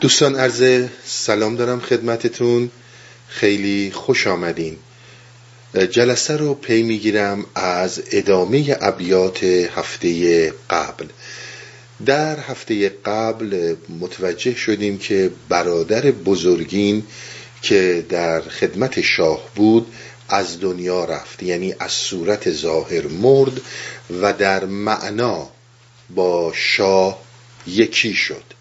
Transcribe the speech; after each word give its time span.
دوستان 0.00 0.36
عرض 0.36 0.88
سلام 1.04 1.56
دارم 1.56 1.80
خدمتتون. 1.80 2.70
خیلی 3.28 3.90
خوش 3.94 4.26
آمدین. 4.26 4.76
جلسه 5.90 6.36
رو 6.36 6.54
پی 6.54 6.82
می‌گیرم 6.82 7.46
از 7.54 8.02
ادامه 8.10 8.76
ابیات 8.80 9.44
هفته 9.44 10.50
قبل. 10.70 11.06
در 12.06 12.40
هفته 12.40 12.88
قبل 12.88 13.76
متوجه 14.00 14.54
شدیم 14.54 14.98
که 14.98 15.30
برادر 15.48 16.00
بزرگین 16.10 17.04
که 17.62 18.06
در 18.08 18.40
خدمت 18.40 19.00
شاه 19.00 19.50
بود 19.54 19.86
از 20.28 20.60
دنیا 20.60 21.04
رفت 21.04 21.42
یعنی 21.42 21.74
از 21.78 21.92
صورت 21.92 22.50
ظاهر 22.50 23.06
مرد 23.06 23.60
و 24.22 24.32
در 24.32 24.64
معنا 24.64 25.48
با 26.10 26.52
شاه 26.54 27.22
یکی 27.66 28.14
شد. 28.14 28.55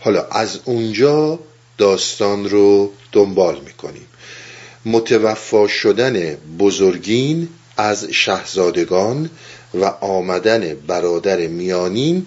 حالا 0.00 0.24
از 0.24 0.58
اونجا 0.64 1.38
داستان 1.78 2.48
رو 2.50 2.92
دنبال 3.12 3.60
می‌کنیم. 3.60 4.06
متوفا 4.84 5.68
شدن 5.68 6.34
بزرگین 6.58 7.48
از 7.76 8.04
شهزادگان 8.04 9.30
و 9.74 9.84
آمدن 9.84 10.74
برادر 10.74 11.46
میانین 11.46 12.26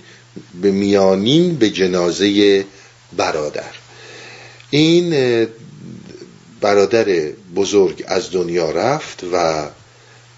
به 0.62 0.72
میانین 0.72 1.56
به 1.56 1.70
جنازه 1.70 2.66
برادر. 3.18 3.72
این 4.70 5.48
برادر 6.62 7.06
بزرگ 7.56 8.04
از 8.08 8.32
دنیا 8.32 8.72
رفت 8.72 9.24
و 9.34 9.68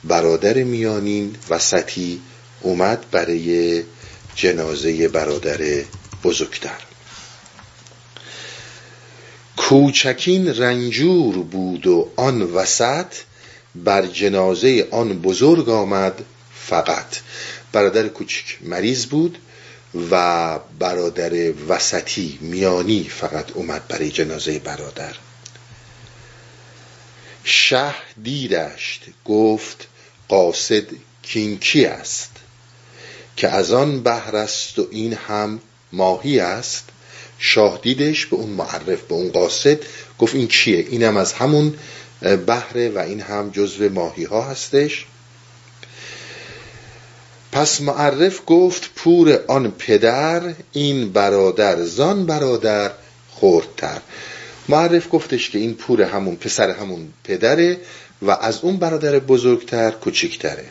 برادر 0.04 0.64
میانین 0.64 1.36
وسطی 1.50 2.22
اومد 2.62 3.06
برای 3.12 3.84
جنازه 4.36 5.08
برادر 5.08 5.84
بزرگتر. 6.24 6.95
کوچکین 9.58 10.48
رنجور 10.48 11.38
بود 11.38 11.88
و 11.88 12.10
آن 12.16 12.42
وسط 12.42 13.14
بر 13.76 14.06
جنازه 14.06 14.88
آن 14.92 15.22
بزرگ 15.22 15.70
آمد 15.70 16.26
فقط. 16.56 17.20
برادر 17.72 18.08
کوچک 18.08 18.58
مریض 18.62 19.06
بود 19.06 19.38
و 20.12 20.60
برادر 20.80 21.52
وسطی 21.68 22.38
میانی 22.42 23.04
فقط 23.04 23.52
اومد 23.52 23.88
برای 23.88 24.12
جنازه 24.12 24.60
برادر. 24.60 25.16
شه 27.44 27.94
دیدشت 28.24 29.02
گفت 29.26 29.88
قاصد 30.30 30.84
کینکی 31.24 31.86
است؟ 31.86 32.32
که 33.38 33.50
از 33.50 33.72
آن 33.72 34.04
بهر 34.04 34.36
است 34.36 34.80
و 34.80 34.88
این 34.92 35.14
هم 35.14 35.60
ماهی 35.92 36.40
است؟ 36.40 36.90
شاه 37.40 37.80
دیدش 37.82 38.26
به 38.26 38.36
اون 38.36 38.50
معرف 38.50 39.02
به 39.02 39.14
اون 39.14 39.32
قاصد. 39.32 39.78
گفت 40.20 40.36
این 40.36 40.48
چیه؟ 40.48 40.86
اینم 40.90 41.18
از 41.18 41.34
همون 41.34 41.74
بهره 42.22 42.90
و 42.90 42.98
این 42.98 43.22
هم 43.22 43.50
جزو 43.50 43.90
ماهی 43.90 44.24
ها 44.24 44.42
هستش. 44.42 45.06
پس 47.52 47.82
معرف 47.82 48.42
گفت 48.46 48.90
پور 48.96 49.40
آن 49.48 49.72
پدر 49.72 50.54
این 50.72 51.12
برادر 51.12 51.84
زان 51.84 52.26
برادر 52.26 52.92
خوردتر. 53.32 54.02
معرف 54.70 55.08
گفتش 55.12 55.50
که 55.50 55.60
این 55.60 55.74
پور 55.74 56.02
همون 56.02 56.36
پسر 56.36 56.70
همون 56.70 57.14
پدره 57.24 57.78
و 58.22 58.32
از 58.32 58.60
اون 58.62 58.78
برادر 58.78 59.20
بزرگتر 59.20 59.92
کوچکتره. 59.92 60.66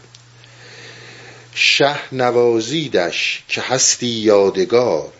شه 1.54 1.96
نوازیدش 2.12 3.44
که 3.48 3.60
هستی 3.60 4.06
یادگار 4.06 5.12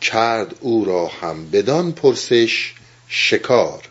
کرد 0.00 0.54
او 0.60 0.84
را 0.84 1.06
هم 1.06 1.50
بدان 1.50 1.92
پرسش 1.92 2.74
شکار. 3.08 3.82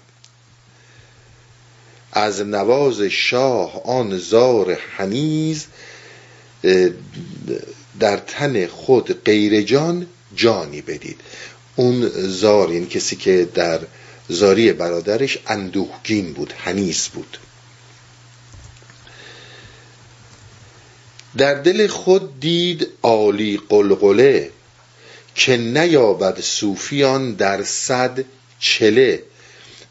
از 2.14 2.42
نواز 2.42 3.02
شاه 3.02 3.84
آن 3.86 4.18
زار 4.18 4.80
حنیز 4.98 5.66
در 8.00 8.18
تن 8.18 8.68
خود 8.68 9.24
غیر 9.24 9.62
جان 9.62 10.08
جانی 10.36 10.82
بدید. 10.82 11.22
اون 11.76 12.10
زار 12.16 12.72
یعنی 12.72 12.86
کسی 12.86 13.16
که 13.16 13.48
در 13.54 13.80
زاری 14.30 14.74
برادرش 14.74 15.38
اندوهگین 15.48 16.34
بود 16.34 16.54
حنیز 16.58 17.08
بود. 17.08 17.38
در 21.38 21.54
دل 21.54 21.88
خود 21.88 22.40
دید 22.40 22.88
عالی 23.04 23.62
قلقله 23.70 24.52
که 25.36 25.58
نیابد 25.58 26.42
صوفیان 26.42 27.34
در 27.34 27.64
صد 27.64 28.26
چله 28.60 29.24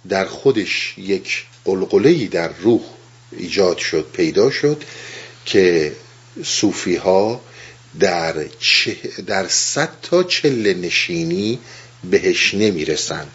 در 0.08 0.24
خودش 0.24 0.94
یک 0.98 1.44
قلقله 1.64 2.26
در 2.26 2.48
روح 2.62 2.80
ایجاد 3.32 3.78
شد 3.78 4.06
پیدا 4.12 4.50
شد 4.50 4.82
که 5.44 5.92
صوفی 6.44 6.96
ها 6.96 7.40
در, 8.00 8.34
در 9.26 9.48
صد 9.48 9.90
تا 10.02 10.22
چله 10.22 10.74
نشینی 10.74 11.58
بهش 12.10 12.54
نمی‌رسن 12.54 13.26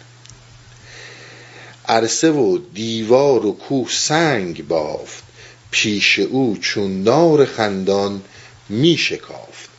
عرصه 1.88 2.30
و 2.30 2.58
دیوار 2.74 3.46
و 3.46 3.52
کوه 3.52 3.88
سنگ 3.90 4.68
بافت 4.68 5.22
پیش 5.70 6.18
او 6.18 6.58
چون 6.60 7.02
نار 7.02 7.44
خندان 7.44 8.22
می 8.68 8.96
شکافت 8.98 9.70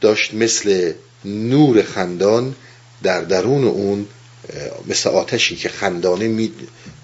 داشت 0.00 0.34
مثل 0.34 0.92
نور 1.24 1.82
خندان 1.82 2.54
در 3.02 3.20
درون 3.20 3.64
اون 3.64 4.06
مثل 4.86 5.10
آتشی 5.10 5.56
که 5.56 5.68
خندانه 5.68 6.28
می 6.28 6.52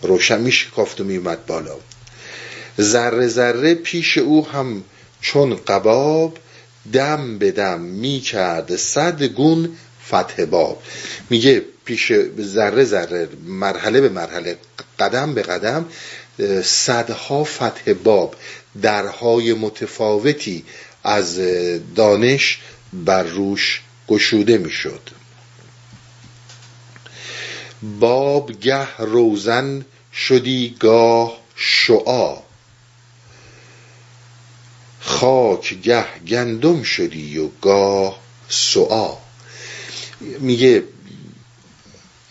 روشن 0.02 0.40
می 0.40 0.52
شکافت 0.52 1.00
و 1.00 1.04
می 1.04 1.16
اومد 1.16 1.46
بالا. 1.46 1.76
ذره 2.80 3.28
ذره 3.28 3.74
پیش 3.74 4.18
او 4.18 4.48
هم 4.48 4.84
چون 5.20 5.56
قباب 5.56 6.38
دم 6.92 7.38
به 7.38 7.50
دم 7.50 7.80
می 7.80 8.20
کرد. 8.20 8.76
صد 8.76 9.22
گون 9.22 9.76
فتح 10.08 10.44
باب. 10.44 10.82
میگه 11.30 11.64
پیش 11.84 12.12
ذره 12.40 12.84
ذره 12.84 13.28
مرحله 13.46 14.00
به 14.00 14.08
مرحله 14.08 14.56
قدم 14.98 15.34
به 15.34 15.42
قدم 15.42 15.86
صدها 16.64 17.44
فتح 17.44 17.92
باب 17.92 18.34
درهای 18.82 19.52
متفاوتی 19.52 20.64
از 21.04 21.40
دانش 21.96 22.58
بر 22.92 23.22
روش 23.22 23.82
گشوده 24.10 24.58
می‌شد. 24.58 25.00
باب 27.82 28.52
گه 28.52 28.96
روزن 28.96 29.84
شدی 30.12 30.76
گاه 30.80 31.40
شعا. 31.56 32.36
خاک 35.00 35.74
گه 35.82 36.06
گندم 36.28 36.82
شدی 36.82 37.38
و 37.38 37.48
گاه 37.62 38.20
سعا. 38.48 39.16
میگه 40.20 40.84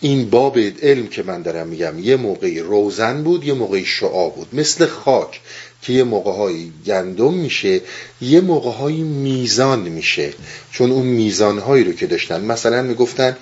این 0.00 0.30
باب 0.30 0.58
علم 0.58 1.06
که 1.06 1.22
من 1.22 1.42
دارم 1.42 1.68
میگم 1.68 1.98
یه 1.98 2.16
موقعی 2.16 2.60
روزن 2.60 3.22
بود 3.22 3.44
یه 3.44 3.52
موقعی 3.52 3.84
شعا 3.84 4.28
بود. 4.28 4.54
مثل 4.54 4.86
خاک. 4.86 5.40
که 5.82 5.92
یه 5.92 6.04
موقع 6.04 6.32
های 6.32 6.70
گندم 6.86 7.34
میشه 7.34 7.80
یه 8.20 8.40
موقع 8.40 8.70
های 8.70 9.02
میزان 9.02 9.80
میشه. 9.80 10.32
چون 10.72 10.90
اون 10.90 11.06
میزان 11.06 11.58
هایی 11.58 11.84
رو 11.84 11.92
که 11.92 12.06
داشتن 12.06 12.40
مثلا 12.44 12.82
می‌گفتن 12.82 13.36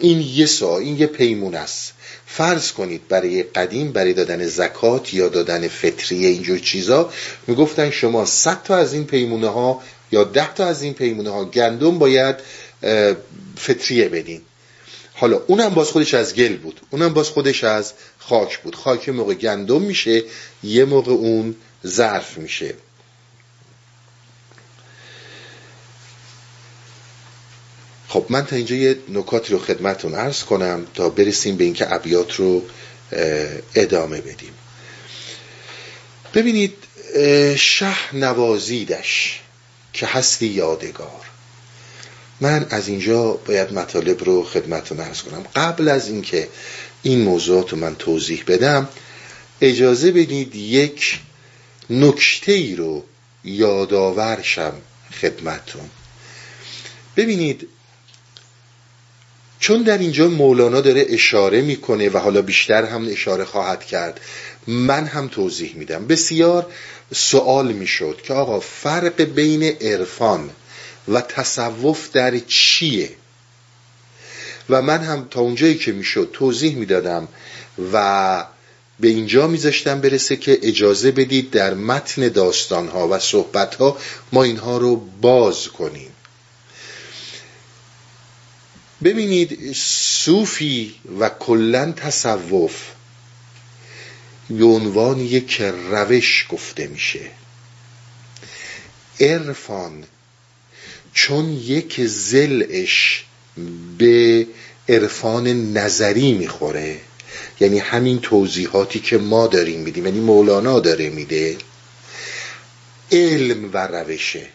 این 0.00 0.20
یه 0.20 0.46
سا 0.46 0.78
این 0.78 0.96
یه 0.96 1.06
پیمون 1.06 1.54
است. 1.54 1.92
فرض 2.26 2.72
کنید 2.72 3.08
برای 3.08 3.42
قدیم 3.42 3.92
برای 3.92 4.12
دادن 4.12 4.46
زکات 4.46 5.14
یا 5.14 5.28
دادن 5.28 5.68
فطریه 5.68 6.28
اینجور 6.28 6.58
چیزا 6.58 7.10
می‌گفتن 7.46 7.90
شما 7.90 8.24
100 8.24 8.62
تا 8.62 8.76
از 8.76 8.92
این 8.92 9.04
پیمونه 9.04 9.48
ها 9.48 9.82
یا 10.12 10.24
10 10.24 10.54
تا 10.54 10.66
از 10.66 10.82
این 10.82 10.94
پیمونه 10.94 11.30
ها 11.30 11.44
گندم 11.44 11.98
باید 11.98 12.36
فطریه 13.56 14.08
بدین. 14.08 14.40
حالا 15.18 15.40
اونم 15.46 15.68
باز 15.68 15.90
خودش 15.90 16.14
از 16.14 16.34
گل 16.34 16.56
بود. 16.56 16.80
اونم 16.90 17.14
باز 17.14 17.28
خودش 17.28 17.64
از 17.64 17.92
خاک 18.18 18.58
بود. 18.58 18.74
خاک 18.74 19.08
موقع 19.08 19.34
گندم 19.34 19.82
میشه 19.82 20.22
یه 20.62 20.84
موقع 20.84 21.12
اون 21.12 21.56
ظرف 21.86 22.38
میشه. 22.38 22.74
خب 28.08 28.26
من 28.28 28.46
تا 28.46 28.56
اینجا 28.56 28.76
یه 28.76 28.98
نکاتی 29.08 29.52
رو 29.52 29.58
خدمتون 29.58 30.14
عرض 30.14 30.44
کنم 30.44 30.86
تا 30.94 31.08
برسیم 31.08 31.56
به 31.56 31.64
اینکه 31.64 31.94
ابیات 31.94 32.34
رو 32.34 32.62
ادامه 33.74 34.20
بدیم. 34.20 34.52
ببینید 36.34 36.74
شه 37.56 38.14
نوازیدش 38.14 39.40
که 39.92 40.06
هستی 40.06 40.46
یادگار. 40.46 41.25
من 42.40 42.66
از 42.70 42.88
اینجا 42.88 43.32
باید 43.32 43.72
مطالب 43.72 44.24
رو 44.24 44.44
خدمتتون 44.44 45.00
ارز 45.00 45.22
کنم. 45.22 45.44
قبل 45.54 45.88
از 45.88 46.08
اینکه 46.08 46.48
این 47.02 47.20
موضوعات 47.20 47.70
رو 47.70 47.78
من 47.78 47.94
توضیح 47.94 48.44
بدم 48.46 48.88
اجازه 49.60 50.12
بدید 50.12 50.54
یک 50.54 51.20
نکته 51.90 52.52
ای 52.52 52.76
رو 52.76 53.04
یادآورشم 53.44 54.72
خدمتتون. 55.20 55.90
ببینید 57.16 57.68
چون 59.60 59.82
در 59.82 59.98
اینجا 59.98 60.28
مولانا 60.28 60.80
داره 60.80 61.06
اشاره 61.08 61.60
می‌کنه 61.60 62.08
و 62.08 62.18
حالا 62.18 62.42
بیشتر 62.42 62.84
هم 62.84 63.08
اشاره 63.08 63.44
خواهد 63.44 63.84
کرد 63.84 64.20
من 64.66 65.06
هم 65.06 65.28
توضیح 65.28 65.74
میدم. 65.76 66.06
بسیار 66.06 66.66
سوال 67.14 67.72
می‌شد 67.72 68.20
که 68.22 68.34
آقا 68.34 68.60
فرق 68.60 69.22
بین 69.22 69.62
عرفان 69.62 70.50
و 71.08 71.20
تصوف 71.20 72.10
در 72.12 72.38
چیه؟ 72.38 73.10
و 74.70 74.82
من 74.82 74.98
هم 74.98 75.28
تا 75.30 75.40
اونجایی 75.40 75.74
که 75.74 75.92
می‌شد 75.92 76.30
توضیح 76.32 76.76
می‌دادم 76.76 77.28
و 77.92 78.46
به 79.00 79.08
اینجا 79.08 79.46
میذاشتم 79.46 80.00
برسه 80.00 80.36
که 80.36 80.58
اجازه 80.62 81.10
بدید 81.10 81.50
در 81.50 81.74
متن 81.74 82.28
داستانها 82.28 83.08
و 83.08 83.18
صحبتها 83.18 83.98
ما 84.32 84.42
اینها 84.42 84.78
رو 84.78 84.96
باز 84.96 85.68
کنیم. 85.68 86.10
ببینید 89.04 89.72
صوفی 89.76 90.94
و 91.20 91.28
کلا 91.28 91.92
تصوف 91.92 92.82
به 94.50 94.64
عنوان 94.64 95.20
یک 95.20 95.62
روش 95.90 96.46
گفته 96.50 96.86
میشه. 96.86 97.30
عرفان 99.20 100.04
چون 101.16 101.52
یک 101.52 102.00
زلش 102.06 103.24
به 103.98 104.46
عرفان 104.88 105.72
نظری 105.72 106.32
می‌خوره. 106.32 106.96
یعنی 107.60 107.78
همین 107.78 108.20
توضیحاتی 108.20 109.00
که 109.00 109.18
ما 109.18 109.46
داریم 109.46 109.80
میدیم 109.80 110.06
یعنی 110.06 110.20
مولانا 110.20 110.80
داره 110.80 111.10
میده. 111.10 111.56
علم 113.12 113.70
و 113.72 113.86
روشه. 113.86 114.46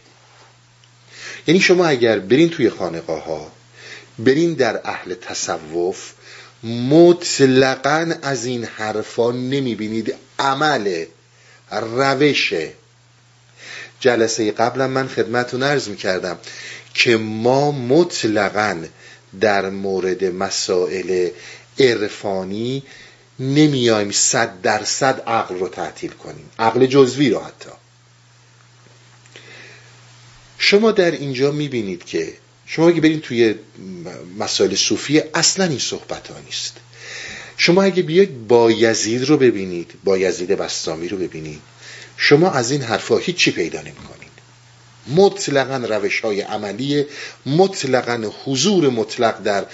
یعنی 1.47 1.59
شما 1.59 1.85
اگر 1.85 2.19
برین 2.19 2.49
توی 2.49 2.69
خانقاه 2.69 3.25
ها 3.25 3.51
برین 4.19 4.53
در 4.53 4.81
اهل 4.83 5.13
تصوف 5.13 6.11
مطلقا 6.63 8.13
از 8.21 8.45
این 8.45 8.63
حرفا 8.63 9.31
نمی‌بینید 9.31 10.15
عمل 10.39 11.05
روش. 11.71 12.53
جلسه 14.01 14.51
قبلا 14.51 14.87
من 14.87 15.07
خدمتون 15.07 15.63
عرض 15.63 15.87
می‌کردم 15.87 16.37
که 16.93 17.17
ما 17.17 17.71
مطلقا 17.71 18.85
در 19.41 19.69
مورد 19.69 20.23
مسائل 20.25 21.29
عرفانی 21.79 22.83
نمیایم 23.39 24.11
صد 24.11 24.61
درصد 24.61 25.23
عقل 25.27 25.55
رو 25.55 25.67
تعطیل 25.67 26.11
کنیم. 26.11 26.49
عقل 26.59 26.85
جزوی 26.85 27.29
رو 27.29 27.39
حتی. 27.39 27.69
شما 30.57 30.91
در 30.91 31.11
اینجا 31.11 31.51
می‌بینید 31.51 32.05
که 32.05 32.33
شما 32.65 32.87
اگه 32.87 33.01
برید 33.01 33.21
توی 33.21 33.55
مسائل 34.39 34.75
صوفی 34.75 35.19
اصلا 35.33 35.65
این 35.65 35.79
صحبت 35.79 36.27
ها 36.27 36.39
نیست. 36.45 36.77
شما 37.57 37.83
اگه 37.83 38.03
بیاید 38.03 38.47
با 38.47 38.71
یزید 38.71 39.23
رو 39.23 39.37
ببینید 39.37 39.91
با 40.03 40.17
یزید 40.17 40.51
بستامی 40.51 41.07
رو 41.07 41.17
ببینید. 41.17 41.61
شما 42.23 42.51
از 42.51 42.71
این 42.71 42.81
حرفا 42.81 43.17
هیچی 43.17 43.51
پیدا 43.51 43.81
نمی 43.81 43.91
کنید 43.91 44.31
مطلقا 45.07 45.77
روش 45.77 46.19
های 46.19 46.41
عملی 46.41 47.05
مطلقا 47.45 48.31
حضور 48.45 48.89
مطلق 48.89 49.43
در 49.43 49.65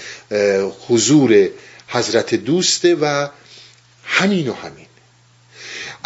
حضور 0.87 1.49
حضرت 1.87 2.35
دوسته 2.35 2.95
و 2.95 3.27
همین 4.03 4.49
و 4.49 4.53
همین. 4.53 4.85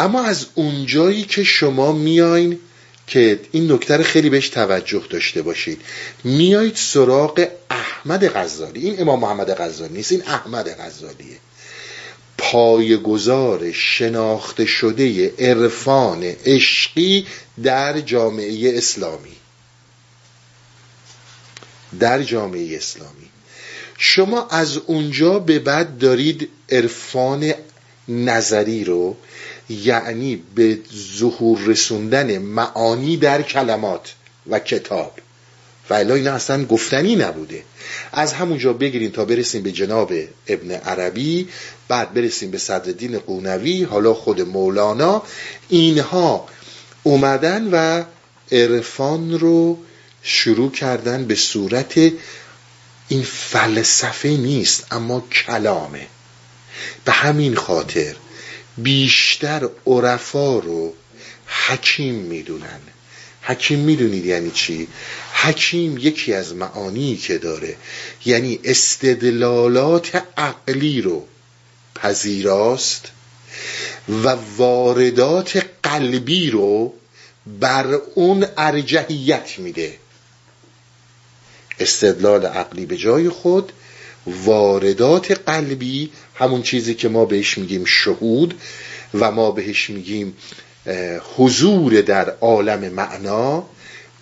اما 0.00 0.22
از 0.24 0.46
اونجایی 0.54 1.24
که 1.24 1.44
شما 1.44 1.92
میاین 1.92 2.58
که 3.06 3.40
این 3.52 3.72
نکته 3.72 4.02
خیلی 4.02 4.30
بهش 4.30 4.48
توجه 4.48 5.02
داشته 5.10 5.42
باشید 5.42 5.80
میایید 6.24 6.76
سراغ 6.76 7.48
احمد 7.70 8.28
غزالی. 8.36 8.80
این 8.80 9.00
امام 9.00 9.20
محمد 9.20 9.60
غزالی 9.60 9.94
نیست 9.94 10.12
این 10.12 10.22
احمد 10.26 10.80
غزالیه. 10.80 11.36
پایگزار 12.42 13.72
شناخته 13.72 14.66
شده 14.66 15.32
عرفان 15.38 16.22
عشقی 16.22 17.26
در 17.62 18.00
جامعه 18.00 18.78
اسلامی. 18.78 19.36
در 22.00 22.22
جامعه 22.22 22.76
اسلامی. 22.76 23.30
شما 23.98 24.46
از 24.46 24.76
اونجا 24.76 25.38
به 25.38 25.58
بعد 25.58 25.98
دارید 25.98 26.48
عرفان 26.70 27.54
نظری 28.08 28.84
رو 28.84 29.16
یعنی 29.68 30.42
به 30.54 30.78
ظهور 31.18 31.60
رسوندن 31.60 32.38
معانی 32.38 33.16
در 33.16 33.42
کلمات 33.42 34.14
و 34.46 34.58
کتاب. 34.58 35.18
و 35.90 35.94
الا 35.94 36.14
این 36.14 36.28
اصلا 36.28 36.64
گفتنی 36.64 37.16
نبوده. 37.16 37.62
از 38.12 38.32
همونجا 38.32 38.72
بگیریم 38.72 39.10
تا 39.10 39.24
برسیم 39.24 39.62
به 39.62 39.72
جناب 39.72 40.12
ابن 40.46 40.70
عربی 40.70 41.48
بعد 41.88 42.14
برسیم 42.14 42.50
به 42.50 42.58
صدرالدین 42.58 43.18
قونوی 43.18 43.84
حالا 43.84 44.14
خود 44.14 44.40
مولانا. 44.40 45.22
اینها 45.68 46.48
اومدن 47.02 47.68
و 47.72 48.04
عرفان 48.52 49.38
رو 49.38 49.78
شروع 50.22 50.70
کردن 50.72 51.24
به 51.24 51.34
صورت 51.34 51.98
این 53.08 53.22
فلسفه 53.22 54.28
نیست 54.28 54.86
اما 54.90 55.20
کلامه. 55.20 56.06
به 57.04 57.12
همین 57.12 57.54
خاطر 57.54 58.16
بیشتر 58.78 59.68
عرفا 59.86 60.58
رو 60.58 60.94
حکیم 61.46 62.14
می‌دونن. 62.14 62.80
حکیم 63.42 63.78
می‌دونید 63.78 64.26
یعنی 64.26 64.50
چی؟ 64.50 64.88
حکیم 65.32 65.98
یکی 65.98 66.32
از 66.32 66.54
معانی 66.54 67.16
که 67.16 67.38
داره 67.38 67.76
یعنی 68.24 68.60
استدلالات 68.64 70.22
عقلی 70.36 71.00
رو 71.00 71.26
پذیراست 71.94 73.08
و 74.08 74.36
واردات 74.56 75.66
قلبی 75.82 76.50
رو 76.50 76.94
بر 77.46 77.94
اون 78.14 78.46
ارجحیت 78.56 79.58
میده. 79.58 79.98
استدلال 81.80 82.46
عقلی 82.46 82.86
به 82.86 82.96
جای 82.96 83.28
خود 83.28 83.72
واردات 84.26 85.30
قلبی 85.30 86.12
همون 86.34 86.62
چیزی 86.62 86.94
که 86.94 87.08
ما 87.08 87.24
بهش 87.24 87.58
میگیم 87.58 87.84
شهود 87.84 88.60
و 89.14 89.30
ما 89.30 89.50
بهش 89.50 89.90
میگیم 89.90 90.36
حضور 91.36 92.00
در 92.00 92.30
عالم 92.30 92.88
معنا 92.88 93.64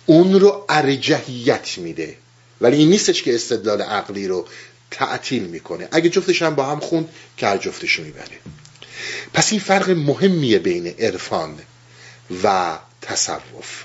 اون 0.05 0.39
رو 0.39 0.65
ارجحیت 0.69 1.77
میده. 1.77 2.15
ولی 2.61 2.77
این 2.77 2.89
نیستش 2.89 3.23
که 3.23 3.35
استدلال 3.35 3.81
عقلی 3.81 4.27
رو 4.27 4.47
تعطیل 4.91 5.43
می‌کنه. 5.43 5.87
اگه 5.91 6.09
جفتش 6.09 6.41
هم 6.41 6.55
با 6.55 6.65
هم 6.65 6.79
خوند 6.79 7.09
که 7.37 7.59
جفتش 7.61 7.91
رو 7.91 8.03
می‌بره. 8.03 8.37
پس 9.33 9.51
این 9.51 9.61
فرق 9.61 9.89
مهمیه 9.89 10.59
بین 10.59 10.87
عرفان 10.87 11.59
و 12.43 12.77
تصوف. 13.01 13.83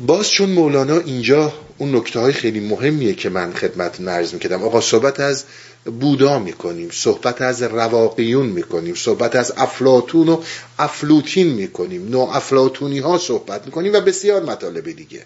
باز 0.00 0.30
چون 0.30 0.50
مولانا 0.50 0.98
اینجا 0.98 1.52
اون 1.78 1.96
نکته 1.96 2.20
های 2.20 2.32
خیلی 2.32 2.60
مهمیه 2.60 3.14
که 3.14 3.28
من 3.28 3.52
خدمت 3.54 4.00
نرز 4.00 4.34
می‌کردم. 4.34 4.62
آقا 4.64 4.80
صحبت 4.80 5.20
از 5.20 5.44
بودا 5.84 6.38
می‌کنیم 6.38 6.90
صحبت 6.92 7.42
از 7.42 7.62
رواقیون 7.62 8.46
می‌کنیم 8.46 8.94
صحبت 8.94 9.36
از 9.36 9.52
افلاتون 9.56 10.28
و 10.28 10.42
افلوتین 10.78 11.46
می‌کنیم. 11.46 12.08
نو 12.08 12.18
افلاتونی 12.18 12.98
ها 12.98 13.18
صحبت 13.18 13.66
می‌کنیم 13.66 13.92
و 13.92 14.00
بسیار 14.00 14.42
مطالب 14.42 14.90
دیگه. 14.90 15.24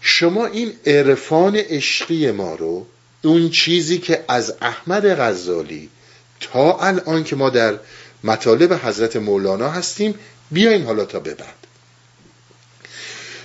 شما 0.00 0.46
این 0.46 0.72
عرفان 0.86 1.56
عشقی 1.56 2.30
ما 2.30 2.54
رو 2.54 2.86
اون 3.22 3.50
چیزی 3.50 3.98
که 3.98 4.24
از 4.28 4.54
احمد 4.60 5.20
غزالی 5.20 5.88
تا 6.40 6.78
الان 6.78 7.24
که 7.24 7.36
ما 7.36 7.50
در 7.50 7.78
مطالب 8.24 8.72
حضرت 8.72 9.16
مولانا 9.16 9.70
هستیم 9.70 10.14
بیایم 10.50 10.86
حالا 10.86 11.04
تا 11.04 11.20
به 11.20 11.34
بعد. 11.34 11.54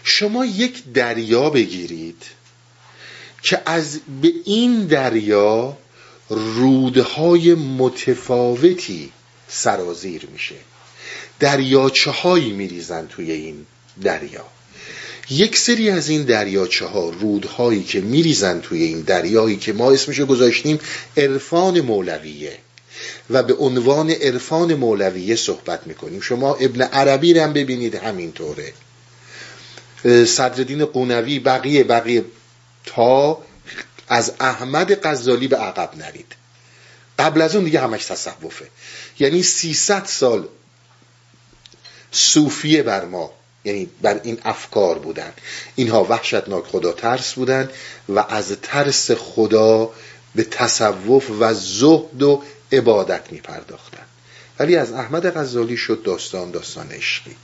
شما 0.04 0.46
یک 0.46 0.84
دریا 0.94 1.50
بگیرید. 1.50 2.24
که 3.44 3.62
از 3.66 4.00
به 4.22 4.32
این 4.46 4.86
دریا 4.86 5.78
رودهای 6.30 7.54
متفاوتی 7.54 9.12
سرازیر 9.48 10.28
میشه. 10.34 10.56
دریاچه 11.40 12.12
هایی 12.12 12.52
میریزن 12.52 13.08
توی 13.08 13.32
این 13.32 13.66
دریا. 14.04 14.46
یک 15.30 15.58
سری 15.58 15.90
از 15.90 16.10
این 16.10 16.24
دریاچه 16.24 16.86
ها 16.86 17.10
رودهایی 17.10 17.84
که 17.84 18.02
میریزن 18.02 18.60
توی 18.60 18.84
این 18.84 19.02
دریایی 19.02 19.58
که 19.58 19.74
ما 19.74 19.92
اسمشو 19.92 20.26
گذاشتیم 20.26 20.80
عرفان 21.18 21.82
مولویه. 21.82 22.58
و 23.30 23.44
به 23.44 23.54
عنوان 23.54 24.12
عرفان 24.12 24.74
مولویه 24.74 25.36
صحبت 25.36 25.88
می‌کنیم. 25.88 26.22
شما 26.22 26.56
ابن 26.56 26.82
عربی 26.82 27.34
رو 27.34 27.42
هم 27.42 27.54
ببینید 27.54 27.96
همینطوره. 27.96 28.74
صدردین 30.26 30.86
قونوی 30.86 31.40
بقیه 31.40 31.84
بقیه 31.84 32.26
تا 32.86 33.42
از 34.08 34.34
احمد 34.40 35.08
غزالی 35.08 35.48
به 35.48 35.58
عقب 35.58 35.98
نرید. 35.98 36.36
قبل 37.20 37.42
از 37.42 37.56
اون 37.56 37.66
دیگه 37.66 37.80
همش 37.80 38.06
تصوفه. 38.06 38.68
یعنی 39.20 39.44
300 39.44 40.06
سال 40.06 40.48
صوفیه 42.12 42.84
بر 42.84 43.06
ما 43.06 43.32
یعنی 43.64 43.90
بر 44.02 44.20
این 44.24 44.40
افکار 44.46 45.00
بودن. 45.00 45.34
اینها 45.76 46.04
وحشتناک 46.04 46.66
خدا 46.66 46.92
ترس 46.92 47.34
بودن 47.34 47.70
و 48.10 48.20
از 48.20 48.58
ترس 48.62 49.12
خدا 49.12 49.90
به 50.36 50.44
تصوف 50.44 51.32
و 51.40 51.54
زهد 51.54 52.24
و 52.24 52.44
عبادت 52.72 53.32
می 53.32 53.40
پرداختن 53.42 54.06
ولی 54.60 54.76
از 54.76 54.92
احمد 54.92 55.38
غزالی 55.38 55.78
شد 55.78 56.04
داستان 56.04 56.52
داستان 56.52 56.92
عشقی 56.92 57.36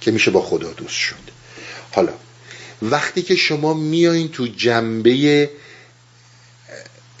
که 0.00 0.10
میشه 0.10 0.30
با 0.30 0.42
خدا 0.42 0.72
دوست 0.72 0.94
شد. 0.94 1.30
حالا 1.92 2.12
وقتی 2.82 3.22
که 3.22 3.36
شما 3.36 3.74
میایین 3.74 4.28
تو 4.28 4.46
جنبه 4.46 5.50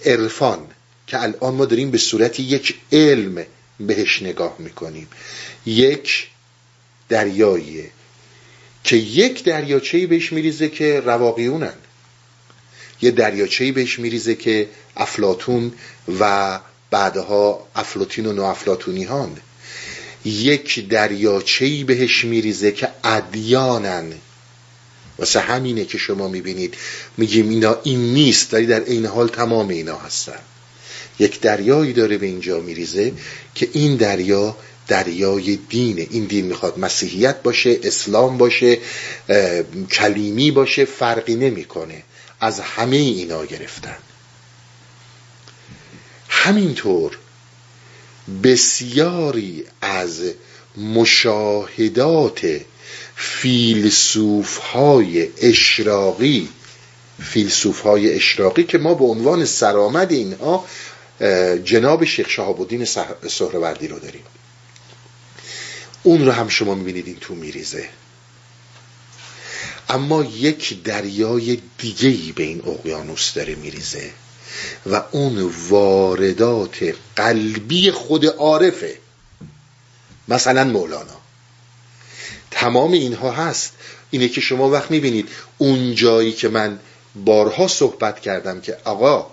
عرفان 0.04 0.58
که 1.06 1.22
الان 1.22 1.54
ما 1.54 1.64
داریم 1.64 1.90
به 1.90 1.98
صورت 1.98 2.40
یک 2.40 2.74
علم 2.92 3.46
بهش 3.80 4.22
نگاه 4.22 4.56
می‌کنیم. 4.58 5.08
یک 5.66 6.28
دریاییه 7.08 7.90
که 8.84 8.96
یک 8.96 9.44
دریاچهی 9.44 10.06
بهش 10.06 10.32
میریزه 10.32 10.68
که 10.68 11.00
رواقیونن. 11.00 11.74
یه 13.02 13.10
دریاچهی 13.10 13.72
بهش 13.72 13.98
میریزه 13.98 14.34
که 14.34 14.68
افلاتون 14.96 15.72
و 16.20 16.60
بعدها 16.90 17.66
افلاتین 17.74 18.26
و 18.26 18.32
نوافلاتونی 18.32 19.04
هان 19.04 19.36
یک 20.24 20.88
دریاچهی 20.88 21.84
بهش 21.84 22.24
میریزه 22.24 22.72
که 22.72 22.88
ادیانن. 23.04 24.12
واسه 25.18 25.40
همینه 25.40 25.84
که 25.84 25.98
شما 25.98 26.28
می‌بینید. 26.28 26.74
میگیم 27.16 27.48
اینا 27.48 27.78
این 27.82 28.14
نیست 28.14 28.54
ولی 28.54 28.66
در 28.66 28.84
این 28.84 29.06
حال 29.06 29.28
تمام 29.28 29.68
اینا 29.68 29.98
هستن. 29.98 30.38
یک 31.18 31.40
دریایی 31.40 31.92
داره 31.92 32.18
به 32.18 32.26
اینجا 32.26 32.60
میریزه 32.60 33.12
که 33.54 33.68
این 33.72 33.96
دریا 33.96 34.56
دریای 34.88 35.56
دینه. 35.56 36.06
این 36.10 36.24
دین 36.24 36.44
می‌خواد 36.44 36.78
مسیحیت 36.78 37.42
باشه 37.42 37.78
اسلام 37.82 38.38
باشه 38.38 38.78
کلیمی 39.90 40.50
باشه 40.50 40.84
فرقی 40.84 41.34
نمی‌کنه. 41.34 42.02
از 42.40 42.60
همه 42.60 42.96
اینا 42.96 43.44
گرفتن. 43.44 43.96
همینطور 46.28 47.18
بسیاری 48.42 49.64
از 49.80 50.20
مشاهدات 50.76 52.60
فیلسوف 53.16 54.56
های 54.56 55.28
اشراقی 55.40 56.48
فیلسوف 57.22 57.80
های 57.80 58.14
اشراقی 58.14 58.64
که 58.64 58.78
ما 58.78 58.94
به 58.94 59.04
عنوان 59.04 59.44
سرآمد 59.44 60.12
اینها 60.12 60.64
جناب 61.64 62.04
شیخ 62.04 62.30
شهاب 62.30 62.60
الدین 62.60 62.84
سهروردی 63.28 63.88
رو 63.88 63.98
داریم. 63.98 64.22
اون 66.02 66.24
رو 66.26 66.32
هم 66.32 66.48
شما 66.48 66.74
می‌بینید 66.74 67.06
این 67.06 67.16
تو 67.20 67.34
میریزه. 67.34 67.88
اما 69.88 70.24
یک 70.24 70.82
دریای 70.82 71.58
دیگه 71.78 72.32
به 72.32 72.42
این 72.42 72.62
اقیانوس 72.66 73.34
داره 73.34 73.54
میریزه 73.54 74.10
و 74.86 75.02
اون 75.10 75.52
واردات 75.68 76.94
قلبی 77.16 77.90
خود 77.90 78.26
عارفه. 78.26 78.98
مثلا 80.28 80.64
مولانا. 80.64 81.25
تمام 82.56 82.92
اینها 82.92 83.30
هست. 83.30 83.72
اینه 84.10 84.28
که 84.28 84.40
شما 84.40 84.70
وقت 84.70 84.90
می‌بینید 84.90 85.28
اون 85.58 85.94
جایی 85.94 86.32
که 86.32 86.48
من 86.48 86.78
بارها 87.24 87.68
صحبت 87.68 88.20
کردم 88.20 88.60
که 88.60 88.76
آقا 88.84 89.26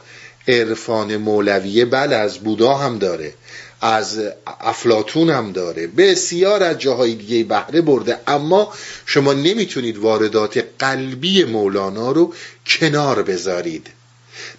عرفان 0.48 1.18
مولویه 1.18 1.86
بله 1.86 2.16
از 2.16 2.38
بودا 2.38 2.74
هم 2.74 2.98
داره 2.98 3.34
از 3.82 4.22
افلاتون 4.60 5.30
هم 5.30 5.52
داره 5.52 5.88
بسیار 5.88 6.64
از 6.64 6.78
جاهای 6.78 7.16
دیگه 7.16 7.44
بهره 7.44 7.82
برده 7.82 8.18
اما 8.28 8.74
شما 9.06 9.34
نمی‌تونید 9.34 9.98
واردات 9.98 10.66
قلبی 10.80 11.44
مولانا 11.44 12.12
رو 12.12 12.34
کنار 12.66 13.24
بذارید. 13.24 13.88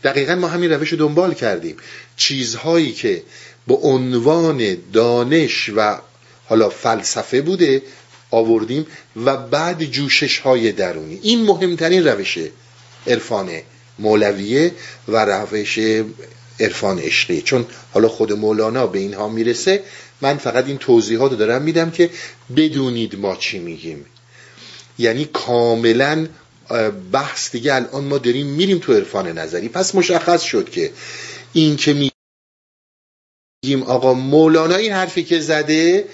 دقیقا 0.05 0.35
ما 0.35 0.49
همین 0.49 0.73
روش 0.73 0.89
رو 0.89 0.99
دنبال 0.99 1.35
کردیم. 1.35 1.77
چیزهایی 2.17 2.93
که 2.93 3.23
به 3.67 3.75
عنوان 3.75 4.77
دانش 4.93 5.71
و 5.77 5.99
حالا 6.47 6.69
فلسفه 6.69 7.41
بوده 7.41 7.83
آوردیم 8.35 8.87
و 9.25 9.37
بعد 9.37 9.85
جوشش 9.85 10.39
های 10.39 10.73
درونی. 10.73 11.19
این 11.23 11.43
مهمترین 11.43 12.07
روش 12.07 12.39
عرفان 13.07 13.51
مولویه 13.99 14.73
و 15.09 15.25
روش 15.25 15.79
عرفان 16.61 16.99
عشقی. 16.99 17.43
چون 17.43 17.67
حالا 17.93 18.09
خود 18.09 18.33
مولانا 18.33 18.87
به 18.87 18.99
اینها 18.99 19.29
می‌رسه 19.29 19.83
من 20.21 20.37
فقط 20.37 20.67
این 20.67 20.79
توضیحات 20.79 21.31
رو 21.31 21.37
دارم 21.37 21.63
میدم 21.63 21.91
که 21.91 22.11
بدونید 22.57 23.19
ما 23.19 23.37
چی 23.37 23.59
میگیم. 23.59 24.07
یعنی 24.99 25.25
کاملا 25.25 26.27
بحث 27.13 27.51
دیگه 27.53 27.75
الان 27.75 28.05
ما 28.05 28.19
داریم 28.19 28.47
میریم 28.47 28.79
تو 28.79 28.93
عرفان 28.93 29.39
نظری. 29.39 29.69
پس 29.69 29.95
مشخص 29.95 30.43
شد 30.43 30.71
که 30.71 30.91
این 31.53 31.77
که 31.77 32.11
میگیم 33.65 33.83
آقا 33.83 34.15
مولانا 34.15 34.77
این 34.77 34.93
حرفی 34.93 35.25
که 35.25 35.41
زده 35.41 36.05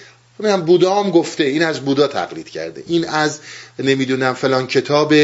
هم 0.44 0.62
بودا 0.62 1.02
هم 1.02 1.11
گفته 1.11 1.44
این 1.44 1.62
از 1.62 1.80
بودا 1.80 2.06
تقلید 2.06 2.49
کرده. 2.49 2.85
این 2.87 3.09
از 3.09 3.38
نمی‌دونم 3.78 4.35
فلان 4.35 4.66
کتاب 4.66 5.14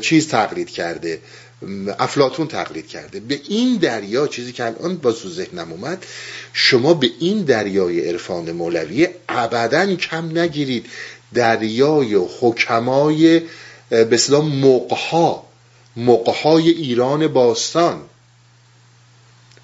چیز 0.00 0.28
تقلید 0.28 0.70
کرده 0.70 1.20
افلاتون 1.98 2.48
تقلید 2.48 2.88
کرده. 2.88 3.20
به 3.20 3.40
این 3.48 3.76
دریا 3.76 4.26
چیزی 4.26 4.52
که 4.52 4.64
الان 4.64 4.96
با 4.96 5.12
سو 5.12 5.30
ذهنم 5.30 5.72
اومد 5.72 6.06
شما 6.52 6.94
به 6.94 7.10
این 7.20 7.42
دریای 7.42 8.08
عرفان 8.08 8.52
مولوی 8.52 9.08
ابدا 9.28 9.94
کم 9.96 10.38
نگیرید. 10.38 10.86
دریای 11.34 12.14
حکمای 12.40 13.42
به 13.90 14.08
اصطلاح 14.12 14.44
مقها 14.44 15.46
مقهای 15.96 16.70
ایران 16.70 17.28
باستان. 17.28 18.00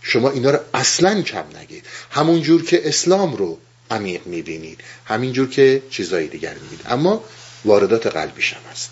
شما 0.02 0.31
اینا 0.31 0.50
رو 0.50 0.59
اصلا 0.75 1.23
کم 1.23 1.45
نگید 1.61 1.85
همون 2.11 2.43
جور 2.43 2.64
که 2.64 2.88
اسلام 2.88 3.37
رو 3.37 3.59
عمیق 3.91 4.27
می‌بینید. 4.27 4.81
همین 5.05 5.33
جور 5.33 5.49
که 5.51 5.83
چیزایی 5.91 6.29
دیگر 6.29 6.55
می‌بینید. 6.55 6.87
اما 6.87 7.25
واردات 7.65 8.07
قلبیش 8.07 8.53
هم 8.53 8.61
هست. 8.71 8.91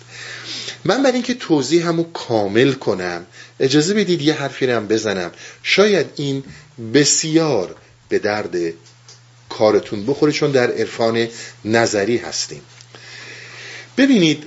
من 0.85 1.03
برای 1.03 1.13
اینکه 1.13 1.33
توضیح 1.33 1.87
همو 1.87 2.03
کامل 2.03 2.73
کنم 2.73 3.25
اجازه 3.59 3.93
بدید 3.93 4.21
یه 4.21 4.33
حرفی 4.33 4.65
رو 4.67 4.75
هم 4.75 4.87
بزنم. 4.87 5.31
شاید 5.63 6.07
این 6.15 6.43
بسیار 6.93 7.75
به 8.09 8.19
درد 8.19 8.55
کارتون 9.49 10.05
بخوره 10.05 10.31
چون 10.31 10.51
در 10.51 10.71
عرفان 10.71 11.27
نظری 11.65 12.17
هستیم. 12.17 12.61
ببینید 13.97 14.43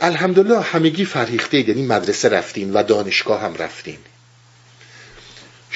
الحمدلله 0.00 0.60
همگی 0.60 1.04
فرهیخته 1.04 1.68
یعنی 1.68 1.82
مدرسه 1.82 2.28
رفتین 2.28 2.72
و 2.72 2.82
دانشگاه 2.82 3.40
هم 3.40 3.54
رفتین 3.54 3.98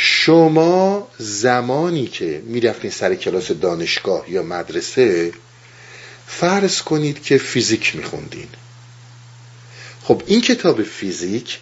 شما 0.00 1.08
زمانی 1.18 2.06
که 2.06 2.42
می‌رفتین 2.46 2.90
سر 2.90 3.14
کلاس 3.14 3.50
دانشگاه 3.50 4.30
یا 4.30 4.42
مدرسه 4.42 5.32
فرض 6.26 6.82
کنید 6.82 7.22
که 7.22 7.38
فیزیک 7.38 7.96
میخوندین. 7.96 8.48
خب 10.02 10.22
این 10.26 10.40
کتاب 10.40 10.82
فیزیک 10.82 11.58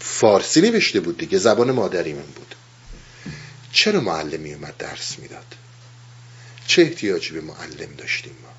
فارسی 0.00 0.60
نوشته 0.60 1.00
بود 1.00 1.18
دیگه 1.18 1.38
زبان 1.38 1.70
مادری 1.70 2.12
من 2.12 2.22
بود. 2.22 2.54
چرا 3.72 4.00
معلمی 4.00 4.54
اومد 4.54 4.76
درس 4.76 5.18
می‌داد؟ 5.18 5.54
چه 6.66 6.82
احتیاجی 6.82 7.30
به 7.30 7.40
معلم 7.40 7.94
داشتیم 7.98 8.36
ما؟ 8.42 8.52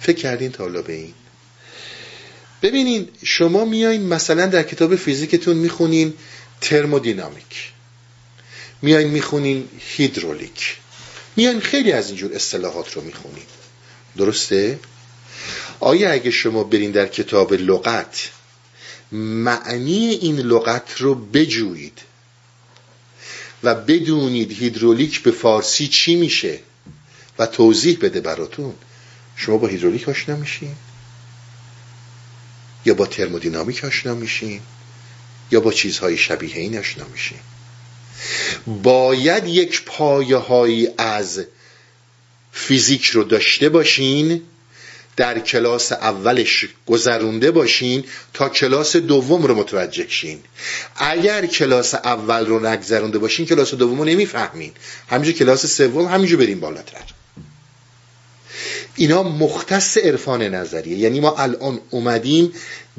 فکر 0.00 0.16
کردین 0.16 0.52
تا 0.52 0.68
به 0.68 0.92
این 0.92 1.14
ببینین 2.62 3.08
شما 3.24 3.64
میایین 3.64 4.02
مثلا 4.02 4.46
در 4.46 4.62
کتاب 4.62 4.96
فیزیکتون 4.96 5.56
می‌خونین 5.56 6.14
ترمودینامیک. 6.60 7.72
میایین 8.82 9.10
می‌خونین 9.10 9.68
هیدرولیک. 9.78 10.76
میایین 11.36 11.60
خیلی 11.60 11.92
از 11.92 12.08
اینجور 12.08 12.32
اصطلاحات 12.32 12.92
رو 12.92 13.02
می‌خونین. 13.02 13.44
درسته؟ 14.16 14.78
آیا 15.80 16.10
اگه 16.10 16.30
شما 16.30 16.64
برین 16.64 16.90
در 16.90 17.06
کتاب 17.06 17.54
لغت 17.54 18.30
معنی 19.12 20.08
این 20.08 20.38
لغت 20.38 20.94
رو 20.98 21.14
بجویید 21.14 21.98
و 23.62 23.74
بدونید 23.74 24.52
هیدرولیک 24.52 25.22
به 25.22 25.30
فارسی 25.30 25.88
چی 25.88 26.16
میشه 26.16 26.58
و 27.38 27.46
توضیح 27.46 27.98
بده 28.00 28.20
براتون 28.20 28.74
شما 29.36 29.56
با 29.56 29.66
هیدرولیک 29.66 30.08
آشنا 30.08 30.36
میشین؟ 30.36 30.74
یا 32.84 32.94
با 32.94 33.06
ترمودینامیک 33.06 33.84
آشنا 33.84 34.14
میشین 34.14 34.60
یا 35.50 35.60
با 35.60 35.72
چیزهای 35.72 36.16
شبیه 36.16 36.56
این 36.56 36.78
آشنا 36.78 37.04
میشین 37.12 37.38
باید 38.82 39.46
یک 39.46 39.84
پایه 39.84 40.36
هایی 40.36 40.88
از 40.98 41.44
فیزیک 42.52 43.04
رو 43.04 43.24
داشته 43.24 43.68
باشین 43.68 44.42
در 45.16 45.38
کلاس 45.38 45.92
اولش 45.92 46.64
گذرونده 46.86 47.50
باشین 47.50 48.04
تا 48.34 48.48
کلاس 48.48 48.96
دوم 48.96 49.42
رو 49.42 49.54
متوجه 49.54 50.08
شین. 50.08 50.40
اگر 50.96 51.46
کلاس 51.46 51.94
اول 51.94 52.46
رو 52.46 52.66
نگذرونده 52.66 53.18
باشین 53.18 53.46
کلاس 53.46 53.74
دوم 53.74 53.98
رو 53.98 54.04
نمی‌فهمین. 54.04 54.72
همینجور 55.10 55.34
کلاس 55.34 55.66
سوم 55.66 56.06
همینجور 56.06 56.38
بریم 56.38 56.60
بالاتر. 56.60 57.04
اینا 58.96 59.22
مختص 59.22 59.96
عرفان 59.96 60.42
نظریه. 60.42 60.98
یعنی 60.98 61.20
ما 61.20 61.36
الان 61.38 61.80
اومدیم 61.90 62.52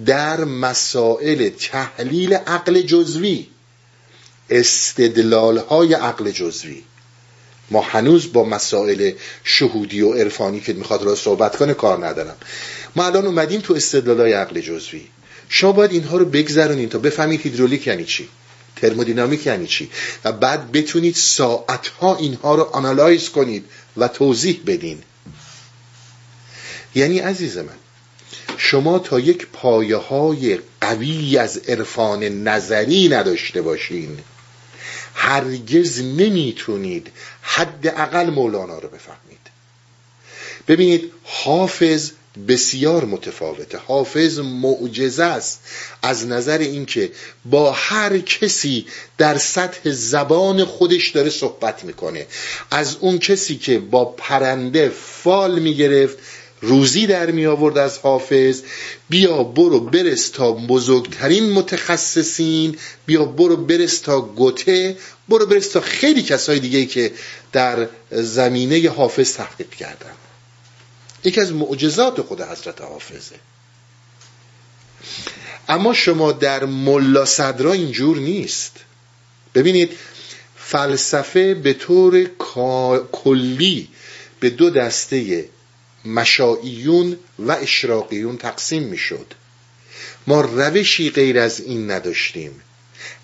در 0.05 0.43
مسائل 0.43 1.49
تحلیل 1.49 2.33
عقل 2.33 2.81
جزوی 2.81 3.47
استدلال 4.49 5.57
های 5.57 5.93
عقل 5.93 6.31
جزوی. 6.31 6.83
ما 7.71 7.81
هنوز 7.81 8.33
با 8.33 8.43
مسائل 8.43 9.11
شهودی 9.43 10.01
و 10.01 10.13
عرفانی 10.13 10.59
که 10.59 10.73
می‌خواد 10.73 11.03
را 11.03 11.15
صحبت 11.15 11.55
کنه 11.55 11.73
کار 11.73 12.07
ندارم. 12.07 12.35
ما 12.95 13.05
الان 13.05 13.25
اومدیم 13.25 13.61
تو 13.61 13.73
استدلال 13.73 14.21
های 14.21 14.33
عقل 14.33 14.61
جزوی. 14.61 15.07
شما 15.49 15.71
باید 15.71 15.91
اینها 15.91 16.17
رو 16.17 16.25
بگذرونید 16.25 16.89
تا 16.89 16.99
بفهمید 16.99 17.41
هیدرولیک 17.41 17.87
یعنی 17.87 18.05
چی 18.05 18.29
ترمودینامیک 18.75 19.45
یعنی 19.45 19.67
چی 19.67 19.89
و 20.23 20.31
بعد 20.31 20.71
بتونید 20.71 21.15
ساعتها 21.15 22.15
اینها 22.15 22.55
رو 22.55 22.63
آنالایز 22.63 23.29
کنید 23.29 23.65
و 23.97 24.07
توضیح 24.07 24.61
بدین. 24.67 25.03
یعنی 26.95 27.19
عزیز 27.19 27.57
من 27.57 27.77
شما 28.57 28.99
تا 28.99 29.19
یک 29.19 29.47
پایه 29.53 29.97
های 29.97 30.59
قوی 30.81 31.37
از 31.37 31.57
عرفان 31.57 32.23
نظری 32.23 33.09
نداشته 33.09 33.61
باشین. 33.61 34.19
هرگز 35.15 36.01
نمی‌تونید 36.01 37.07
حداقل 37.41 38.29
مولانا 38.29 38.79
رو 38.79 38.89
بفهمید. 38.89 39.39
ببینید 40.67 41.11
حافظ 41.23 42.11
بسیار 42.47 43.05
متفاوته. 43.05 43.77
حافظ 43.77 44.39
معجزه 44.39 45.23
است 45.23 45.59
از 46.01 46.27
نظر 46.27 46.57
اینکه 46.57 47.11
با 47.45 47.71
هر 47.71 48.19
کسی 48.19 48.85
در 49.17 49.37
سطح 49.37 49.91
زبان 49.91 50.65
خودش 50.65 51.09
داره 51.09 51.29
صحبت 51.29 51.83
می‌کنه. 51.83 52.27
از 52.71 52.95
اون 52.99 53.19
کسی 53.19 53.57
که 53.57 53.79
با 53.79 54.05
پرنده 54.05 54.89
فال 54.89 55.59
می‌گرفت 55.59 56.17
روزی 56.63 57.07
در 57.07 57.31
می 57.31 57.45
آورد 57.45 57.77
از 57.77 57.97
حافظ. 57.97 58.61
بیا 59.09 59.43
برو 59.43 59.79
برس 59.79 60.29
تا 60.29 60.51
بزرگترین 60.51 61.49
متخصصین. 61.49 62.77
بیا 63.05 63.25
برو 63.25 63.57
برس 63.57 63.99
تا 63.99 64.21
گوته. 64.21 64.97
برو 65.29 65.45
برس 65.45 65.67
تا 65.67 65.81
خیلی 65.81 66.21
کسای 66.21 66.59
دیگه 66.59 66.85
که 66.85 67.11
در 67.51 67.87
زمینه 68.11 68.89
حافظ 68.89 69.33
تحقیق 69.33 69.69
کردن. 69.69 70.13
یکی 71.23 71.41
از 71.41 71.51
معجزات 71.51 72.21
خود 72.21 72.41
حضرت 72.41 72.81
حافظه. 72.81 73.35
اما 75.69 75.93
شما 75.93 76.31
در 76.31 76.65
ملا 76.65 77.25
صدرا 77.25 77.73
اینجور 77.73 78.17
نیست. 78.17 78.79
ببینید 79.55 79.91
فلسفه 80.55 81.53
به 81.53 81.73
طور 81.73 82.29
کلی 83.11 83.87
به 84.39 84.49
دو 84.49 84.69
دسته 84.69 85.45
مشاییون 86.05 87.17
و 87.39 87.51
اشراقیون 87.51 88.37
تقسیم 88.37 88.83
می‌شد. 88.83 89.33
ما 90.27 90.41
روشی 90.41 91.09
غیر 91.09 91.39
از 91.39 91.59
این 91.61 91.91
نداشتیم. 91.91 92.61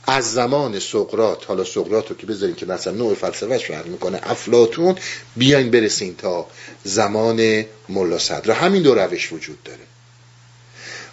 از 0.07 0.33
زمان 0.33 0.79
سقرات 0.79 1.45
حالا 1.47 1.63
سقرات 1.63 2.09
رو 2.09 2.15
که 2.15 2.25
بذاریم 2.25 2.55
که 2.55 2.65
مثلا 2.65 2.93
نوع 2.93 3.15
فلسفهش 3.15 3.65
فرق 3.65 3.87
می‌کنه 3.87 4.19
افلاتون 4.23 4.95
بیاین 5.35 5.71
برسیم 5.71 6.15
تا 6.17 6.47
زمان 6.83 7.65
ملا 7.89 8.17
صدرا. 8.17 8.53
همین 8.53 8.81
دو 8.81 8.95
روش 8.95 9.33
وجود 9.33 9.63
داره. 9.63 9.79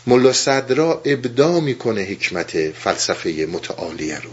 ملا 0.06 0.32
صدرا 0.32 1.02
ابدا 1.04 1.61
می‌کنه 1.61 2.02
حکمت 2.02 2.70
فلسفه 2.70 3.49
متعالیه 3.52 4.20
رو. 4.20 4.30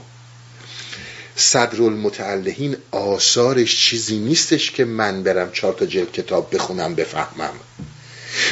صدر 1.35 1.83
المتعلهین 1.83 2.77
آثارش 2.91 3.85
چیزی 3.85 4.17
نیستش 4.17 4.71
که 4.71 4.85
من 4.85 5.23
برم 5.23 5.51
چهار 5.51 5.73
تا 5.73 5.85
جلد 5.85 6.11
کتاب 6.11 6.55
بخونم 6.55 6.95
بفهمم. 6.95 7.53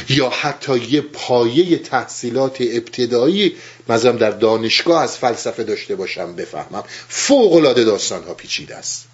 یا 0.10 0.30
حتی 0.30 0.78
یه 0.78 1.02
پایه 1.02 1.78
تحصیلات 1.78 2.58
ابتدایی 2.60 3.56
مثلا 3.90 4.12
در 4.12 4.32
دانشگاه 4.32 5.04
از 5.04 5.18
فلسفه 5.18 5.64
داشته 5.64 5.96
باشم 5.96 6.36
بفهمم. 6.36 6.84
فوق 7.10 7.54
العاده 7.54 7.84
داستان 7.84 8.24
ها 8.24 8.34
پیچیده 8.34 8.76
است. 8.76 9.06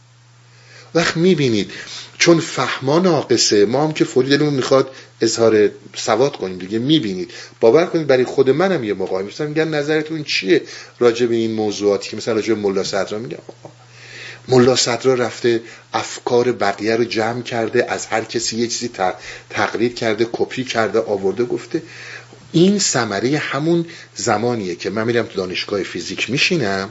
وقت 0.96 1.18
می‌بینید 1.18 1.72
چون 2.18 2.40
فهما 2.40 3.00
ناقصه 3.00 3.66
ما 3.66 3.84
هم 3.84 3.94
که 3.94 4.06
فوری 4.06 4.30
دلمون 4.30 4.54
می‌خواد 4.54 4.90
اظهار 5.22 5.70
سواد 5.96 6.36
کنیم 6.36 6.58
دیگه 6.58 6.80
می‌بینید. 6.80 7.32
باور 7.60 7.86
کنید 7.86 8.08
برای 8.08 8.24
خود 8.24 8.50
منم 8.50 8.84
یه 8.84 8.94
موقعی 8.94 9.24
مثلا 9.24 9.48
میگن 9.48 9.68
نظرتون 9.68 10.24
چیه 10.24 10.62
راجع 11.00 11.26
به 11.26 11.36
این 11.36 11.52
موضوعاتی 11.52 12.10
که 12.10 12.18
مثلا 12.18 12.34
راجع 12.34 12.54
به 12.54 12.60
ملا 12.60 12.84
صدرا 12.84 13.20
میگن 13.20 13.38
ملا 14.48 14.76
صدرا 14.76 15.14
رفته 15.14 15.62
افکار 15.94 16.52
بقیه 16.52 16.96
رو 16.96 17.04
جمع 17.04 17.42
کرده 17.42 17.92
از 17.92 18.06
هر 18.06 18.24
کسی 18.24 18.58
یه 18.58 18.68
چیزی 18.68 18.92
تقلید 19.50 19.96
کرده 19.96 20.28
کپی 20.32 20.64
کرده 20.64 21.00
آورده 21.00 21.46
گفته. 21.46 21.82
این 22.52 22.80
ثمره 22.80 23.38
همون 23.38 23.86
زمانیه 24.16 24.76
که 24.76 24.90
من 24.90 25.04
میرم 25.04 25.26
تو 25.26 25.38
دانشگاه 25.38 25.84
فیزیک 25.84 26.30
میشینم 26.30 26.90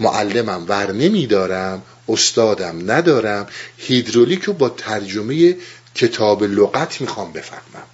معلمم 0.00 0.64
ور 0.68 0.92
نمیدارم 0.92 1.82
استادم 2.08 2.90
ندارم 2.90 3.46
هیدرولیک 3.78 4.42
رو 4.42 4.52
با 4.52 4.68
ترجمه 4.68 5.56
کتاب 5.94 6.44
لغت 6.44 7.00
می‌خوام 7.00 7.32
بفهمم. 7.32 7.86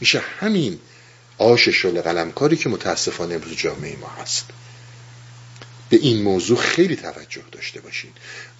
میشه 0.00 0.22
همین 0.40 0.78
آش 1.38 1.68
شل 1.68 2.00
قلمکاری 2.00 2.56
که 2.56 2.68
متاسفانه 2.68 3.34
امروز 3.34 3.56
جامعه 3.56 3.96
ما 3.96 4.08
هست. 4.08 4.44
به 5.88 5.96
این 5.96 6.22
موضوع 6.22 6.58
خیلی 6.58 6.96
توجه 6.96 7.42
داشته 7.52 7.80
باشین. 7.80 8.10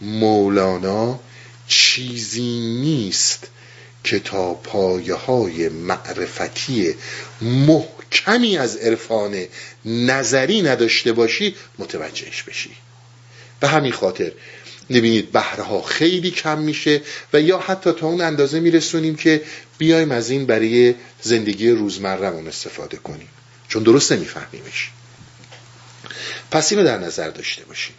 مولانا 0.01 1.21
چیزی 1.69 2.61
نیست 2.61 3.47
که 4.05 4.19
تا 4.19 4.55
پایه 4.55 5.15
های 5.15 5.69
معرفتی 5.69 6.95
محکمی 7.43 8.59
از 8.59 8.77
عرفان 8.77 9.45
نظری 9.85 10.63
نداشته 10.63 11.13
باشی 11.13 11.55
متوجهش 11.79 12.43
بشی. 12.43 12.71
به 13.61 13.69
همین 13.69 13.93
خاطر 13.93 14.33
نبینید 14.91 15.33
بهرها 15.33 15.83
خیلی 15.83 16.31
کم 16.31 16.59
میشه 16.59 17.01
و 17.33 17.41
یا 17.41 17.59
حتی 17.59 17.93
تا 17.93 18.07
اون 18.07 18.21
اندازه 18.21 18.61
میرسونیم 18.61 19.17
که 19.17 19.43
بیایم 19.79 20.11
از 20.11 20.31
این 20.31 20.47
برای 20.47 20.95
زندگی 21.23 21.71
روزمرهمون 21.71 22.49
استفاده 22.49 22.97
کنیم. 22.97 23.29
چون 23.69 23.83
درست 23.83 24.13
نمیفهمیمش 24.13 24.91
پس 26.51 26.73
اینو 26.73 26.85
در 26.85 26.99
نظر 26.99 27.31
داشته 27.31 27.65
باشیم. 27.65 27.95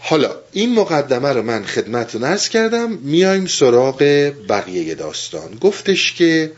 حالا 0.00 0.36
این 0.52 0.74
مقدمه 0.74 1.28
رو 1.28 1.42
من 1.42 1.64
خدمت 1.64 2.16
نرس 2.16 2.48
کردم 2.48 2.92
میایم 2.92 3.46
سراغ 3.46 4.02
بقیه 4.48 4.94
داستان. 4.94 5.58
گفتش 5.60 6.12
که 6.12 6.52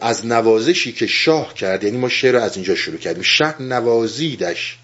از 0.00 0.26
نوازشی 0.26 0.92
که 0.92 1.06
شاه 1.06 1.54
کرد 1.54 1.84
یعنی 1.84 1.96
ما 1.96 2.08
شعر 2.08 2.32
رو 2.32 2.42
از 2.42 2.56
اینجا 2.56 2.74
شروع 2.74 2.98
کردیم. 2.98 3.22
شه 3.22 3.62
نوازیدش 3.62 4.78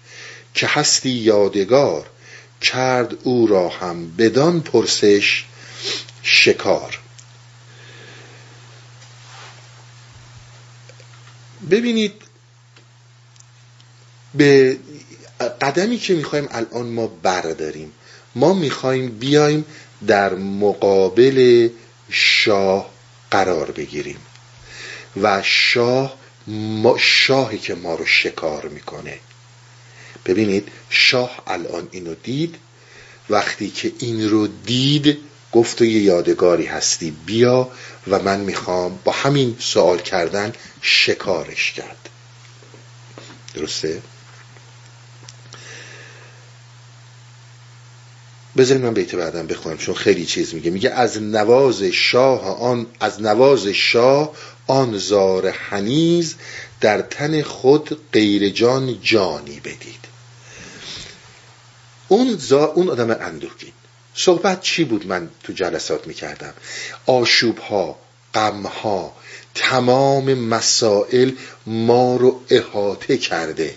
که 0.53 0.67
هستی 0.67 1.09
یادگار 1.09 2.05
کرد 2.61 3.17
او 3.23 3.47
را 3.47 3.69
هم 3.69 4.11
بدان 4.15 4.61
پرسش 4.61 5.45
شکار. 6.23 6.99
ببینید 11.71 12.13
به 14.33 14.77
قدمی 15.61 15.97
که 15.97 16.13
می‌خوایم 16.13 16.47
الان 16.51 16.85
ما 16.87 17.07
برداریم 17.07 17.91
ما 18.35 18.53
می‌خوایم 18.53 19.09
بیایم 19.09 19.65
در 20.07 20.33
مقابل 20.35 21.69
شاه 22.09 22.89
قرار 23.31 23.71
بگیریم 23.71 24.19
و 25.21 25.41
شاه 25.43 26.17
ما 26.47 26.97
شاهی 26.97 27.57
که 27.57 27.75
ما 27.75 27.95
رو 27.95 28.05
شکار 28.05 28.67
می‌کنه. 28.67 29.19
ببینید 30.27 30.67
شاه 30.89 31.43
الان 31.47 31.87
اینو 31.91 32.15
دید. 32.23 32.55
وقتی 33.29 33.69
که 33.69 33.91
این 33.99 34.29
رو 34.29 34.47
دید 34.47 35.17
گفت 35.51 35.81
و 35.81 35.85
یه 35.85 36.01
یادگاری 36.01 36.65
هستی 36.65 37.11
بیا 37.25 37.69
و 38.07 38.19
من 38.19 38.39
می‌خوام 38.39 38.99
با 39.03 39.11
همین 39.11 39.55
سوال 39.59 39.97
کردن 39.97 40.53
شکارش 40.81 41.71
کرد. 41.71 42.09
درسته؟ 43.53 44.01
بذارید 48.57 48.83
من 48.83 48.93
بیت 48.93 49.15
بعدم 49.15 49.47
بخونم 49.47 49.77
چون 49.77 49.95
خیلی 49.95 50.25
چیز 50.25 50.53
میگه. 50.53 50.71
میگه 50.71 50.89
از 50.89 51.21
نواز 51.21 51.83
شاه 51.83 52.61
آن 52.61 52.85
از 52.99 53.21
نواز 53.21 53.67
شاه 53.67 54.31
آن 54.67 54.97
زار 54.97 55.49
حنیز 55.49 56.35
در 56.81 57.01
تن 57.01 57.41
خود 57.41 57.99
غیر 58.13 58.49
جان 58.49 59.01
جانی 59.01 59.59
بدید. 59.59 60.16
اون, 62.07 62.37
زا 62.37 62.65
اون 62.65 62.89
آدم 62.89 63.11
اندوهگین. 63.11 63.71
صحبت 64.13 64.61
چی 64.61 64.83
بود 64.83 65.07
من 65.07 65.29
تو 65.43 65.53
جلسات 65.53 66.07
می‌کردم؟ 66.07 66.53
آشوب 67.05 67.57
ها 67.57 67.99
غم 68.33 68.65
ها 68.65 69.13
تمام 69.55 70.33
مسائل 70.33 71.31
ما 71.65 72.15
رو 72.15 72.41
احاطه 72.49 73.17
کرده. 73.17 73.75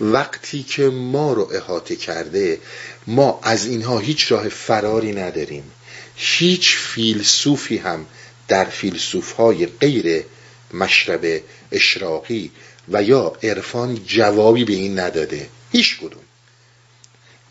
وقتی 0.00 0.62
که 0.62 0.82
ما 0.82 1.32
رو 1.32 1.50
احاطه 1.54 1.96
کرده 1.96 2.60
ما 3.06 3.40
از 3.42 3.66
اینها 3.66 3.98
هیچ 3.98 4.32
راه 4.32 4.48
فراری 4.48 5.12
نداریم. 5.12 5.72
هیچ 6.16 6.76
فیلسوفی 6.76 7.76
هم 7.76 8.06
در 8.48 8.64
فیلسوف 8.64 9.32
های 9.32 9.66
غیر 9.66 10.24
مشرب 10.74 11.42
اشراقی 11.72 12.50
و 12.88 13.02
یا 13.02 13.32
عرفان 13.42 14.04
جوابی 14.06 14.64
به 14.64 14.72
این 14.72 14.98
نداده. 14.98 15.48
هیچ 15.72 15.98
کدوم. 16.00 16.22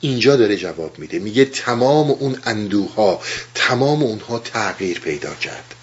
اینجا 0.02 0.36
داره 0.36 0.58
جواب 0.58 1.00
میده. 1.00 1.20
میگه 1.20 1.46
تمام 1.46 2.12
اون 2.12 2.40
اندوها 2.44 3.22
تمام 3.56 4.04
اونها 4.04 4.40
تغییر 4.40 5.00
پیدا 5.00 5.36
کرد. 5.36 5.76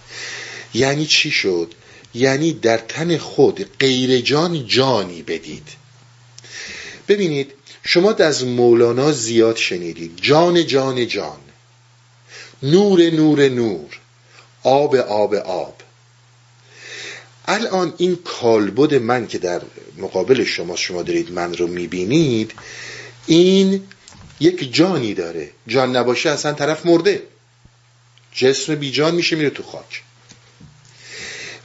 یعنی 0.75 1.07
چی 1.07 1.31
شد؟ 1.31 1.75
یعنی 2.15 2.53
در 2.53 2.79
تن 2.79 3.17
خود 3.17 3.79
غیر 3.79 4.21
جان 4.21 4.67
جانی 4.67 5.23
بدید. 5.23 5.69
ببینید 7.09 7.53
شما 7.85 8.13
از 8.13 8.45
مولانا 8.45 9.13
زیاد 9.13 9.57
شنیدید. 9.57 10.13
جان 10.23 10.67
جان 10.67 11.07
جان. 11.07 11.39
نور 12.63 13.11
نور 13.11 13.49
نور. 13.49 13.99
آب 14.63 14.97
آب 14.97 15.35
آب. 15.35 15.75
الان 17.47 17.95
این 17.97 18.19
کالبد 18.25 18.95
من 18.95 19.27
که 19.27 19.39
در 19.39 19.63
مقابل 19.99 20.45
شما 20.45 20.77
شما 20.77 21.03
دارید 21.03 21.33
من 21.33 21.55
رو 21.55 21.67
می‌بینید 21.67 22.53
این 23.27 23.83
یک 24.41 24.75
جانی 24.75 25.15
داره. 25.15 25.51
جان 25.67 25.97
نباشه 25.97 26.31
اصلا 26.31 26.53
طرف 26.53 26.87
مرده. 26.87 27.23
جسم 28.33 28.75
بی 28.75 28.91
جان 28.91 29.15
میشه 29.15 29.37
میره 29.37 29.51
تو 29.51 29.63
خاک. 29.63 30.03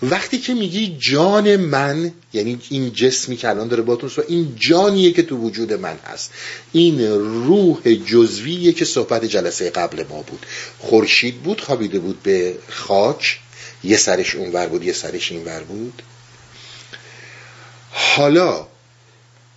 وقتی 0.04 0.40
که 0.40 0.54
میگی 0.54 0.98
جان 1.00 1.56
من 1.56 2.12
یعنی 2.34 2.60
این 2.70 2.94
جسمی 2.94 3.38
که 3.38 3.50
الان 3.50 3.68
داره 3.68 3.82
باتون 3.82 4.10
سو 4.10 4.24
این 4.28 4.56
جانیه 4.56 5.12
که 5.12 5.24
تو 5.24 5.38
وجود 5.38 5.74
من 5.74 6.00
هست. 6.06 6.32
این 6.72 7.02
روح 7.46 7.94
جزویه 7.94 8.74
که 8.74 8.86
صحبت 8.86 9.26
جلسه 9.26 9.70
قبل 9.70 10.04
ما 10.10 10.22
بود. 10.22 10.46
خورشید 10.80 11.36
بود 11.36 11.62
خوابیده 11.62 12.00
بود 12.00 12.24
به 12.24 12.56
خاک. 12.70 13.40
یه 13.84 13.98
سرش 13.98 14.36
اونور 14.36 14.68
بود 14.68 14.84
یه 14.84 14.94
سرش 14.94 15.32
اینور 15.32 15.64
بود. 15.64 16.02
حالا 17.92 18.68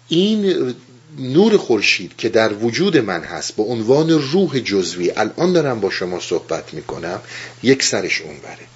این 0.09 0.74
نور 1.18 1.57
خورشید 1.57 2.16
که 2.16 2.29
در 2.29 2.52
وجود 2.52 2.96
من 2.96 3.24
هست 3.24 3.57
به 3.57 3.62
عنوان 3.62 4.11
روح 4.11 4.59
جزوی 4.59 5.11
الان 5.11 5.52
دارم 5.52 5.81
با 5.81 5.90
شما 5.90 6.20
صحبت 6.20 6.74
می‌کنم 6.74 7.20
یک 7.62 7.83
سرش 7.83 8.20
اونوره 8.20 8.66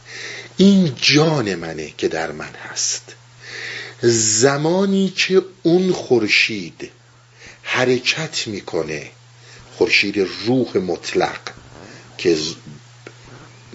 این 0.57 0.93
جان 0.97 1.55
منه 1.55 1.93
که 1.99 2.09
در 2.09 2.33
من 2.33 2.51
هست. 2.71 3.03
زمانی 4.03 5.13
که 5.17 5.43
اون 5.63 5.93
خورشید 5.93 6.91
حرکت 7.63 8.47
می‌کنه 8.47 9.11
خورشید 9.77 10.29
روح 10.47 10.77
مطلق 10.77 11.41
که 12.19 12.37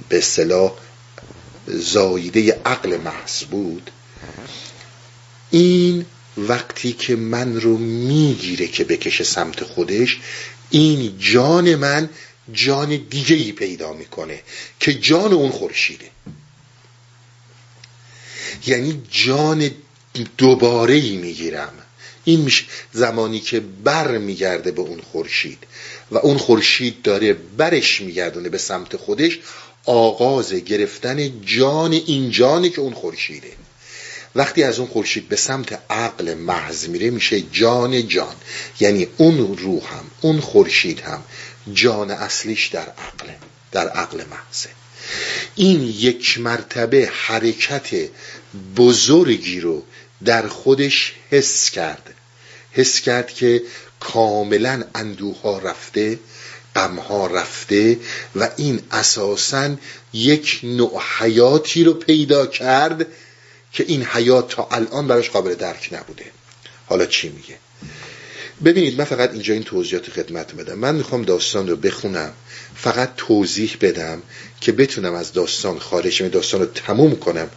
به 0.10 0.18
اصطلاح 0.18 0.74
زاییده 1.68 2.62
عقل 2.66 2.98
محض 2.98 3.44
بود 3.44 3.92
این 5.52 6.06
وقتی 6.38 6.94
که 6.94 7.16
من 7.16 7.62
رو 7.62 7.78
می‌گیره 7.78 8.68
که 8.68 8.84
بکشه 8.84 9.24
سمت 9.24 9.64
خودش 9.64 10.20
این 10.70 11.16
جان 11.20 11.76
من 11.76 12.10
جان 12.54 12.98
دیگه 13.10 13.36
ای 13.36 13.52
پیدا 13.52 13.94
می‌کنه 13.94 14.42
که 14.80 14.94
جان 14.94 15.34
اون 15.34 15.52
خورشیده. 15.52 16.10
یعنی 18.68 19.02
جان 19.12 19.72
دوباره 20.38 20.94
ای 20.94 21.18
می‌گیرم. 21.18 21.74
این 22.24 22.42
میشه 22.42 22.64
زمانی 22.94 23.40
که 23.40 23.60
بر 23.60 24.18
میگرده 24.18 24.72
به 24.72 24.82
اون 24.82 25.02
خورشید 25.02 25.58
و 26.12 26.18
اون 26.18 26.38
خورشید 26.38 27.02
داره 27.02 27.34
برش 27.34 28.02
میگردونه 28.02 28.50
به 28.50 28.58
سمت 28.58 28.98
خودش 28.98 29.40
آغاز 29.86 30.54
گرفتن 30.54 31.42
جان 31.42 31.92
این 31.92 32.32
جانی 32.32 32.70
که 32.70 32.82
اون 32.82 32.94
خورشیده. 32.94 33.52
وقتی 34.36 34.64
از 34.64 34.80
اون 34.80 34.88
خورشید 34.88 35.30
به 35.30 35.36
سمت 35.36 35.80
عقل 35.90 36.34
محض 36.34 36.88
میره 36.88 37.10
میشه 37.10 37.42
جان 37.42 38.08
جان. 38.08 38.36
یعنی 38.80 39.08
اون 39.18 39.58
روح 39.58 39.84
هم 39.94 40.06
اون 40.22 40.40
خورشید 40.40 41.00
هم 41.00 41.24
جان 41.74 42.12
اصلیش 42.12 42.68
در 42.68 42.90
عقل 42.90 43.28
در 43.72 43.90
عقل 43.90 44.18
محضه. 44.18 44.70
این 45.56 45.84
یک 45.84 46.40
مرتبه 46.40 47.10
حرکت 47.14 48.10
بزرگی 48.78 49.60
رو 49.60 49.84
در 50.26 50.48
خودش 50.48 51.14
حس 51.32 51.70
کرد. 51.70 52.14
حس 52.72 53.02
کرد 53.02 53.34
که 53.34 53.64
کاملا 54.00 54.84
اندوها 54.96 55.58
رفته 55.58 56.20
غمها 56.76 57.28
رفته 57.28 58.00
و 58.36 58.50
این 58.58 58.82
اساسا 58.92 59.76
یک 60.14 60.60
نوع 60.64 61.02
حیاتی 61.18 61.84
رو 61.84 61.94
پیدا 61.94 62.46
کرد 62.46 63.08
که 63.76 63.86
این 63.88 64.04
حیات 64.04 64.50
تا 64.50 64.68
الان 64.72 65.08
براش 65.08 65.30
قابل 65.30 65.54
درک 65.54 65.90
نبوده. 65.92 66.26
حالا 66.88 67.06
چی 67.06 67.30
میگه؟ 67.30 67.58
ببینید 68.66 68.98
من 68.98 69.06
فقط 69.06 69.32
اینجا 69.32 69.54
این 69.54 69.64
توضیحات 69.64 70.10
خدمت 70.10 70.56
بدم 70.56 70.74
من 70.74 70.96
می‌خوام 70.96 71.22
داستان 71.22 71.68
رو 71.68 71.76
بخونم. 71.76 72.34
فقط 72.76 73.10
توضیح 73.18 73.78
بدم 73.82 74.22
که 74.62 74.72
بتونم 74.72 75.14
از 75.14 75.34
داستان 75.34 75.80
خارج 75.80 76.22
می 76.22 76.30
داستان 76.30 76.62
رو 76.62 76.66
تموم 76.66 77.16
کنم. 77.16 77.50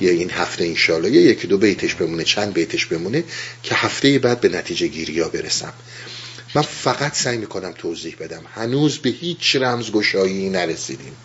یه 0.00 0.10
این 0.10 0.30
هفته 0.30 0.64
انشالله 0.64 1.10
یه 1.10 1.22
یکی 1.22 1.46
دو 1.46 1.58
بیتش 1.58 1.94
بمونه 1.94 2.24
چند 2.24 2.52
بیتش 2.52 2.86
بمونه 2.86 3.24
که 3.62 3.74
هفته 3.74 4.18
بعد 4.18 4.40
به 4.40 4.48
نتیجه 4.48 4.86
گیری 4.86 5.20
ها 5.20 5.28
برسم. 5.28 5.72
من 6.54 6.62
فقط 6.62 7.14
سعی 7.14 7.38
می‌کنم 7.38 7.72
توضیح 7.72 8.16
بدم. 8.20 8.42
هنوز 8.54 8.98
به 8.98 9.10
هیچ 9.10 9.56
رمزگشایی 9.56 10.48
نرسیدیم. 10.50 11.16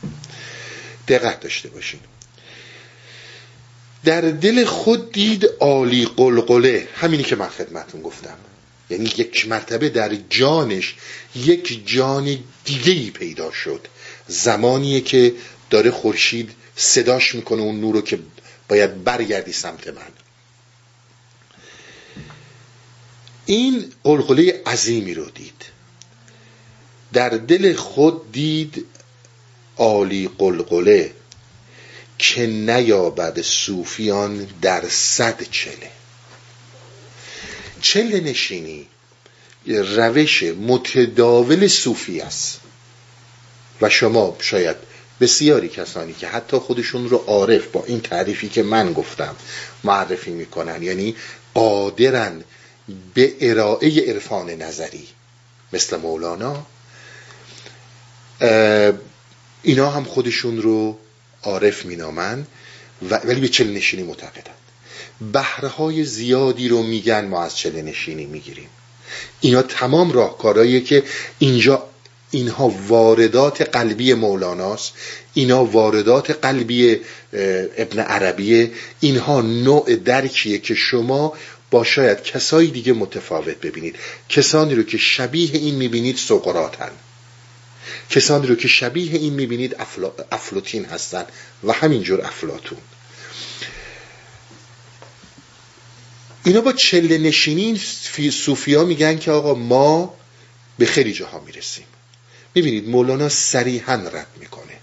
دقت 1.07 1.39
داشته 1.39 1.69
باشین. 1.69 1.99
در 4.03 4.21
دل 4.21 4.65
خود 4.65 5.11
دید 5.11 5.45
عالی 5.59 6.05
قلقله. 6.05 6.87
همینی 6.95 7.23
که 7.23 7.35
من 7.35 7.49
خدمتون 7.49 8.01
گفتم. 8.01 8.37
یعنی 8.89 9.11
یک 9.17 9.47
مرتبه 9.47 9.89
در 9.89 10.15
جانش 10.29 10.95
یک 11.35 11.87
جان 11.87 12.37
دیگه 12.65 12.91
ای 12.91 13.09
پیدا 13.09 13.51
شد. 13.51 13.87
زمانیه 14.27 15.01
که 15.01 15.33
داره 15.69 15.91
خورشید 15.91 16.51
صداش 16.75 17.35
می‌کنه 17.35 17.61
اون 17.61 17.81
نور 17.81 18.01
که 18.01 18.19
باید 18.69 19.03
برگردی 19.03 19.51
سمت 19.51 19.87
من. 19.87 20.11
این 23.45 23.91
قلقله 24.03 24.61
عظیمی 24.65 25.13
رو 25.13 25.25
دید. 25.29 25.65
در 27.13 27.29
دل 27.29 27.73
خود 27.73 28.31
دید 28.31 28.85
عالی 29.77 30.29
قلقله. 30.37 31.13
که 32.21 32.47
نیابد 32.47 33.41
صوفیان 33.41 34.47
در 34.61 34.83
صد 34.89 35.41
چله. 35.51 35.91
چله 37.81 38.19
نشینی 38.19 38.87
روش 39.65 40.43
متداول 40.43 41.67
صوفی 41.67 42.21
است. 42.21 42.59
و 43.81 43.89
شما 43.89 44.37
شاید 44.39 44.75
بسیاری 45.21 45.69
کسانی 45.69 46.13
که 46.13 46.27
حتی 46.27 46.57
خودشون 46.57 47.09
رو 47.09 47.17
عارف 47.17 47.67
با 47.67 47.83
این 47.87 48.01
تعریفی 48.01 48.49
که 48.49 48.63
من 48.63 48.93
گفتم 48.93 49.35
معرفی 49.83 50.31
می‌کنن 50.31 50.83
یعنی 50.83 51.15
قادرن 51.53 52.43
به 53.13 53.33
ارائه 53.41 54.09
عرفان 54.09 54.49
نظری. 54.49 55.07
مثل 55.73 55.97
مولانا 55.97 56.65
اینا 59.63 59.89
هم 59.89 60.03
خودشون 60.03 60.61
رو 60.61 60.97
عارف 61.43 61.85
مینامن 61.85 62.45
ولی 63.01 63.41
به 63.41 63.47
چل 63.47 63.67
نشینی 63.67 64.03
معتقدن. 64.03 64.53
بهرهای 65.33 66.03
زیادی 66.03 66.67
رو 66.67 66.83
میگن 66.83 67.25
ما 67.25 67.43
از 67.43 67.57
چله 67.57 67.81
نشینی 67.81 68.25
می‌گیریم. 68.25 68.69
اینا 69.41 69.61
تمام 69.61 70.11
راهکارهایی 70.11 70.81
که 70.81 71.03
اینجا 71.39 71.83
اینها 72.31 72.69
واردات 72.87 73.61
قلبی 73.61 74.13
مولاناست. 74.13 74.93
اینا 75.33 75.65
واردات 75.65 76.31
قلبی 76.31 76.99
ابن 77.77 77.99
عربیه. 77.99 78.71
اینها 78.99 79.41
نوع 79.41 79.95
درکیه 79.95 80.57
که 80.57 80.75
شما 80.75 81.33
با 81.71 81.83
شاید 81.83 82.23
کسایی 82.23 82.71
دیگه 82.71 82.93
متفاوت 82.93 83.57
ببینید. 83.61 83.95
کسانی 84.29 84.75
رو 84.75 84.83
که 84.83 84.97
شبیه 84.97 85.49
این 85.53 85.75
می‌بینید 85.75 86.17
سقراتن 86.17 86.91
کسانی 88.11 88.47
رو 88.47 88.55
که 88.55 88.67
شبیه 88.67 89.15
این 89.15 89.33
می‌بینید 89.33 89.75
افلوتین 90.31 90.85
هستن 90.85 91.25
و 91.63 91.71
همینجور 91.71 92.25
افلاتون 92.25 92.77
اینا 96.43 96.61
با 96.61 96.73
چله 96.73 97.17
نشینی 97.17 97.81
صوفیا 98.31 98.83
میگن 98.83 99.17
که 99.17 99.31
آقا 99.31 99.53
ما 99.53 100.13
به 100.77 100.85
خیلی 100.85 101.13
جاها 101.13 101.39
می‌رسیم. 101.39 101.85
می‌بینید 102.55 102.89
مولانا 102.89 103.29
صریحا 103.29 103.93
رد 103.93 104.27
می‌کنه. 104.39 104.73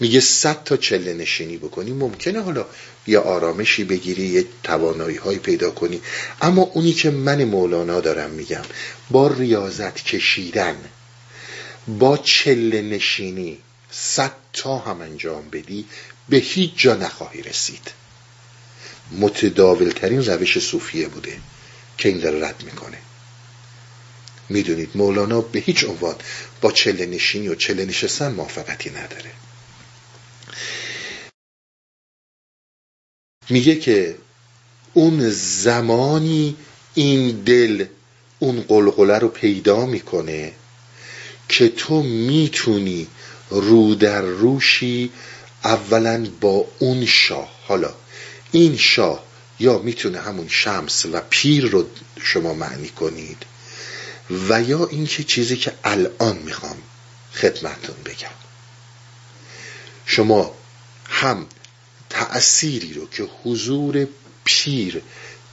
میگه 0.00 0.20
صد 0.20 0.64
تا 0.64 0.76
چله 0.76 1.14
نشینی 1.14 1.56
بکنی 1.56 1.92
ممکنه 1.92 2.42
حالا 2.42 2.66
یه 3.06 3.18
آرامشی 3.18 3.84
بگیری 3.84 4.22
یه 4.22 4.44
توانایی 4.62 5.16
های 5.16 5.38
پیدا 5.38 5.70
کنی. 5.70 6.00
اما 6.42 6.62
اونی 6.62 6.92
که 6.92 7.10
من 7.10 7.44
مولانا 7.44 8.00
دارم 8.00 8.30
میگم 8.30 8.62
با 9.10 9.28
ریاضت 9.28 10.04
کشیدن 10.04 10.76
با 11.88 12.16
چله 12.16 12.82
نشینی 12.82 13.58
صد 13.90 14.32
تا 14.52 14.78
هم 14.78 15.00
انجام 15.00 15.50
بدی 15.50 15.84
به 16.28 16.36
هیچ 16.36 16.72
جا 16.76 16.94
نخواهی 16.94 17.42
رسید. 17.42 17.92
متداولترین 19.12 20.24
روش 20.24 20.58
صوفیه 20.58 21.08
بوده 21.08 21.40
که 21.98 22.08
این 22.08 22.18
داره 22.18 22.48
رد 22.48 22.62
می‌کنه. 22.62 22.98
می‌دونید 24.48 24.90
مولانا 24.94 25.40
به 25.40 25.58
هیچ 25.58 25.84
عنوان 25.84 26.16
با 26.60 26.72
چله 26.72 27.06
نشینی 27.06 27.48
و 27.48 27.54
چله 27.54 27.84
نشستن 27.84 28.32
موافقتی 28.32 28.90
نداره. 28.90 29.30
میگه 33.50 33.76
که 33.76 34.16
اون 34.94 35.30
زمانی 35.30 36.56
این 36.94 37.30
دل 37.30 37.86
اون 38.38 38.60
قلقله 38.60 39.18
رو 39.18 39.28
پیدا 39.28 39.86
می‌کنه 39.86 40.52
که 41.50 41.68
تو 41.68 42.02
می‌تونی 42.02 43.06
رو 43.50 43.94
در 43.94 44.20
روشی 44.20 45.10
اولا 45.64 46.26
با 46.40 46.66
اون 46.78 47.06
شاه. 47.06 47.48
حالا 47.68 47.94
این 48.52 48.76
شاه 48.76 49.24
یا 49.60 49.78
می‌تونه 49.78 50.20
همون 50.20 50.48
شمس 50.48 51.06
و 51.06 51.20
پیر 51.30 51.66
رو 51.66 51.86
شما 52.22 52.54
معنی 52.54 52.88
کنید 52.88 53.42
و 54.48 54.62
یا 54.62 54.86
اینکه 54.86 55.24
چیزی 55.24 55.56
که 55.56 55.72
الان 55.84 56.38
می‌خوام 56.38 56.76
خدمتون 57.34 57.96
بگم. 58.04 58.34
شما 60.06 60.54
هم 61.04 61.46
تأثیری 62.10 62.92
رو 62.92 63.08
که 63.08 63.28
حضور 63.44 64.08
پیر 64.44 65.02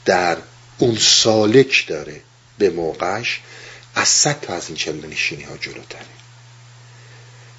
در 0.05 0.37
اون 0.77 0.97
سالک 0.97 1.85
داره 1.87 2.21
به 2.57 2.69
موقعش 2.69 3.39
از 3.97 4.07
صد 4.07 4.41
تا 4.41 4.53
از 4.53 4.67
این 4.67 4.77
چله 4.77 5.07
نشینی 5.07 5.43
ها 5.43 5.57
جلوتره. 5.57 6.05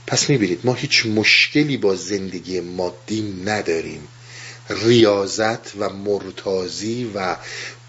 پس 0.06 0.30
می‌بینید 0.30 0.60
ما 0.64 0.74
هیچ 0.74 1.06
مشکلی 1.06 1.76
با 1.76 1.96
زندگی 1.96 2.60
مادی 2.60 3.42
نداریم. 3.44 4.08
ریاضت 4.68 5.76
و 5.76 5.88
مرتازی 5.88 7.10
و 7.14 7.36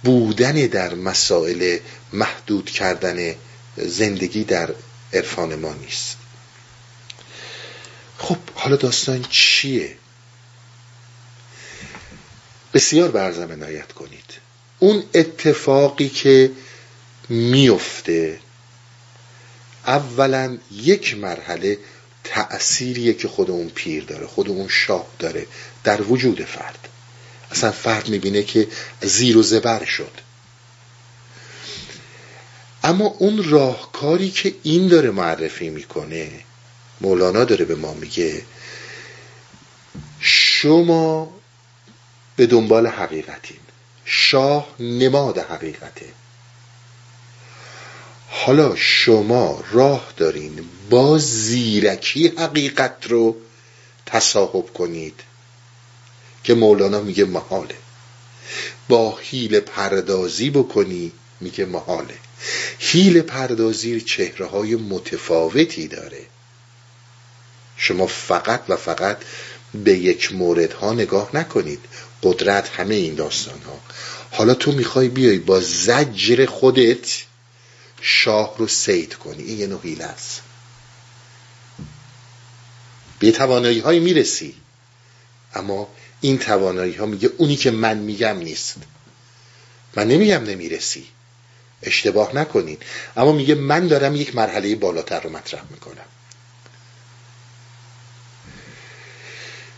بودن 0.03 0.53
در 0.53 0.95
مسائل 0.95 1.77
محدود 2.13 2.69
کردن 2.69 3.35
زندگی 3.77 4.43
در 4.43 4.69
عرفان 5.13 5.55
ما 5.55 5.73
نیست. 5.73 6.17
خب 8.17 8.37
حالا 8.55 8.75
داستان 8.75 9.25
چیه؟ 9.29 9.97
بسیار 12.73 13.11
برزم 13.11 13.51
عنایت 13.51 13.91
کنید. 13.91 14.33
اون 14.79 15.03
اتفاقی 15.13 16.09
که 16.09 16.51
میفته. 17.29 18.39
اولا 19.87 20.57
یک 20.71 21.17
مرحله 21.17 21.77
تأثیریه 22.23 23.13
که 23.13 23.27
خود 23.27 23.49
اون 23.49 23.69
پیر 23.69 24.03
داره 24.03 24.27
خود 24.27 24.49
اون 24.49 24.67
شاه 24.67 25.07
داره 25.19 25.45
در 25.83 26.01
وجود 26.01 26.43
فرد. 26.43 26.87
اصلا 27.51 27.71
فرد 27.71 28.09
می‌بینه 28.09 28.43
که 28.43 28.67
زیر 29.01 29.37
و 29.37 29.43
زبر 29.43 29.85
شد. 29.85 30.11
اما 32.83 33.05
اون 33.05 33.49
راهکاری 33.49 34.29
که 34.29 34.55
این 34.63 34.87
داره 34.87 35.11
معرفی 35.11 35.69
می‌کنه 35.69 36.31
مولانا 37.01 37.43
داره 37.43 37.65
به 37.65 37.75
ما 37.75 37.93
میگه 37.93 38.41
شما 40.19 41.33
به 42.35 42.45
دنبال 42.45 42.87
حقیقتین. 42.87 43.59
شاه 44.05 44.75
نماد 44.79 45.37
حقیقته. 45.37 46.05
حالا 48.31 48.75
شما 48.75 49.63
راه 49.71 50.13
دارین 50.17 50.69
با 50.89 51.17
زیرکی 51.17 52.27
حقیقت 52.27 53.07
رو 53.07 53.35
تصاحب 54.05 54.73
کنید. 54.73 55.19
که 56.43 56.53
مولانا 56.53 57.01
میگه 57.01 57.25
محاله. 57.25 57.75
با 58.89 59.17
حیل 59.21 59.59
پردازی 59.59 60.49
بکنی 60.49 61.11
میگه 61.41 61.65
محاله. 61.65 62.13
حیل 62.79 63.21
پردازی 63.21 64.01
چهره 64.01 64.45
های 64.45 64.75
متفاوتی 64.75 65.87
داره. 65.87 66.21
شما 67.77 68.07
فقط 68.07 68.61
و 68.69 68.75
فقط 68.75 69.17
به 69.73 69.97
یک 69.97 70.33
مورد 70.33 70.73
ها 70.73 70.93
نگاه 70.93 71.29
نکنید. 71.33 71.79
قدرت 72.23 72.69
همه 72.69 72.95
این 72.95 73.15
داستان 73.15 73.61
ها 73.61 73.79
حالا 74.31 74.53
تو 74.53 74.71
می‌خوای 74.71 75.09
بیای 75.09 75.37
با 75.37 75.59
زجر 75.59 76.45
خودت 76.45 77.28
شاه 78.01 78.55
رو 78.57 78.67
سید 78.67 79.13
کنی. 79.13 79.43
این 79.43 79.59
یه 79.59 79.67
نوع 79.67 79.81
حیله 79.81 80.05
است. 80.05 80.41
به 83.19 83.31
توانایی 83.31 83.79
های 83.79 83.99
می‌رسی. 83.99 84.55
اما 85.55 85.87
این 86.21 86.37
توانایی 86.37 86.95
ها 86.95 87.05
میگه 87.05 87.29
اونی 87.37 87.55
که 87.55 87.71
من 87.71 87.97
میگم 87.97 88.37
نیست. 88.37 88.75
من 89.95 90.07
نمیگم 90.07 90.43
نمی‌رسی. 90.43 91.07
اشتباه 91.83 92.35
نکنین. 92.35 92.77
اما 93.17 93.31
میگه 93.31 93.55
من 93.55 93.87
دارم 93.87 94.15
یک 94.15 94.35
مرحله 94.35 94.75
بالاتر 94.75 95.19
رو 95.19 95.29
مطرح 95.29 95.63
می‌کنم. 95.69 96.05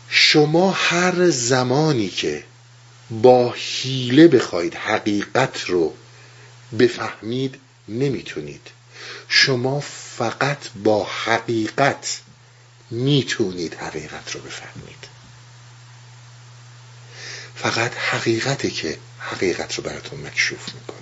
شما 0.10 0.72
هر 0.72 1.30
زمانی 1.30 2.10
که 2.10 2.44
با 3.10 3.52
حیله 3.58 4.28
بخواید 4.28 4.76
حقیقت 4.76 5.62
رو 5.62 5.94
بفهمید 6.80 7.60
نمی‌تونید. 7.88 8.68
شما 9.28 9.80
فقط 10.18 10.58
با 10.84 11.04
حقیقت 11.04 12.22
می‌تونید 12.90 13.74
حقیقت 13.74 14.32
رو 14.32 14.42
بفهمید. 14.42 15.08
فقط 17.56 17.96
حقیقته 17.96 18.70
که 18.70 18.98
حقیقت 19.20 19.76
رو 19.76 19.84
براتون 19.84 20.20
مکشوف 20.20 20.74
می‌کنه. 20.74 20.98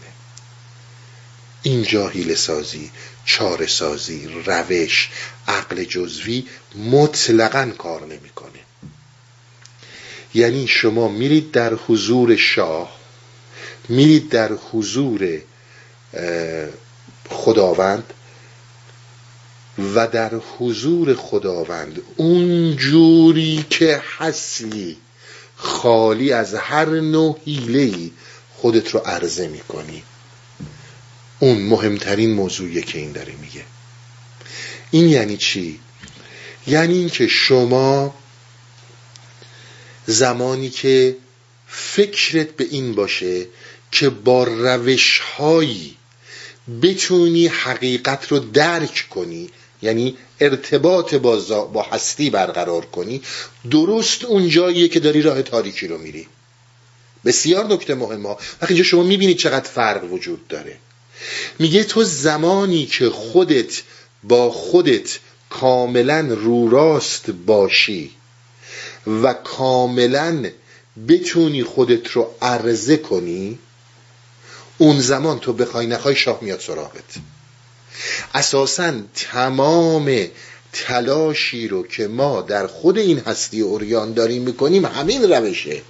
اینجا 1.61 2.09
حیل 2.09 2.35
سازی 2.35 2.91
چاره 3.25 3.67
سازی 3.67 4.27
روش 4.45 5.09
عقل 5.47 5.83
جزوی 5.83 6.47
مطلقا 6.75 7.71
کار 7.77 8.05
نمی‌کنه. 8.05 8.59
یعنی 10.33 10.67
شما 10.67 11.07
میرید 11.07 11.51
در 11.51 11.73
حضور 11.73 12.35
شاه 12.35 12.99
میرید 13.89 14.29
در 14.29 14.51
حضور 14.71 15.41
خداوند 17.29 18.13
و 19.95 20.07
در 20.07 20.31
حضور 20.57 21.15
خداوند 21.15 22.01
اون 22.15 22.75
جوری 22.75 23.65
که 23.69 24.01
هستی 24.17 24.97
خالی 25.55 26.31
از 26.31 26.53
هر 26.53 26.89
نوع 26.89 27.39
حیله 27.45 28.11
خودت 28.55 28.89
رو 28.89 28.99
عرضه 28.99 29.47
می‌کنی 29.47 30.03
اون 31.39 31.61
مهمترین 31.61 32.33
موضوعیه 32.33 32.81
که 32.81 32.99
این 32.99 33.11
داره 33.11 33.33
میگه 33.41 33.63
این 34.91 35.09
یعنی 35.09 35.37
چی؟ 35.37 35.79
یعنی 36.67 36.97
اینکه 36.97 37.27
شما 37.27 38.15
زمانی 40.05 40.69
که 40.69 41.17
فکرت 41.67 42.47
به 42.47 42.63
این 42.63 42.95
باشه 42.95 43.45
که 43.91 44.09
با 44.09 44.43
روشهایی 44.43 45.97
بتونی 46.81 47.47
حقیقت 47.47 48.27
رو 48.27 48.39
درک 48.39 49.07
کنی 49.09 49.49
یعنی 49.81 50.17
ارتباط 50.39 51.15
با, 51.15 51.65
با 51.73 51.83
هستی 51.83 52.29
برقرار 52.29 52.85
کنی 52.85 53.21
درست 53.71 54.25
اون 54.25 54.49
جاییه 54.49 54.87
که 54.87 54.99
داری 54.99 55.21
راه 55.21 55.41
تاریکی 55.41 55.87
رو 55.87 55.97
میری. 55.97 56.27
بسیار 57.25 57.65
نکته 57.65 57.95
مهمه 57.95 58.35
وقتی 58.61 58.83
شما 58.83 59.03
می‌بینید 59.03 59.37
چقدر 59.37 59.69
فرق 59.69 60.13
وجود 60.13 60.47
داره. 60.47 60.77
میگه 61.59 61.83
تو 61.83 62.03
زمانی 62.03 62.85
که 62.85 63.09
خودت 63.09 63.81
با 64.23 64.51
خودت 64.51 65.19
کاملا 65.49 66.19
رو 66.19 66.69
راست 66.69 67.31
باشی 67.31 68.11
و 69.07 69.33
کاملا 69.33 70.49
بتونی 71.07 71.63
خودت 71.63 72.11
رو 72.11 72.33
عرضه 72.41 72.97
کنی 72.97 73.59
اون 74.81 74.99
زمان 75.01 75.39
تو 75.39 75.53
بخوای 75.53 75.87
نخوای 75.87 76.15
شاه 76.15 76.39
میاد 76.41 76.59
سراغت. 76.59 77.03
اساسا 78.33 78.93
تمام 79.15 80.27
تلاشی 80.73 81.67
رو 81.67 81.87
که 81.87 82.07
ما 82.07 82.41
در 82.41 82.67
خود 82.67 82.97
این 82.97 83.19
هستی 83.19 83.61
اوریان 83.61 84.13
داریم 84.13 84.41
می‌کنیم 84.41 84.85
همین 84.85 85.31
روشه. 85.31 85.81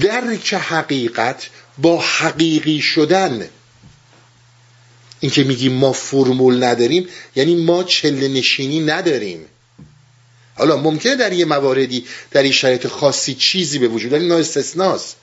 درک 0.00 0.54
حقیقت 0.54 1.48
با 1.78 2.00
حقیقی 2.00 2.80
شدن. 2.80 3.48
این 5.20 5.30
که 5.30 5.44
میگیم 5.44 5.72
ما 5.72 5.92
فرمول 5.92 6.64
نداریم 6.64 7.08
یعنی 7.36 7.54
ما 7.54 7.84
چله 7.84 8.28
نشینی 8.28 8.80
نداریم. 8.80 9.46
حالا 10.54 10.76
ممکنه 10.76 11.16
در 11.16 11.32
یه 11.32 11.44
مواردی 11.44 12.04
در 12.30 12.42
این 12.42 12.52
شرایط 12.52 12.86
خاصی 12.86 13.34
چیزی 13.34 13.78
به 13.78 13.88
وجود 13.88 14.12
ولی 14.12 14.28
نه 14.28 14.34
استثناست. 14.34 15.16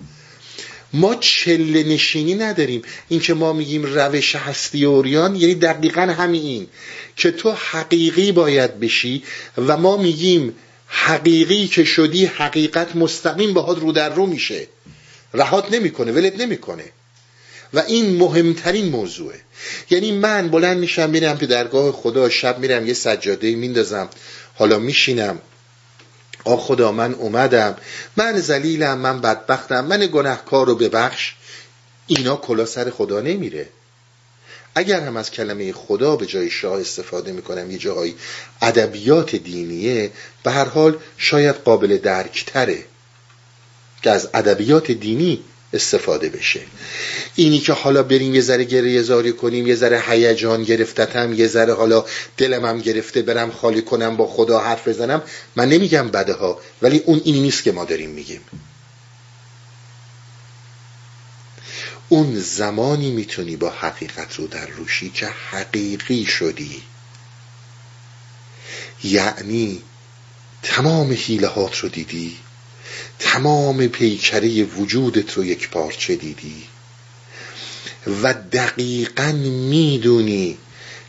ما 0.94 1.16
چله 1.16 1.84
نشینی 1.84 2.36
نداریم. 2.36 2.82
این 3.10 3.20
که 3.20 3.34
ما 3.34 3.54
میگیم 3.54 3.84
روش 3.84 4.36
هستی 4.36 4.86
اوریان 4.86 5.36
یعنی 5.36 5.56
دقیقا 5.56 6.02
همین 6.02 6.68
که 7.16 7.32
تو 7.32 7.52
حقیقی 7.52 8.32
باید 8.32 8.80
بشی 8.80 9.24
و 9.58 9.78
ما 9.78 9.98
میگیم 9.98 10.56
حقیقی 10.88 11.68
که 11.68 11.84
شدی 11.84 12.26
حقیقت 12.26 12.96
مستقیم 12.96 13.54
باهات 13.54 13.80
رو 13.80 13.92
در 13.92 14.10
رو 14.10 14.26
میشه. 14.26 14.68
رهات 15.34 15.72
نمی‌کنه 15.72 16.12
ولت 16.12 16.40
نمی‌کنه. 16.40 16.84
و 17.74 17.80
این 17.80 18.16
مهمترین 18.16 18.90
موضوعه. 18.90 19.40
یعنی 19.90 20.12
من 20.12 20.48
بلند 20.48 20.78
میشم 20.78 21.10
میرم 21.10 21.38
تو 21.38 21.46
درگاه 21.46 21.92
خدا 21.92 22.30
شب 22.30 22.60
میرم 22.60 22.88
یه 22.88 22.94
سجاده 22.94 23.56
میندازم. 23.56 24.10
حالا 24.56 24.80
میشینم. 24.80 25.40
آ 26.44 26.58
خدا 26.58 26.92
من 26.92 27.14
اومدم. 27.14 27.76
من 28.18 28.40
زلیلم 28.40 28.98
من 28.98 29.22
بدبختم. 29.22 29.86
من 29.86 30.10
گناهکار 30.12 30.68
رو 30.68 30.76
ببخش. 30.76 31.34
اینا 32.08 32.36
کلا 32.36 32.66
سر 32.66 32.90
خدا 32.90 33.22
نمیره. 33.22 33.70
اگر 34.76 35.02
هم 35.02 35.18
از 35.18 35.32
کلمه 35.32 35.74
خدا 35.74 36.16
به 36.16 36.26
جای 36.26 36.50
شاه 36.50 36.80
استفاده 36.80 37.32
می‌کنم 37.32 37.72
یه 37.72 37.78
جایی. 37.78 38.16
ادبیات 38.62 39.36
دینیه 39.36 40.12
به 40.44 40.52
هر 40.52 40.66
حال 40.66 40.98
شاید 41.18 41.56
قابل 41.56 41.98
درکتره. 41.98 42.86
که 44.02 44.12
از 44.12 44.30
ادبیات 44.34 44.92
دینی 44.92 45.44
استفاده 45.74 46.30
بشه. 46.30 46.62
اینی 47.36 47.60
که 47.60 47.74
حالا 47.74 48.04
بریم 48.04 48.36
یه 48.36 48.42
ذره 48.42 48.64
گریه 48.64 49.02
زاری 49.02 49.32
کنیم 49.32 49.68
یه 49.68 49.76
ذره 49.76 50.04
هیجان 50.08 50.64
گرفتتم 50.64 51.34
یه 51.34 51.48
ذره 51.48 51.74
حالا 51.74 52.06
دلم 52.38 52.66
هم 52.66 52.80
گرفته 52.80 53.22
برم 53.22 53.52
خالی 53.52 53.82
کنم 53.82 54.18
با 54.18 54.28
خدا 54.28 54.60
حرف 54.60 54.88
بزنم 54.88 55.22
من 55.56 55.70
نمیگم 55.70 56.08
بده 56.08 56.34
ها 56.34 56.60
ولی 56.82 56.98
اون 57.06 57.22
اینی 57.24 57.42
نیست 57.42 57.64
که 57.64 57.72
ما 57.72 57.86
داریم 57.86 58.10
میگیم. 58.10 58.42
اون 62.10 62.40
زمانی 62.40 63.12
می‌تونی 63.12 63.56
با 63.56 63.70
حقیقت 63.70 64.36
رو 64.36 64.48
در 64.48 64.68
روشی 64.68 65.10
که 65.10 65.28
حقیقی 65.28 66.26
شدی. 66.26 66.82
یعنی 69.04 69.82
تمام 70.64 71.12
حیلهات 71.12 71.78
رو 71.78 71.90
دیدی. 71.90 72.38
تمام 73.20 73.88
پیکره 73.88 74.64
وجودت 74.64 75.34
رو 75.34 75.46
یک 75.46 75.70
پارچه 75.70 76.16
دیدی؟ 76.16 76.64
و 78.22 78.34
دقیقا 78.34 79.32
می‌دونی 79.70 80.58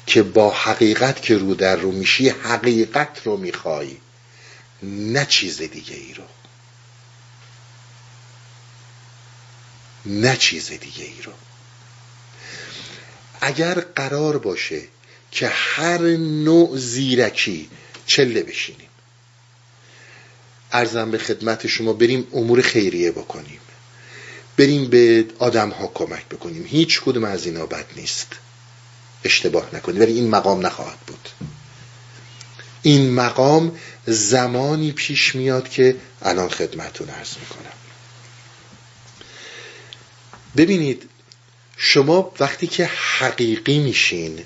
که 0.06 0.22
با 0.22 0.50
حقیقت 0.50 1.22
که 1.22 1.38
رو 1.38 1.54
در 1.54 1.76
رو 1.76 1.92
میشی 1.92 2.28
حقیقت 2.28 3.20
رو 3.24 3.36
می‌خوای 3.36 3.96
نه 4.82 5.26
چیز 5.28 5.58
دیگه 5.58 5.94
ای 5.94 6.14
رو. 6.14 6.24
نه 10.06 10.36
چیز 10.36 10.68
دیگه 10.68 11.04
ای 11.04 11.22
رو. 11.22 11.32
اگر 13.40 13.74
قرار 13.74 14.38
باشه 14.38 14.82
که 15.30 15.48
هر 15.48 16.00
نوع 16.16 16.78
زیرکی 16.78 17.68
چله 18.06 18.42
بشینیم 18.42 18.83
ارزم 20.74 21.10
به 21.10 21.18
خدمت 21.18 21.66
شما 21.66 21.92
بریم 21.92 22.26
امور 22.32 22.62
خیریه 22.62 23.10
بکنیم. 23.10 23.60
بریم 24.56 24.90
به 24.90 25.24
آدم 25.38 25.70
ها 25.70 25.90
کمک 25.94 26.26
بکنیم. 26.26 26.64
هیچ 26.66 27.00
کدوم 27.00 27.24
از 27.24 27.46
اینا 27.46 27.66
بد 27.66 27.86
نیست. 27.96 28.28
اشتباه 29.24 29.74
نکنید 29.74 30.00
ولی 30.00 30.12
این 30.12 30.30
مقام 30.30 30.66
نخواهد 30.66 30.98
بود. 31.06 31.28
این 32.82 33.14
مقام 33.14 33.78
زمانی 34.06 34.92
پیش 34.92 35.34
میاد 35.34 35.68
که 35.68 35.96
الان 36.22 36.48
خدمتون 36.48 37.10
ارز 37.10 37.34
می‌کنم. 37.40 37.72
ببینید 40.56 41.08
شما 41.76 42.32
وقتی 42.40 42.66
که 42.66 42.84
حقیقی 43.18 43.78
میشین 43.78 44.44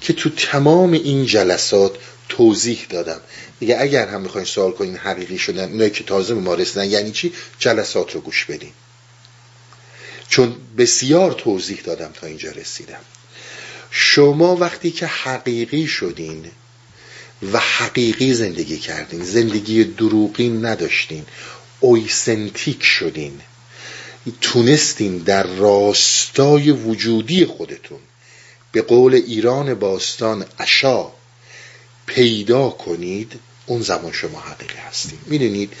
که 0.00 0.12
تو 0.12 0.30
تمام 0.30 0.92
این 0.92 1.26
جلسات 1.26 1.92
توضیح 2.28 2.86
دادم 2.88 3.20
دیگه 3.60 3.76
اگر 3.80 4.08
هم 4.08 4.20
می‌خواین 4.20 4.46
سوال 4.46 4.72
کنین 4.72 4.96
حقیقی 4.96 5.38
شدن 5.38 5.72
اونایی 5.72 5.90
که 5.90 6.04
تازه 6.04 6.34
به 6.34 6.40
ما 6.40 6.54
رسیدن 6.54 6.90
یعنی 6.90 7.12
چی؟ 7.12 7.32
جلسات 7.58 8.14
رو 8.14 8.20
گوش 8.20 8.44
بدین. 8.44 8.72
چون 10.28 10.56
بسیار 10.78 11.32
توضیح 11.32 11.80
دادم 11.84 12.10
تا 12.14 12.26
اینجا 12.26 12.50
رسیدم. 12.50 13.00
شما 13.90 14.56
وقتی 14.56 14.90
که 14.90 15.06
حقیقی 15.06 15.86
شدین 15.86 16.50
و 17.52 17.58
حقیقی 17.58 18.34
زندگی 18.34 18.78
کردین 18.78 19.24
زندگی 19.24 19.84
دروغی 19.84 20.48
نداشتین 20.48 21.26
اویسنتیک 21.80 22.84
شدین 22.84 23.40
تونستین 24.40 25.18
در 25.18 25.42
راستای 25.42 26.70
وجودی 26.70 27.44
خودتون 27.44 27.98
به 28.72 28.82
قول 28.82 29.14
ایران 29.14 29.74
باستان 29.74 30.46
اشا 30.58 31.12
پیدا 32.06 32.68
کنید 32.68 33.40
اون 33.70 33.82
زمان 33.82 34.12
شما 34.12 34.40
حقیقی 34.40 34.78
هستید 34.78 35.18
می‌دونید 35.26 35.72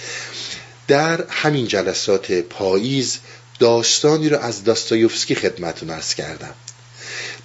در 0.88 1.24
همین 1.28 1.66
جلسات 1.66 2.32
پاییز 2.32 3.18
داستانی 3.58 4.28
رو 4.28 4.38
از 4.38 4.64
داستایوفسکی 4.64 5.34
خدمتون 5.34 5.90
ارز 5.90 6.14
کردم. 6.14 6.54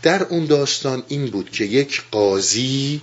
در 0.03 0.23
اون 0.23 0.45
داستان 0.45 1.03
این 1.07 1.25
بود 1.25 1.51
که 1.51 1.65
یک 1.65 2.03
قاضی 2.11 3.01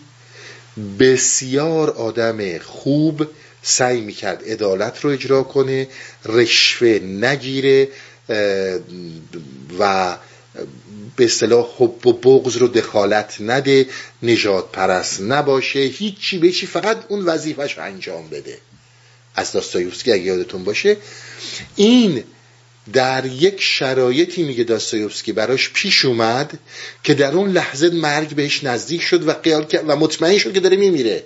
بسیار 0.99 1.91
آدم 1.91 2.59
خوب 2.59 3.27
سعی 3.63 4.01
می‌کرد 4.01 4.43
عدالت 4.45 5.01
رو 5.01 5.11
اجرا 5.11 5.43
کنه 5.43 5.89
رشوه 6.25 6.89
نگیره 6.99 7.89
و 9.79 10.17
به 11.16 11.25
اصطلاح 11.25 11.66
حب 11.79 12.07
و 12.07 12.12
بغض 12.12 12.57
رو 12.57 12.68
دخالت 12.68 13.37
نده 13.40 13.87
نجات 14.22 14.72
پرست 14.72 15.20
نباشه 15.20 15.79
هیچی 15.79 16.38
به 16.38 16.53
چی 16.53 16.66
فقط 16.66 17.05
اون 17.09 17.25
وظیفش 17.25 17.79
انجام 17.79 18.29
بده. 18.29 18.59
از 19.35 19.53
داستایوفسکی 19.53 20.12
اگه 20.12 20.22
یادتون 20.22 20.64
باشه. 20.64 20.96
این 21.77 22.25
در 22.92 23.27
یک 23.27 23.61
شرایطی 23.61 24.42
میگه 24.42 24.64
داستایوفسکی 24.64 25.33
براش 25.33 25.70
پیش 25.72 26.05
اومد 26.05 26.59
که 27.05 27.14
در 27.14 27.33
اون 27.33 27.51
لحظه 27.51 27.90
مرگ 27.90 28.35
بهش 28.35 28.64
نزدیک 28.64 29.03
شد 29.03 29.29
و 29.29 29.33
قیال 29.33 29.66
و 29.87 29.96
مطمئن 29.96 30.38
شد 30.38 30.55
که 30.55 30.61
داره 30.61 30.77
میمیره 30.77 31.25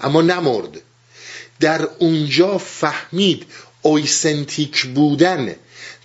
اما 0.00 0.22
نمرد. 0.22 0.80
در 1.60 1.88
اونجا 1.98 2.58
فهمید 2.58 3.46
اویسنتیک 3.82 4.86
بودن 4.86 5.54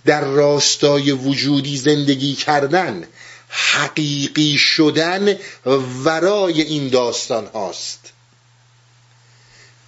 در 0.04 0.24
راستای 0.24 1.12
وجودی 1.12 1.76
زندگی 1.76 2.34
کردن 2.34 3.04
حقیقی 3.48 4.58
شدن 4.58 5.36
ورای 6.04 6.62
این 6.62 6.88
داستان 6.88 7.46
هاست. 7.46 8.00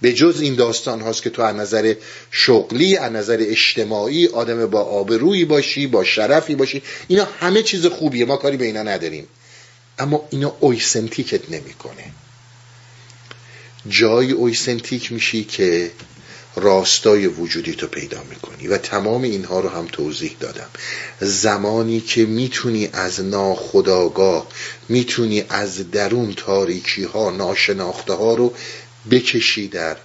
به 0.01 0.13
جز 0.13 0.41
این 0.41 0.55
داستان 0.55 1.01
هاست 1.01 1.23
که 1.23 1.29
تو 1.29 1.41
از 1.41 1.55
نظر 1.55 1.95
شغلی 2.31 2.97
از 2.97 3.11
نظر 3.11 3.37
اجتماعی 3.39 4.27
آدم 4.27 4.65
با 4.65 4.81
آبرویی 4.81 5.45
باشی 5.45 5.87
با 5.87 6.03
شرفی 6.03 6.55
باشی 6.55 6.81
اینا 7.07 7.27
همه 7.39 7.63
چیز 7.63 7.85
خوبیه 7.85 8.25
ما 8.25 8.37
کاری 8.37 8.57
به 8.57 8.65
اینا 8.65 8.83
نداریم. 8.83 9.27
اما 9.99 10.27
اینا 10.29 10.55
اویسنتیکت 10.59 11.51
نمی‌کنه. 11.51 12.11
جای 13.89 14.31
اویسنتیک 14.31 15.11
میشی 15.11 15.43
که 15.43 15.91
راستای 16.57 17.27
وجودی 17.27 17.73
تو 17.73 17.87
پیدا 17.87 18.23
می‌کنی. 18.29 18.67
و 18.67 18.77
تمام 18.77 19.23
اینها 19.23 19.59
رو 19.59 19.69
هم 19.69 19.87
توضیح 19.91 20.35
دادم. 20.39 20.69
زمانی 21.19 21.99
که 22.01 22.25
می‌تونی 22.25 22.89
از 22.93 23.21
ناخداگاه 23.21 24.47
می‌تونی 24.89 25.43
از 25.49 25.91
درون 25.91 26.33
تاریکی 26.33 27.03
ها 27.03 27.29
ناشناخته 27.29 28.13
ها 28.13 28.33
رو 28.33 28.53
بکشی 29.11 29.67
در 29.67 29.97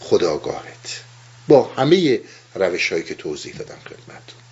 خداگاهت 0.00 1.00
با 1.48 1.70
همه 1.76 2.20
روش 2.54 2.92
هایی 2.92 3.04
که 3.04 3.14
توضیح 3.14 3.54
دادم 3.56 3.78
خدمتون 3.84 4.42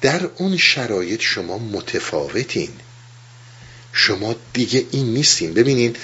در 0.00 0.30
اون 0.36 0.56
شرایط 0.56 1.20
شما 1.20 1.58
متفاوتین. 1.58 2.70
شما 3.92 4.34
دیگه 4.52 4.86
این 4.90 5.06
نیستین. 5.06 5.54
ببینین 5.54 5.96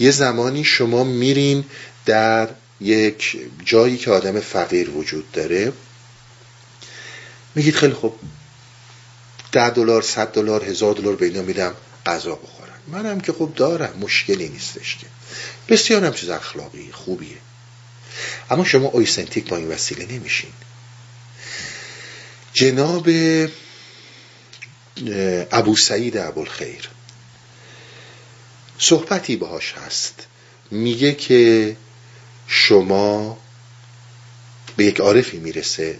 یه 0.00 0.10
زمانی 0.10 0.64
شما 0.64 1.04
میرین 1.04 1.64
در 2.06 2.48
یک 2.80 3.38
جایی 3.64 3.96
که 3.96 4.10
آدم 4.10 4.40
فقیر 4.40 4.90
وجود 4.90 5.32
داره. 5.32 5.72
میگید 7.54 7.74
خیلی 7.74 7.92
خوب 7.92 8.18
ده 9.52 9.70
دلار 9.70 10.02
صد 10.02 10.32
دلار 10.32 10.64
هزار 10.64 10.94
دلار 10.94 11.16
به 11.16 11.26
اینا 11.26 11.42
میدم 11.42 11.74
غذا 12.06 12.34
بخورن. 12.34 12.78
منم 12.86 13.20
که 13.20 13.32
خب 13.32 13.52
دارم 13.56 13.98
مشکلی 13.98 14.48
نیستش 14.48 14.96
که. 14.96 15.06
بسیار 15.68 16.04
هم 16.04 16.12
چیز 16.12 16.28
اخلاقی 16.28 16.90
خوبیه. 16.92 17.36
اما 18.50 18.64
شما 18.64 18.88
اویسنتیک 18.88 19.48
با 19.48 19.56
این 19.56 19.68
وسیله 19.68 20.06
نمیشین. 20.06 20.50
جناب 22.52 23.08
ابو 25.50 25.76
سعید 25.76 26.16
ابوالخیر 26.16 26.88
صحبتی 28.78 29.36
باهاش 29.36 29.72
هست. 29.72 30.26
میگه 30.70 31.14
که 31.14 31.76
شما 32.48 33.38
به 34.76 34.84
یک 34.84 35.00
عارفی 35.00 35.38
می‌رسه. 35.38 35.98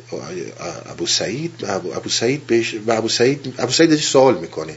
ابو 0.87 1.07
سعید 1.07 1.65
ابو, 1.69 1.95
ابو 1.95 2.09
سعید 2.09 2.43
و 2.87 2.93
ابو 2.93 3.09
سعید 3.09 3.55
ابو 3.59 3.73
سعید 3.73 3.97
سوال 3.97 4.39
می‌کنه. 4.39 4.77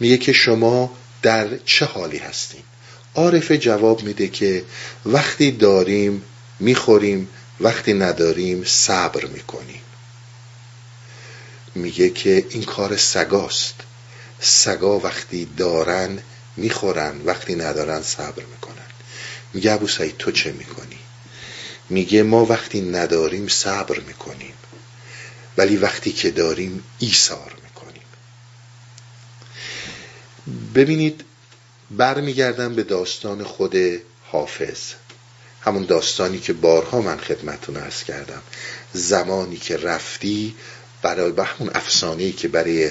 میگه 0.00 0.16
که 0.18 0.32
شما 0.32 0.92
در 1.22 1.56
چه 1.64 1.84
حالی 1.84 2.18
هستین؟ 2.18 2.62
عارف 3.14 3.52
جواب 3.52 4.02
میده 4.02 4.28
که 4.28 4.64
وقتی 5.06 5.50
داریم 5.50 6.22
می‌خوریم 6.60 7.28
وقتی 7.60 7.94
نداریم 7.94 8.64
صبر 8.64 9.24
می‌کنیم. 9.24 9.80
میگه 11.74 12.10
که 12.10 12.46
این 12.50 12.62
کار 12.62 12.96
سگاست. 12.96 13.74
سگا 14.40 14.98
وقتی 14.98 15.48
دارن 15.56 16.18
می‌خورن 16.56 17.20
وقتی 17.24 17.54
ندارن 17.54 18.02
صبر 18.02 18.42
می‌کنن. 18.44 18.86
میگه 19.54 19.72
ابو 19.72 19.88
سعید 19.88 20.16
تو 20.16 20.30
چه 20.30 20.52
می‌کنی؟ 20.52 20.98
میگه 21.90 22.22
ما 22.22 22.44
وقتی 22.44 22.80
نداریم 22.80 23.48
صبر 23.48 24.00
می‌کنیم 24.00 24.54
ولی 25.56 25.76
وقتی 25.76 26.12
که 26.12 26.30
داریم 26.30 26.84
ایثار 26.98 27.56
می‌کنیم. 27.64 28.02
ببینید 30.74 31.24
برمیگردم 31.90 32.74
به 32.74 32.82
داستان 32.82 33.44
خود 33.44 33.76
حافظ. 34.24 34.78
همون 35.60 35.84
داستانی 35.84 36.38
که 36.38 36.52
بارها 36.52 37.00
من 37.00 37.18
خدمتون 37.18 37.76
ارز 37.76 38.02
کردم. 38.02 38.42
زمانی 38.92 39.56
که 39.56 39.76
رفتی 39.76 40.54
برای 41.02 41.32
همون 41.36 41.70
افسانه 41.74 42.32
که 42.32 42.48
برای 42.48 42.90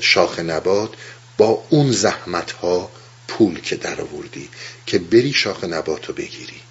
شاخ 0.00 0.38
نبات 0.38 0.90
با 1.36 1.64
اون 1.70 1.92
زحمت 1.92 2.52
ها 2.52 2.90
پول 3.28 3.60
که 3.60 3.76
در 3.76 4.00
آوردی 4.00 4.48
که 4.86 4.98
بری 4.98 5.32
شاخ 5.32 5.64
نبات 5.64 6.06
رو 6.06 6.14
بگیری. 6.14 6.61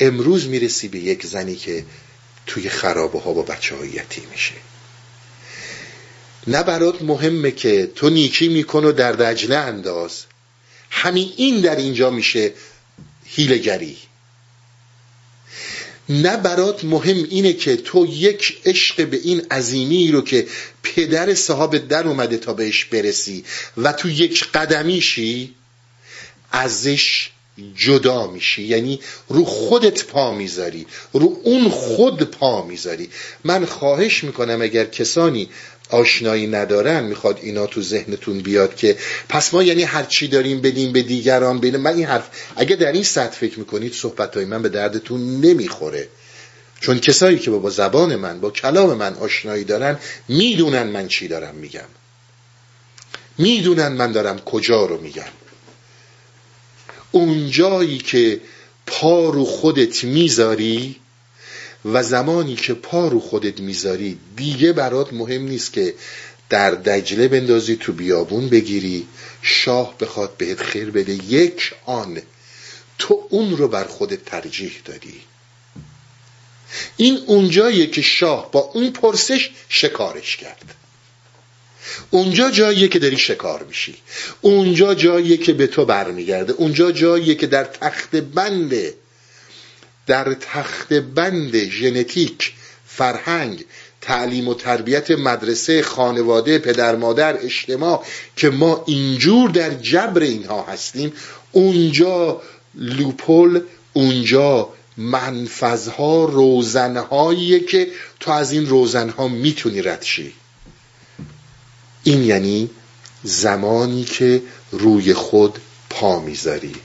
امروز 0.00 0.46
می‌رسی 0.46 0.88
به 0.88 0.98
یک 0.98 1.26
زنی 1.26 1.56
که 1.56 1.84
توی 2.46 2.68
خرابه 2.68 3.20
ها 3.20 3.32
با 3.32 3.42
بچه 3.42 3.76
های 3.76 4.00
میشه. 4.32 4.54
نه 6.46 6.62
برات 6.62 7.02
مهمه 7.02 7.50
که 7.50 7.90
تو 7.94 8.10
نیکی 8.10 8.48
میکن 8.48 8.84
و 8.84 8.92
در 8.92 9.12
دجله 9.12 9.56
انداز. 9.56 10.24
همین 10.90 11.32
این 11.36 11.60
در 11.60 11.76
اینجا 11.76 12.10
میشه 12.10 12.52
هیلگری 13.24 13.96
نه 16.08 16.36
برات 16.36 16.84
مهم 16.84 17.24
اینه 17.30 17.52
که 17.52 17.76
تو 17.76 18.06
یک 18.06 18.60
عشق 18.64 19.06
به 19.06 19.16
این 19.16 19.40
عظیمی 19.50 20.12
رو 20.12 20.22
که 20.22 20.46
پدر 20.82 21.34
صاحب 21.34 21.88
در 21.88 22.06
اومده 22.08 22.36
تا 22.36 22.52
بهش 22.54 22.84
برسی 22.84 23.44
و 23.76 23.92
تو 23.92 24.08
یک 24.08 24.44
قدمیشی 24.44 25.54
ازش 26.52 27.30
جدا 27.76 28.26
میشی. 28.26 28.62
یعنی 28.62 29.00
رو 29.28 29.44
خودت 29.44 30.04
پا 30.04 30.34
می‌ذاری 30.34 30.86
رو 31.12 31.40
اون 31.44 31.68
خود 31.68 32.22
پا 32.22 32.62
می‌ذاری. 32.66 33.10
من 33.44 33.64
خواهش 33.64 34.24
می‌کنم 34.24 34.62
اگر 34.62 34.84
کسانی 34.84 35.48
آشنایی 35.90 36.46
ندارن 36.46 37.04
می‌خواد 37.04 37.38
اینا 37.42 37.66
تو 37.66 37.82
ذهنتون 37.82 38.38
بیاد 38.38 38.76
که 38.76 38.96
پس 39.28 39.54
ما 39.54 39.62
یعنی 39.62 39.82
هر 39.82 40.04
چی 40.04 40.28
داریم 40.28 40.60
بدیم 40.60 40.92
به 40.92 41.02
دیگران 41.02 41.60
بدیم 41.60 41.80
من 41.80 41.94
این 41.94 42.06
حرف. 42.06 42.28
اگه 42.56 42.76
در 42.76 42.92
این 42.92 43.02
سطح 43.02 43.36
فکر 43.36 43.58
می‌کنید 43.58 43.92
صحبت 43.92 44.36
های 44.36 44.44
من 44.44 44.62
به 44.62 44.68
دردتون 44.68 45.40
نمی‌خوره. 45.40 46.08
چون 46.80 46.98
کسایی 46.98 47.38
که 47.38 47.50
با 47.50 47.70
زبان 47.70 48.16
من 48.16 48.40
با 48.40 48.50
کلام 48.50 48.94
من 48.94 49.14
آشنایی 49.14 49.64
دارن 49.64 49.98
می‌دونن 50.28 50.82
من 50.82 51.08
چی 51.08 51.28
دارم 51.28 51.54
میگم. 51.54 51.88
می‌دونن 53.38 53.88
من 53.88 54.12
دارم 54.12 54.38
کجا 54.38 54.86
رو 54.86 55.00
میگم. 55.00 55.22
اونجایی 57.12 57.98
که 57.98 58.40
پا 58.86 59.30
رو 59.30 59.44
خودت 59.44 60.04
می‌ذاری 60.04 60.96
و 61.84 62.02
زمانی 62.02 62.54
که 62.54 62.74
پا 62.74 63.08
رو 63.08 63.20
خودت 63.20 63.60
می‌ذاری 63.60 64.18
دیگه 64.36 64.72
برات 64.72 65.12
مهم 65.12 65.42
نیست 65.42 65.72
که 65.72 65.94
در 66.48 66.70
دجله 66.70 67.28
بندازی 67.28 67.76
تو 67.76 67.92
بیابون 67.92 68.48
بگیری 68.48 69.06
شاه 69.42 69.98
بخواد 69.98 70.36
بهت 70.36 70.62
خیر 70.62 70.90
بده. 70.90 71.12
یک 71.12 71.74
آن 71.86 72.22
تو 72.98 73.26
اون 73.30 73.56
رو 73.56 73.68
بر 73.68 73.84
خودت 73.84 74.24
ترجیح 74.24 74.72
دادی. 74.84 75.20
این 76.96 77.18
اونجاییه 77.26 77.86
که 77.86 78.02
شاه 78.02 78.50
با 78.50 78.60
اون 78.60 78.90
پرسش 78.90 79.50
شکارش 79.68 80.36
کرد. 80.36 80.74
اونجا 82.10 82.50
جاییه 82.50 82.88
که 82.88 82.98
داری 82.98 83.18
شکار 83.18 83.62
میشی. 83.62 83.94
اونجا 84.40 84.94
جاییه 84.94 85.36
که 85.36 85.52
به 85.52 85.66
تو 85.66 85.84
برمیگرده. 85.84 86.52
اونجا 86.52 86.92
جاییه 86.92 87.34
که 87.34 87.46
در 87.46 87.64
تخت 87.64 88.16
بند 88.16 88.74
در 90.06 90.34
تخت 90.34 90.92
بند 90.92 91.56
ژنتیک 91.56 92.52
فرهنگ 92.86 93.64
تعلیم 94.00 94.48
و 94.48 94.54
تربیت 94.54 95.10
مدرسه 95.10 95.82
خانواده 95.82 96.58
پدر 96.58 96.96
مادر 96.96 97.36
اجتماع 97.36 98.04
که 98.36 98.50
ما 98.50 98.84
اینجور 98.86 99.50
در 99.50 99.74
جبر 99.74 100.22
اینها 100.22 100.62
هستیم 100.62 101.12
اونجا 101.52 102.42
لوپول 102.74 103.60
اونجا 103.92 104.68
منفذها 104.96 106.24
روزنهاییه 106.24 107.60
که 107.60 107.88
تو 108.20 108.30
از 108.30 108.52
این 108.52 108.66
روزنها 108.66 109.28
می‌تونی 109.28 109.82
رد 109.82 110.02
شی. 110.02 110.32
این 112.02 112.22
یعنی 112.22 112.70
زمانی 113.22 114.04
که 114.04 114.42
روی 114.70 115.14
خود 115.14 115.58
پا 115.90 116.20
می‌ذاری. 116.20 116.76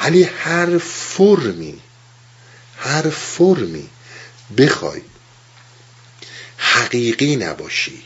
ولی 0.00 0.22
هر 0.22 0.78
فرمی 0.78 1.80
هر 2.78 3.10
فرمی 3.10 3.90
بخوای 4.58 5.02
حقیقی 6.56 7.36
نباشی 7.36 8.02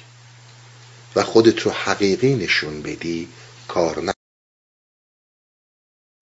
و 1.16 1.22
خودت 1.22 1.60
رو 1.60 1.70
حقیقی 1.70 2.34
نشون 2.34 2.82
بدی 2.82 3.28
کار 3.68 4.14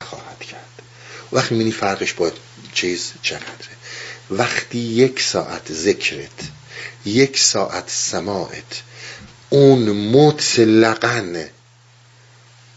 نخواهد 0.03 0.39
کرد. 0.39 0.83
وقتی 1.33 1.55
می‌بینی 1.55 1.73
فرقش 1.73 2.13
با 2.13 2.33
چیز 2.75 3.13
چقدره. 3.23 3.77
وقتی 4.31 4.79
یک 4.79 5.21
ساعت 5.21 5.73
ذکرت 5.73 6.51
یک 7.05 7.39
ساعت 7.39 7.91
سماعت 7.91 8.83
اون 9.55 9.91
مطلقا 9.91 11.45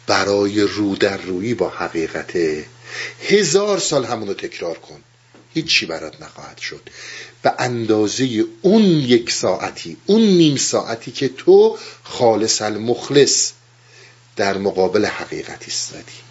برای 0.08 0.62
رو 0.62 0.96
در 0.96 1.18
روی 1.18 1.54
با 1.54 1.70
حقیقت. 1.70 2.38
هزار 3.22 3.80
سال 3.80 4.06
همونو 4.06 4.34
تکرار 4.34 4.78
کن. 4.78 5.04
هیچی 5.54 5.86
برات 5.86 6.22
نخواهد 6.22 6.58
شد. 6.58 6.90
به 7.42 7.54
اندازه 7.60 8.46
اون 8.62 8.84
یک 8.84 9.32
ساعتی 9.32 9.98
اون 10.06 10.22
نیم 10.22 10.56
ساعتی 10.56 11.12
که 11.12 11.28
تو 11.28 11.78
خالص 12.04 12.62
المخلص 12.62 13.52
در 14.36 14.58
مقابل 14.58 15.06
حقیقت 15.06 15.64
ایستادی. 15.66 16.27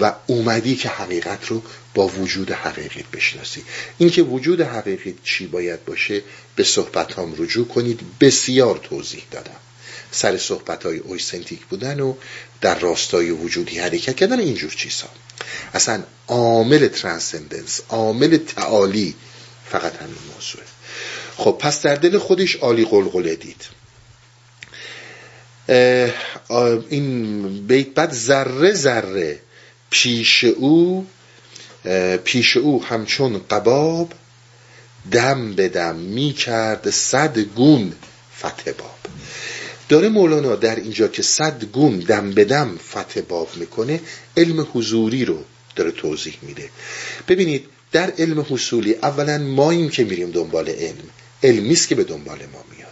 و 0.00 0.14
اومدی 0.26 0.76
که 0.76 0.88
حقیقت 0.88 1.46
رو 1.46 1.62
با 1.94 2.08
وجود 2.08 2.50
حقیقیت 2.50 3.06
بشناسی. 3.06 3.64
اینکه 3.98 4.22
وجود 4.22 4.60
حقیقی 4.60 5.14
چی 5.24 5.46
باید 5.46 5.84
باشه 5.84 6.22
به 6.56 6.64
صحبت 6.64 7.18
هم 7.18 7.34
رجوع 7.38 7.68
کنید. 7.68 8.00
بسیار 8.20 8.80
توضیح 8.82 9.22
دادم. 9.30 9.56
سر 10.10 10.36
صحبت 10.36 10.86
های 10.86 10.98
اویسنتیک 10.98 11.66
بودن 11.66 12.00
و 12.00 12.14
در 12.60 12.78
راستای 12.78 13.30
وجودی 13.30 13.78
حرکت 13.78 14.16
کردن 14.16 14.38
اینجور 14.40 14.70
چیزها 14.70 15.08
اصلا 15.74 16.02
عامل 16.28 16.88
ترانسندنس 16.88 17.80
عامل 17.88 18.36
تعالی 18.36 19.14
فقط 19.70 19.96
همین 19.96 20.18
موضوعه. 20.34 20.64
خب 21.36 21.58
پس 21.60 21.82
در 21.82 21.94
دل 21.94 22.18
خودش 22.18 22.56
عالی 22.56 22.84
قلقله 22.84 23.34
دید. 23.34 23.64
این 26.88 27.66
بیت 27.66 27.88
بعد 27.94 28.12
ذره 28.12 28.72
ذره 28.72 29.40
پیش 29.90 30.44
او 30.44 31.06
پیش 32.24 32.56
او 32.56 32.84
همچون 32.84 33.40
قباب 33.50 34.12
دم 35.12 35.52
به 35.54 35.68
دم 35.68 35.96
می 35.96 36.32
کرد 36.32 36.90
صد 36.90 37.38
گون 37.38 37.92
فتح 38.38 38.72
باب. 38.72 38.98
داره 39.88 40.08
مولانا 40.08 40.56
در 40.56 40.76
اینجا 40.76 41.08
که 41.08 41.22
صد 41.22 41.64
گون 41.64 41.98
دم 41.98 42.30
به 42.30 42.44
دم 42.44 42.78
فتح 42.90 43.20
باب 43.20 43.48
می‌کنه 43.56 44.00
علم 44.36 44.68
حضوری 44.72 45.24
رو 45.24 45.44
داره 45.76 45.90
توضیح 45.90 46.34
میده. 46.42 46.68
ببینید 47.28 47.64
در 47.92 48.12
علم 48.18 48.46
حصولی 48.50 48.94
اولا 48.94 49.38
ماییم 49.38 49.88
که 49.88 50.04
میریم 50.04 50.30
دنبال 50.30 50.68
علم. 50.68 51.10
علمیست 51.42 51.88
که 51.88 51.94
به 51.94 52.04
دنبال 52.04 52.38
ما 52.38 52.64
میاد. 52.76 52.88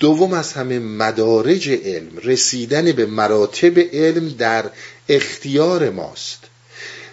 دوم 0.00 0.32
از 0.32 0.52
همه 0.52 0.78
مدارج 0.78 1.70
علم 1.70 2.18
رسیدن 2.22 2.92
به 2.92 3.06
مراتب 3.06 3.78
علم 3.78 4.28
در 4.28 4.70
اختیار 5.08 5.90
ماست. 5.90 6.44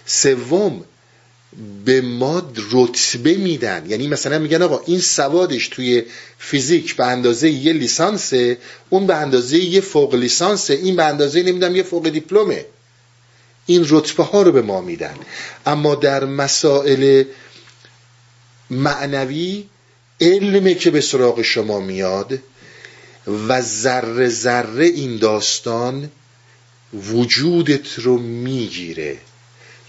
سوم 0.06 0.84
به 1.84 2.00
ما 2.00 2.52
رتبه 2.72 3.36
میدن. 3.36 3.84
یعنی 3.88 4.08
مثلا 4.08 4.38
میگن 4.38 4.62
آقا 4.62 4.80
این 4.86 5.00
سوادش 5.00 5.68
توی 5.68 6.02
فیزیک 6.38 6.96
به 6.96 7.06
اندازه 7.06 7.50
یه 7.50 7.72
لیسانسه 7.72 8.58
اون 8.90 9.06
به 9.06 9.14
اندازه 9.14 9.58
یه 9.58 9.80
فوق 9.80 10.14
لیسانسه 10.14 10.74
این 10.74 10.96
به 10.96 11.04
اندازه 11.04 11.42
نمی‌دونم 11.42 11.76
یه 11.76 11.82
فوق 11.82 12.08
دیپلمه. 12.08 12.66
این 13.66 13.86
رتبه 13.88 14.22
ها 14.22 14.42
رو 14.42 14.52
به 14.52 14.62
ما 14.62 14.80
میدن. 14.80 15.14
اما 15.66 15.94
در 15.94 16.24
مسائل 16.24 17.24
معنوی 18.70 19.64
علمه 20.20 20.74
که 20.74 20.90
به 20.90 21.00
سراغ 21.00 21.42
شما 21.42 21.80
میاد 21.80 22.38
و 23.48 23.60
ذره 23.60 24.28
ذره 24.28 24.86
این 24.86 25.16
داستان 25.16 26.10
وجودت 26.94 27.98
رو 27.98 28.18
می‌گیره. 28.18 29.18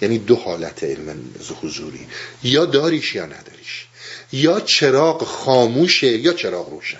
یعنی 0.01 0.17
دو 0.17 0.35
حالت 0.35 0.83
علم 0.83 1.29
حضوری. 1.61 2.07
یا 2.43 2.65
داریش 2.65 3.15
یا 3.15 3.25
نداریش. 3.25 3.85
یا 4.31 4.59
چراغ 4.59 5.23
خاموشه 5.23 6.17
یا 6.17 6.33
چراغ 6.33 6.69
روشنه. 6.69 6.99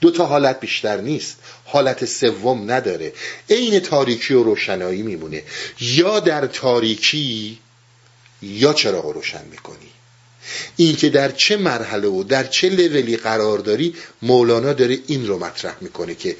دو 0.00 0.10
تا 0.10 0.26
حالت 0.26 0.60
بیشتر 0.60 1.00
نیست. 1.00 1.36
حالت 1.64 2.04
سوم 2.04 2.70
نداره. 2.70 3.12
عین 3.50 3.80
تاریکی 3.80 4.34
و 4.34 4.42
روشنایی 4.42 5.02
میمونه. 5.02 5.42
یا 5.80 6.20
در 6.20 6.46
تاریکی 6.46 7.58
یا 8.42 8.72
چراغ 8.72 9.06
روشن 9.06 9.44
می‌کنی. 9.50 9.90
این 10.76 10.96
که 10.96 11.08
در 11.08 11.30
چه 11.30 11.56
مرحله 11.56 12.08
و 12.08 12.22
در 12.22 12.44
چه 12.44 12.68
لولی 12.68 13.16
قرار 13.16 13.58
داری 13.58 13.94
مولانا 14.22 14.72
داره 14.72 14.98
این 15.06 15.26
رو 15.26 15.38
مطرح 15.38 15.76
می‌کنه 15.80 16.14
که 16.14 16.36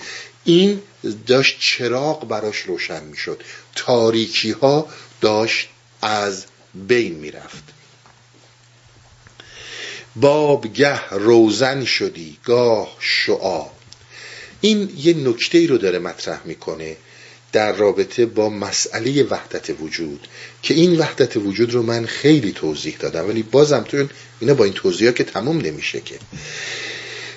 این 0.46 0.82
داشت 1.26 1.56
چراغ 1.60 2.28
براش 2.28 2.56
روشن 2.56 3.04
می‌شد. 3.04 3.42
تاریکی 3.74 4.50
ها 4.50 4.88
داشت 5.20 5.68
از 6.02 6.44
بین 6.74 7.14
می‌رفت. 7.14 7.64
بابگه 10.16 11.08
روزن 11.08 11.84
شدی 11.84 12.36
گاه 12.44 12.96
شعا. 13.00 13.66
این 14.60 14.92
یه 14.96 15.14
نکته 15.14 15.58
ای 15.58 15.66
رو 15.66 15.78
داره 15.78 15.98
مطرح 15.98 16.40
می‌کنه 16.44 16.96
در 17.52 17.72
رابطه 17.72 18.26
با 18.26 18.48
مسئله 18.48 19.22
وحدت 19.22 19.80
وجود 19.80 20.28
که 20.62 20.74
این 20.74 20.98
وحدت 20.98 21.36
وجود 21.36 21.74
رو 21.74 21.82
من 21.82 22.06
خیلی 22.06 22.52
توضیح 22.52 22.96
دادم 22.98 23.28
ولی 23.28 23.42
بازم 23.42 23.82
تو 23.82 24.08
اینا 24.40 24.54
با 24.54 24.64
این 24.64 24.72
توضیح 24.72 25.08
ها 25.08 25.12
که 25.12 25.24
تموم 25.24 25.60
نمیشه 25.60 26.00
که. 26.00 26.18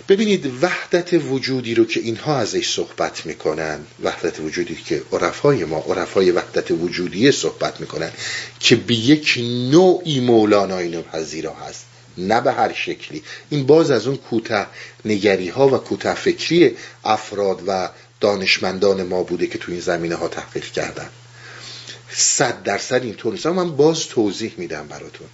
ببینید 0.09 0.51
وحدت 0.61 1.13
وجودی 1.13 1.75
رو 1.75 1.85
که 1.85 1.99
اینها 1.99 2.37
ازش 2.37 2.73
صحبت 2.73 3.25
می‌کنن 3.25 3.79
وحدت 4.03 4.39
وجودی 4.39 4.75
که 4.75 5.03
عرفای 5.11 5.65
ما 5.65 5.77
عرفای 5.77 6.31
وحدت 6.31 6.71
وجودی 6.71 7.31
صحبت 7.31 7.81
می‌کنن 7.81 8.11
که 8.59 8.75
به 8.75 8.95
یک 8.95 9.37
نوعی 9.71 10.19
مولانا 10.19 10.77
اینو 10.77 11.01
پذیرا 11.01 11.53
هست 11.53 11.85
نه 12.17 12.41
به 12.41 12.51
هر 12.51 12.73
شکلی. 12.73 13.23
این 13.49 13.65
باز 13.65 13.91
از 13.91 14.07
اون 14.07 14.17
کوته 14.17 14.65
نگری 15.05 15.49
ها 15.49 15.67
و 15.67 15.77
کوته 15.77 16.13
فکری 16.13 16.77
افراد 17.03 17.63
و 17.67 17.89
دانشمندان 18.19 19.03
ما 19.03 19.23
بوده 19.23 19.47
که 19.47 19.57
تو 19.57 19.71
این 19.71 19.81
زمینه 19.81 20.15
ها 20.15 20.27
تحقیق 20.27 20.65
کردن. 20.65 21.09
صد 22.11 22.63
درصد 22.63 23.03
اینطور 23.03 23.33
نیست. 23.33 23.47
من 23.47 23.71
باز 23.75 24.07
توضیح 24.07 24.53
میدم 24.57 24.87
براتون. 24.87 25.27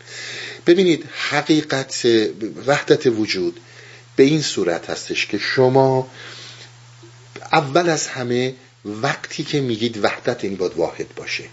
ببینید 0.67 1.05
حقیقت 1.30 2.07
وحدت 2.67 3.05
وجود 3.05 3.59
به 4.16 4.24
این 4.24 4.41
صورت 4.41 4.89
هستش 4.89 5.26
که 5.26 5.38
شما 5.38 6.11
اول 7.51 7.89
از 7.89 8.07
همه 8.07 8.55
وقتی 8.86 9.43
که 9.43 9.61
میگید 9.61 10.03
وحدت 10.03 10.43
این 10.43 10.55
باید 10.55 10.74
واحد 10.74 11.16
باشه. 11.16 11.43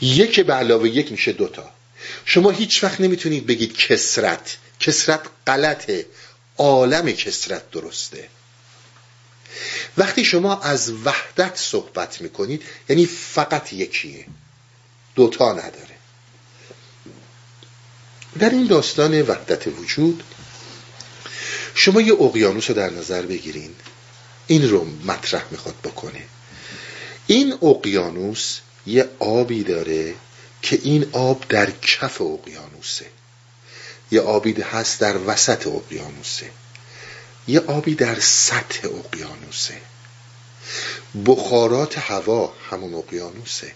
یک 0.00 0.40
به 0.40 0.52
علاوه 0.52 0.88
یک 0.88 1.12
میشه 1.12 1.32
دوتا 1.32 1.70
شما 2.24 2.50
هیچ 2.50 2.84
وقت 2.84 3.00
نمی‌تونید 3.00 3.46
بگید 3.46 3.76
کسرت. 3.76 4.56
کسرت 4.80 5.20
غلطه 5.46 6.06
عالم 6.58 7.12
کسرت 7.12 7.70
درسته. 7.70 8.28
وقتی 9.98 10.24
شما 10.24 10.60
از 10.60 10.92
وحدت 11.04 11.56
صحبت 11.56 12.20
می‌کنید 12.20 12.62
یعنی 12.88 13.06
فقط 13.06 13.72
یکیه. 13.72 14.26
دوتا 15.14 15.52
نداره. 15.52 16.00
در 18.38 18.50
این 18.50 18.66
داستان 18.66 19.22
وحدت 19.22 19.66
وجود 19.66 20.22
شما 21.74 22.00
یه 22.00 22.12
اقیانوس 22.12 22.70
رو 22.70 22.76
در 22.76 22.90
نظر 22.90 23.22
بگیرین. 23.22 23.74
این 24.46 24.70
رو 24.70 24.84
مطرح 25.04 25.44
می‌خواد 25.50 25.74
بکنه. 25.84 26.22
این 27.26 27.58
اقیانوس 27.62 28.58
یه 28.86 29.08
آبی 29.18 29.64
داره 29.64 30.14
که 30.62 30.80
این 30.82 31.06
آب 31.12 31.44
در 31.48 31.70
کف 31.70 32.20
اقیانوسه. 32.20 33.06
یه 34.10 34.20
آبی 34.20 34.52
هست 34.52 35.00
در 35.00 35.16
وسط 35.26 35.66
اقیانوسه. 35.66 36.50
یه 37.48 37.60
آبی 37.60 37.94
در 37.94 38.20
سطح 38.20 38.88
اقیانوسه. 38.88 39.80
بخارات 41.26 41.98
هوا 41.98 42.52
همون 42.70 42.94
اقیانوسه. 42.94 43.72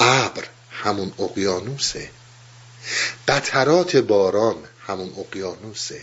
ابر 0.00 0.44
همون 0.70 1.12
اقیانوسه. 1.18 2.10
قطرات 3.28 3.96
باران 3.96 4.56
همون 4.86 5.12
اقیانوسه. 5.18 6.00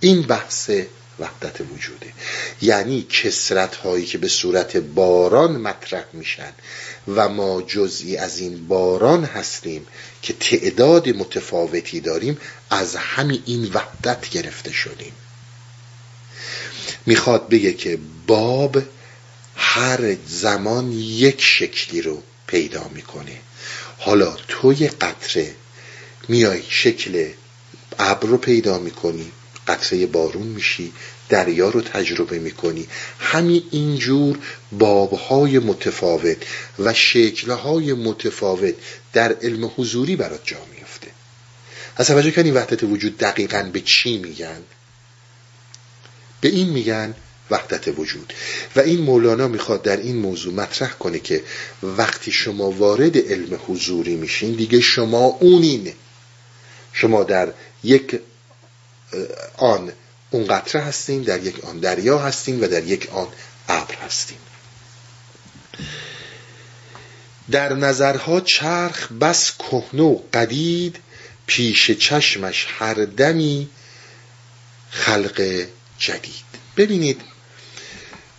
این 0.00 0.22
بحث 0.22 0.70
وحدت 1.18 1.60
وجوده. 1.60 2.12
یعنی 2.62 3.02
کسرت 3.02 3.74
هایی 3.74 4.06
که 4.06 4.18
به 4.18 4.28
صورت 4.28 4.76
باران 4.76 5.56
مطرح 5.56 6.04
میشن 6.12 6.52
و 7.08 7.28
ما 7.28 7.62
جزئی 7.62 8.16
از 8.16 8.38
این 8.38 8.68
باران 8.68 9.24
هستیم 9.24 9.86
که 10.22 10.32
تعداد 10.32 11.08
متفاوتی 11.08 12.00
داریم 12.00 12.38
از 12.70 12.96
همین 12.96 13.42
این 13.46 13.70
وحدت 13.74 14.30
گرفته 14.30 14.72
شدیم. 14.72 15.12
می‌خواد 17.06 17.48
بگه 17.48 17.72
که 17.72 17.98
باب 18.26 18.82
هر 19.56 20.16
زمان 20.26 20.92
یک 20.92 21.40
شکلی 21.40 22.02
رو 22.02 22.22
پیدا 22.46 22.90
می‌کنه. 22.94 23.38
حالا 23.98 24.36
توی 24.48 24.88
قطره 24.88 25.54
میای 26.28 26.62
شکل 26.68 27.30
ابر 27.98 28.28
رو 28.28 28.36
پیدا 28.36 28.78
می‌کنی 28.78 29.32
قطره 29.68 30.06
بارون 30.06 30.46
میشی 30.46 30.92
دریا 31.28 31.68
رو 31.68 31.80
تجربه 31.80 32.38
می‌کنی. 32.38 32.86
همین 33.18 33.62
اینجور 33.70 34.38
بابهای 34.72 35.58
متفاوت 35.58 36.36
و 36.78 36.94
شکلهای 36.94 37.92
متفاوت 37.92 38.74
در 39.12 39.36
علم 39.42 39.72
حضوری 39.76 40.16
برات 40.16 40.40
جا 40.44 40.58
میفته 40.74 41.08
از 41.96 42.06
توجه 42.06 42.30
کنی 42.30 42.50
وحدت 42.50 42.82
وجود 42.82 43.18
دقیقا 43.18 43.70
به 43.72 43.80
چی 43.80 44.18
میگن؟ 44.18 44.62
به 46.40 46.48
این 46.48 46.68
میگن 46.68 47.14
وحدت 47.50 47.98
وجود. 47.98 48.32
و 48.76 48.80
این 48.80 49.00
مولانا 49.00 49.48
می‌خواد 49.48 49.82
در 49.82 49.96
این 49.96 50.16
موضوع 50.16 50.54
مطرح 50.54 50.92
کنه 50.92 51.18
که 51.18 51.42
وقتی 51.82 52.32
شما 52.32 52.70
وارد 52.70 53.18
علم 53.18 53.60
حضوری 53.66 54.16
میشین 54.16 54.52
دیگه 54.52 54.80
شما 54.80 55.18
اونین 55.18 55.92
شما 56.92 57.24
در 57.24 57.52
یک 57.84 58.20
آن 59.56 59.92
اون 60.30 60.46
قطره 60.46 60.82
هستیم 60.82 61.22
در 61.22 61.42
یک 61.42 61.64
آن 61.64 61.78
دریا 61.78 62.18
هستیم 62.18 62.62
و 62.62 62.66
در 62.66 62.84
یک 62.84 63.08
آن 63.12 63.28
ابر 63.68 63.94
هستیم. 63.94 64.38
در 67.50 67.72
نظرها 67.72 68.40
چرخ 68.40 69.12
بس 69.12 69.52
کهنه 69.58 70.02
و 70.02 70.18
قدید 70.34 70.96
پیش 71.46 71.90
چشمش 71.90 72.66
هر 72.78 72.94
دمی 72.94 73.68
خلق 74.90 75.66
جدید. 75.98 76.46
ببینید 76.76 77.20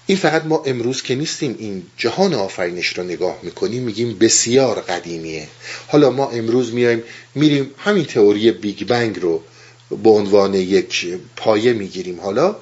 این 0.06 0.18
فقط 0.18 0.46
ما 0.46 0.64
امروز 0.66 1.02
که 1.02 1.16
نیستیم 1.16 1.56
این 1.60 1.86
جهان 1.98 2.34
آفرینش 2.34 2.98
رو 2.98 3.04
نگاه 3.04 3.40
می‌کنیم 3.44 3.84
میگیم 3.84 4.18
بسیار 4.18 4.82
قدیمیه. 4.82 5.48
حالا 5.88 6.10
ما 6.10 6.30
امروز 6.30 6.74
میایم 6.74 7.04
میریم 7.36 7.72
همین 7.78 8.06
تئوری 8.06 8.52
بیگ 8.52 8.88
بنگ 8.88 9.20
رو 9.20 9.44
به 9.90 10.10
عنوان 10.10 10.54
یک 10.54 11.08
پایه 11.36 11.74
می‌گیریم. 11.74 12.20
حالا 12.20 12.56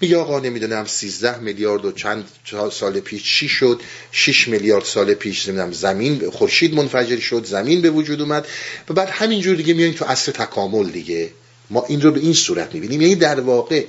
میگه 0.00 0.16
آقا 0.16 0.40
نمی‌دونم 0.40 0.84
13 0.86 1.38
میلیارد 1.38 1.84
و 1.84 1.92
چند 1.92 2.24
سال 2.72 3.00
پیش 3.00 3.38
چی 3.38 3.48
شد؟ 3.48 3.80
6 4.12 4.48
میلیارد 4.48 4.84
سال 4.84 5.14
پیش 5.14 5.48
نمی‌دونم 5.48 5.72
زمین 5.72 6.30
خورشید 6.30 6.74
منفجر 6.74 7.18
شد 7.18 7.44
زمین 7.44 7.80
به 7.80 7.90
وجود 7.90 8.20
اومد. 8.20 8.46
و 8.88 8.94
بعد 8.94 9.08
همینجور 9.08 9.56
دیگه 9.56 9.74
میایم 9.74 9.92
تو 9.92 10.04
اصل 10.04 10.32
تکامل 10.32 10.90
دیگه. 10.90 11.30
ما 11.70 11.84
این 11.88 12.00
رو 12.00 12.10
به 12.10 12.20
این 12.20 12.32
صورت 12.32 12.74
می‌بینیم. 12.74 13.00
یعنی 13.00 13.14
در 13.14 13.40
واقع 13.40 13.84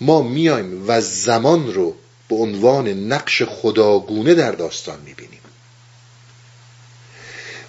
ما 0.00 0.22
میایم 0.22 0.84
و 0.88 1.00
زمان 1.00 1.74
رو 1.74 1.94
به 2.28 2.36
عنوان 2.36 2.88
نقش 2.88 3.42
خداگونه 3.42 4.34
در 4.34 4.52
داستان 4.52 4.98
می‌بینیم. 5.06 5.40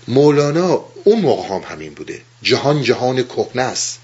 مولانا 0.08 0.86
اون 1.04 1.22
موقع 1.22 1.56
هم 1.56 1.62
همین 1.62 1.94
بوده. 1.94 2.22
جهان 2.42 2.84
جهان 2.84 3.24
کهنه 3.24 3.62
است. 3.62 4.00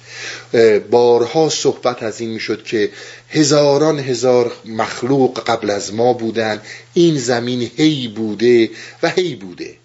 بارها 0.89 1.49
صحبت 1.49 2.03
از 2.03 2.21
این 2.21 2.29
می‌شد 2.29 2.63
که 2.63 2.91
هزاران 3.29 3.99
هزار 3.99 4.55
مخلوق 4.65 5.43
قبل 5.43 5.69
از 5.69 5.93
ما 5.93 6.13
بودن. 6.13 6.61
این 6.93 7.17
زمین 7.17 7.71
هی 7.77 8.07
بوده 8.07 8.69
و 9.03 9.09
هی 9.09 9.35
بوده. 9.35 9.77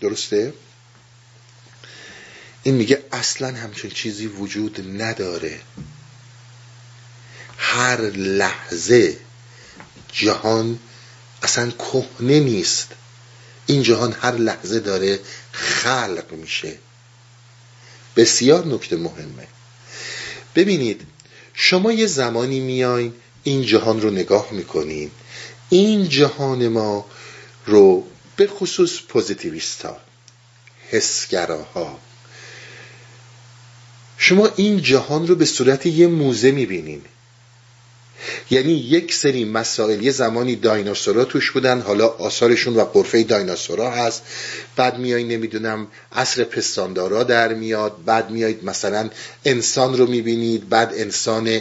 درسته؟ 0.00 0.52
این 2.62 2.74
میگه 2.74 3.02
اصلا 3.12 3.56
همچون 3.56 3.90
چیزی 3.90 4.26
وجود 4.26 5.02
نداره. 5.02 5.60
هر 7.56 8.00
لحظه 8.10 9.16
جهان 10.12 10.78
اصلا 11.42 11.70
کهنه 11.70 12.40
نیست. 12.40 12.88
این 13.66 13.82
جهان 13.82 14.12
هر 14.12 14.34
لحظه 14.36 14.80
داره 14.80 15.20
خلق 15.52 16.32
میشه. 16.32 16.78
بسیار 18.16 18.66
نکته 18.66 18.96
مهمه. 18.96 19.46
ببینید 20.54 21.00
شما 21.54 21.92
یه 21.92 22.06
زمانی 22.06 22.60
میاین 22.60 23.14
این 23.42 23.62
جهان 23.62 24.00
رو 24.00 24.10
نگاه 24.10 24.48
می‌کنین. 24.52 25.10
این 25.68 26.08
جهان 26.08 26.68
ما 26.68 27.06
رو 27.66 28.06
به 28.36 28.46
خصوص 28.46 29.00
پوزیتیویست 29.08 29.82
ها 29.82 29.96
حسگراها. 30.90 31.98
شما 34.18 34.50
این 34.56 34.82
جهان 34.82 35.26
رو 35.26 35.34
به 35.34 35.44
صورت 35.44 35.86
یه 35.86 36.06
موزه 36.06 36.50
می‌بینین. 36.50 37.02
یعنی 38.50 38.72
یک 38.72 39.14
سری 39.14 39.44
مسائل 39.44 40.02
یه 40.02 40.10
زمانی 40.10 40.56
دایناسورا 40.56 41.24
توش 41.24 41.50
بودن 41.50 41.80
حالا 41.80 42.06
آثارشون 42.06 42.76
و 42.76 42.84
قرفه 42.84 43.22
دایناسورا 43.22 43.90
هست. 43.90 44.22
بعد 44.76 44.98
میای 44.98 45.24
نمی‌دونم 45.24 45.86
عصر 46.12 46.44
پستاندارا 46.44 47.22
در 47.22 47.54
میاد. 47.54 47.92
بعد 48.04 48.30
میایید 48.30 48.64
مثلا 48.64 49.10
انسان 49.44 49.98
رو 49.98 50.06
می‌بینید. 50.06 50.68
بعد 50.68 50.92
انسان 50.96 51.60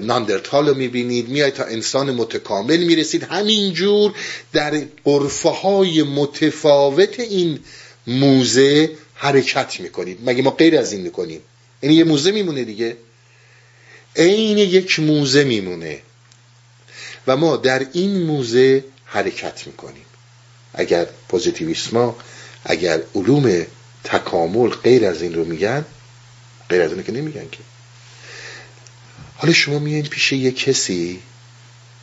ناندرتال 0.00 0.68
رو 0.68 0.74
می‌بینید. 0.74 1.28
میایید 1.28 1.54
تا 1.54 1.64
انسان 1.64 2.10
متکامل 2.10 2.76
می‌رسید. 2.76 3.22
همینجور 3.22 4.12
در 4.52 4.82
قرفه 5.04 5.48
های 5.48 6.02
متفاوت 6.02 7.20
این 7.20 7.58
موزه 8.06 8.90
حرکت 9.14 9.80
می‌کنید. 9.80 10.18
مگه 10.24 10.42
ما 10.42 10.50
غیر 10.50 10.78
از 10.78 10.92
این 10.92 11.02
می‌کنیم؟ 11.02 11.40
یعنی 11.82 11.94
یه 11.94 12.04
موزه 12.04 12.32
میمونه 12.32 12.64
دیگه. 12.64 12.96
عین 14.16 14.58
یک 14.58 15.00
موزه 15.00 15.44
میمونه. 15.44 16.02
و 17.26 17.36
ما 17.36 17.56
در 17.56 17.86
این 17.92 18.22
موزه 18.22 18.84
حرکت 19.04 19.66
می‌کنیم. 19.66 20.04
اگر 20.74 21.06
پوزیتیویسما 21.28 22.16
اگر 22.64 23.02
علوم 23.14 23.66
تکامل 24.04 24.68
غیر 24.68 25.06
از 25.06 25.22
این 25.22 25.34
رو 25.34 25.44
میگن 25.44 25.84
غیر 26.68 26.82
از 26.82 26.90
اینو 26.90 27.02
که 27.02 27.12
نمیگن 27.12 27.48
که. 27.52 27.58
حالا 29.36 29.52
شما 29.52 29.78
میایین 29.78 30.06
پیش 30.06 30.32
یه 30.32 30.50
کسی 30.50 31.22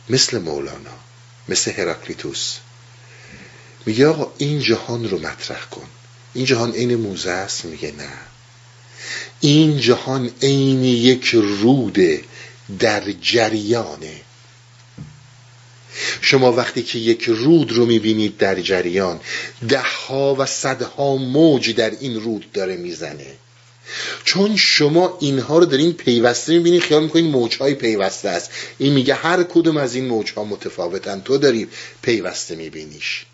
مثل 0.08 0.38
مولانا 0.38 0.98
مثل 1.48 1.72
هراکلیتوس. 1.72 2.56
میگه 3.86 4.06
آقا 4.06 4.32
این 4.38 4.60
جهان 4.60 5.10
رو 5.10 5.18
مطرح 5.18 5.64
کن. 5.70 5.86
این 6.34 6.44
جهان 6.44 6.72
عین 6.72 6.94
موزه 6.94 7.30
است. 7.30 7.64
میگه 7.64 7.92
نه. 7.92 8.08
این 9.44 9.78
جهان 9.78 10.30
عین 10.42 10.84
یک 10.84 11.24
رود 11.26 11.98
در 12.78 13.12
جریانه. 13.20 14.20
شما 16.20 16.52
وقتی 16.52 16.82
که 16.82 16.98
یک 16.98 17.24
رود 17.24 17.72
رو 17.72 17.86
می‌بینید 17.86 18.36
در 18.36 18.60
جریان 18.60 19.20
ده 19.68 19.82
ها 19.82 20.34
و 20.38 20.46
صدها 20.46 21.16
موج 21.16 21.70
در 21.70 21.90
این 21.90 22.20
رود 22.20 22.52
داره 22.52 22.76
می‌زنه. 22.76 23.26
چون 24.24 24.56
شما 24.56 25.18
اینها 25.20 25.58
رو 25.58 25.64
دارین 25.64 25.92
پیوسته 25.92 26.52
می‌بینید 26.52 26.82
خیال 26.82 27.02
می‌کنید 27.02 27.24
موجهای 27.24 27.74
پیوسته 27.74 28.28
است. 28.28 28.50
این 28.78 28.92
میگه 28.92 29.14
هر 29.14 29.42
کدوم 29.42 29.76
از 29.76 29.94
این 29.94 30.06
موجها 30.06 30.44
متفاوتن. 30.44 31.20
تو 31.20 31.38
داری 31.38 31.68
پیوسته 32.02 32.54
میبینیش. 32.54 33.24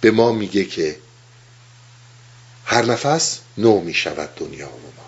به 0.00 0.10
ما 0.10 0.32
میگه 0.32 0.64
که 0.64 0.96
هر 2.64 2.84
نفس 2.84 3.38
نو 3.58 3.80
می 3.80 3.94
شود 3.94 4.34
دنیا 4.36 4.66
و 4.68 4.80
ما. 4.96 5.06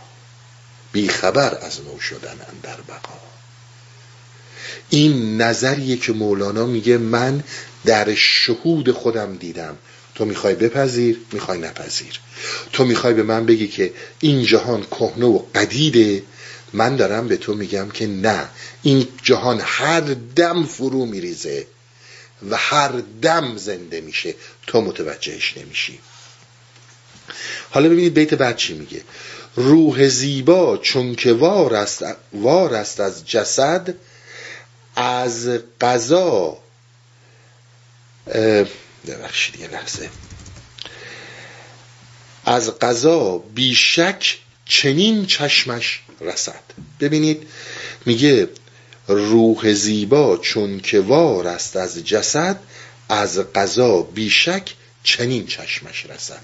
بی 0.92 1.08
خبر 1.08 1.58
از 1.62 1.80
نو 1.80 2.00
شدن 2.00 2.36
در 2.62 2.76
بقا. 2.76 3.18
این 4.90 5.42
نظریه 5.42 5.96
که 5.96 6.12
مولانا 6.12 6.66
میگه 6.66 6.98
من 6.98 7.44
در 7.84 8.14
شهود 8.14 8.92
خودم 8.92 9.36
دیدم. 9.36 9.78
تو 10.14 10.24
می‌خوای 10.24 10.54
بپذیر 10.54 11.20
می‌خوای 11.32 11.58
نپذیر. 11.58 12.20
تو 12.72 12.84
می‌خوای 12.84 13.14
به 13.14 13.22
من 13.22 13.46
بگی 13.46 13.68
که 13.68 13.92
این 14.20 14.44
جهان 14.44 14.82
کهنه 14.82 15.26
و 15.26 15.38
قدیده. 15.54 16.22
من 16.72 16.96
دارم 16.96 17.28
به 17.28 17.36
تو 17.36 17.54
میگم 17.54 17.88
که 17.90 18.06
نه. 18.06 18.48
این 18.82 19.08
جهان 19.22 19.60
هر 19.64 20.00
دم 20.36 20.64
فرو 20.64 21.06
میریزه 21.06 21.66
و 22.50 22.56
هر 22.56 22.92
دم 23.22 23.56
زنده 23.56 24.00
میشه. 24.00 24.34
تو 24.66 24.80
متوجهش 24.80 25.56
نمیشی. 25.56 25.98
حالا 27.70 27.88
ببینید 27.88 28.14
بیت 28.14 28.34
بعد 28.34 28.56
چی 28.56 28.74
میگه. 28.74 29.02
روح 29.56 30.08
زیبا 30.08 30.76
چون 30.76 31.14
که 31.14 31.32
وار 31.32 31.74
است, 31.74 32.04
وار 32.32 32.74
است 32.74 33.00
از 33.00 33.26
جسد 33.26 33.94
از 34.96 35.48
قضا 35.80 36.58
ببخشید 39.06 39.60
یه 39.60 39.68
لحظه. 39.68 40.10
از 42.44 42.78
قضا 42.78 43.38
بیشک 43.38 44.38
چنین 44.64 45.26
چشمش 45.26 46.02
رسد. 46.20 46.62
ببینید 47.00 47.48
میگه 48.06 48.48
روح 49.08 49.72
زیبا 49.72 50.36
چون 50.36 50.80
که 50.80 51.00
وار 51.00 51.46
است 51.46 51.76
از 51.76 52.04
جسد 52.04 52.60
از 53.08 53.38
قضا 53.38 54.02
بیشک 54.02 54.74
چنین 55.04 55.46
چشمش 55.46 56.06
رسد. 56.06 56.42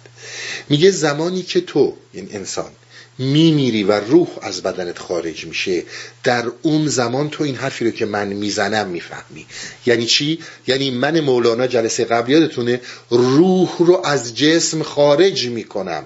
میگه 0.68 0.90
زمانی 0.90 1.42
که 1.42 1.60
تو 1.60 1.96
این 2.12 2.28
انسان 2.32 2.70
میمیری 3.18 3.82
و 3.82 3.92
روح 3.92 4.28
از 4.42 4.62
بدنت 4.62 4.98
خارج 4.98 5.44
میشه 5.44 5.82
در 6.22 6.44
اون 6.62 6.88
زمان 6.88 7.30
تو 7.30 7.44
این 7.44 7.56
حرفی 7.56 7.84
رو 7.84 7.90
که 7.90 8.06
من 8.06 8.28
می‌زنم 8.28 8.88
می‌فهمی. 8.88 9.46
یعنی 9.86 10.06
چی؟ 10.06 10.38
یعنی 10.66 10.90
من 10.90 11.20
مولانا 11.20 11.66
جلسه 11.66 12.04
قبل 12.04 12.30
یادتونه 12.32 12.80
روح 13.10 13.70
رو 13.78 14.00
از 14.04 14.36
جسم 14.36 14.82
خارج 14.82 15.46
می‌کنم. 15.46 16.04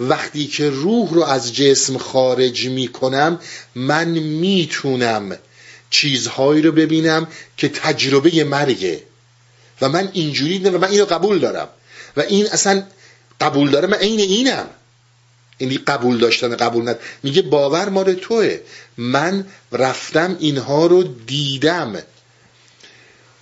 وقتی 0.00 0.46
که 0.46 0.70
روح 0.70 1.14
رو 1.14 1.22
از 1.22 1.54
جسم 1.54 1.98
خارج 1.98 2.66
می‌کنم 2.66 3.38
من 3.74 4.08
می‌تونم 4.18 5.38
چیزهایی 5.90 6.62
رو 6.62 6.72
ببینم 6.72 7.28
که 7.56 7.68
تجربه 7.68 8.44
مرگه. 8.44 9.02
و 9.80 9.88
من 9.88 10.10
اینجوری 10.12 10.58
و 10.58 10.78
من 10.78 10.88
اینو 10.88 11.04
قبول 11.04 11.38
دارم. 11.38 11.68
و 12.16 12.20
این 12.20 12.46
اصلا 12.46 12.82
قبول 13.40 13.70
داره 13.70 13.86
من 13.86 13.96
عین 13.96 14.20
اینم. 14.20 14.66
این 15.58 15.80
قبول 15.86 16.18
داشتن 16.18 16.56
قبول 16.56 16.88
ند. 16.88 16.98
میگه 17.22 17.42
باور 17.42 17.88
مال 17.88 18.14
توه. 18.14 18.60
من 18.96 19.46
رفتم 19.72 20.36
اینها 20.40 20.86
رو 20.86 21.02
دیدم. 21.02 22.02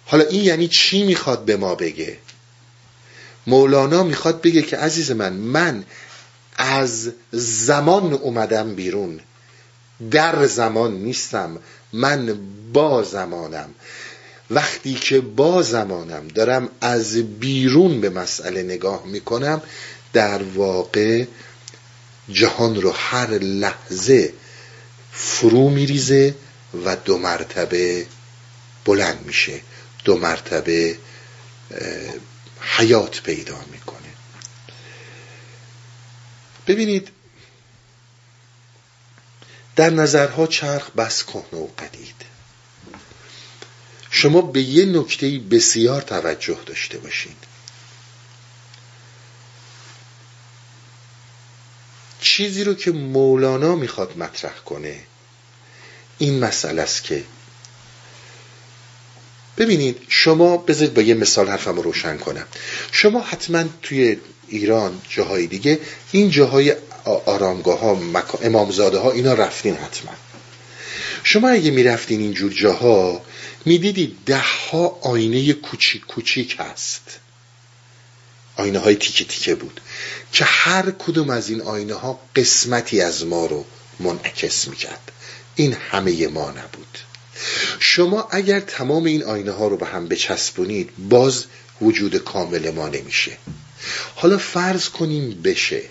حالا 0.07 0.25
این 0.25 0.43
یعنی 0.43 0.69
چی 0.69 1.03
می‌خواد 1.03 1.45
به 1.45 1.57
ما 1.57 1.75
بگه؟ 1.75 2.19
مولانا 3.47 4.03
می‌خواد 4.03 4.41
بگه 4.41 4.63
که 4.63 4.77
عزیز 4.77 5.11
من 5.11 5.33
من 5.33 5.85
از 6.57 7.13
زمان 7.33 8.13
اومدم 8.13 8.75
بیرون. 8.75 9.21
در 10.11 10.47
زمان 10.47 10.93
نیستم. 10.93 11.59
من 11.93 12.39
با 12.73 13.03
زمانم. 13.03 13.75
وقتی 14.51 14.95
که 14.95 15.21
با 15.21 15.63
زمانم 15.63 16.29
دارم 16.29 16.69
از 16.81 17.17
بیرون 17.17 18.01
به 18.01 18.11
مسئله 18.11 18.63
نگاه 18.63 19.07
می‌کنم 19.07 19.63
در 20.13 20.43
واقع 20.43 21.25
جهان 22.29 22.81
رو 22.81 22.91
هر 22.91 23.31
لحظه 23.39 24.33
فرو 25.13 25.69
میریزه 25.69 26.35
و 26.85 26.97
دو 26.97 27.19
مرتبه 27.19 28.07
بلند 28.85 29.27
میشه. 29.27 29.61
دو 30.05 30.17
مرتبه 30.17 30.99
حیات 32.61 33.23
پیدا 33.23 33.61
می‌کنه. 33.73 33.99
ببینید 36.67 37.09
در 39.77 39.91
نظرها 39.91 40.47
چرخ 40.47 40.91
بس 40.91 41.25
کهنه 41.25 41.61
و 41.61 41.67
قدید. 41.79 42.30
شما 44.11 44.41
به 44.41 44.63
یه 44.63 44.85
نکته 44.85 45.39
بسیار 45.39 46.03
توجه 46.03 46.59
داشته 46.67 46.99
باشید. 46.99 47.37
چیزی 52.21 52.65
رو 52.65 52.75
که 52.75 52.91
مولانا 52.91 53.75
می‌خواد 53.75 54.17
مطرح 54.17 54.55
کنه 54.67 55.01
این 56.19 56.45
مسئله 56.45 56.83
است 56.83 57.05
که 57.05 57.25
ببینید 59.59 60.03
شما 60.09 60.57
بذارید 60.57 60.95
با 60.95 61.03
یه 61.03 61.15
مثال 61.15 61.49
حرفم 61.49 61.77
رو 61.77 61.83
روشن 61.83 62.17
کنم. 62.19 62.47
شما 62.93 63.21
حتما 63.21 63.65
توی 63.83 64.17
ایران 64.49 65.01
جاهای 65.09 65.47
دیگه 65.47 65.81
این 66.13 66.31
جاهای 66.31 66.77
آرامگاه 67.05 67.81
ها 67.81 67.99
امامزاده 68.43 68.99
ها 68.99 69.11
اینا 69.11 69.35
رفتین 69.35 69.75
حتما. 69.75 70.13
شما 71.25 71.49
اگه 71.49 71.71
می‌رفتین 71.71 72.21
اینجور 72.21 72.53
جاها 72.53 73.23
می‌دیدید 73.65 74.19
ده 74.27 74.39
ها 74.41 74.99
آینه 75.03 75.53
کوچیک 75.53 76.07
کوچیک 76.07 76.57
هست. 76.59 77.19
آینه 78.57 78.79
های 78.79 78.95
تیکه 78.95 79.25
تیکه 79.25 79.55
بود 79.55 79.81
که 80.33 80.45
هر 80.45 80.91
کدوم 80.91 81.31
از 81.31 81.49
این 81.49 81.63
آینه 81.63 81.95
ها 81.95 82.21
قسمتی 82.37 83.01
از 83.01 83.27
ما 83.27 83.47
رو 83.47 83.65
منعکس 84.01 84.69
می‌کرد. 84.69 85.13
این 85.55 85.73
همه 85.73 86.29
ما 86.29 86.51
نبود. 86.51 86.99
شما 87.81 88.29
اگر 88.31 88.61
تمام 88.61 89.05
این 89.05 89.25
آینه 89.25 89.51
ها 89.51 89.69
رو 89.69 89.77
به 89.77 89.87
هم 89.87 90.09
بچسبونید 90.09 90.91
باز 91.09 91.45
وجود 91.81 92.17
کامل 92.17 92.71
ما 92.71 92.89
نمیشه. 92.89 93.37
حالا 94.15 94.39
فرض 94.39 94.89
کنیم 94.89 95.43
بشه. 95.43 95.83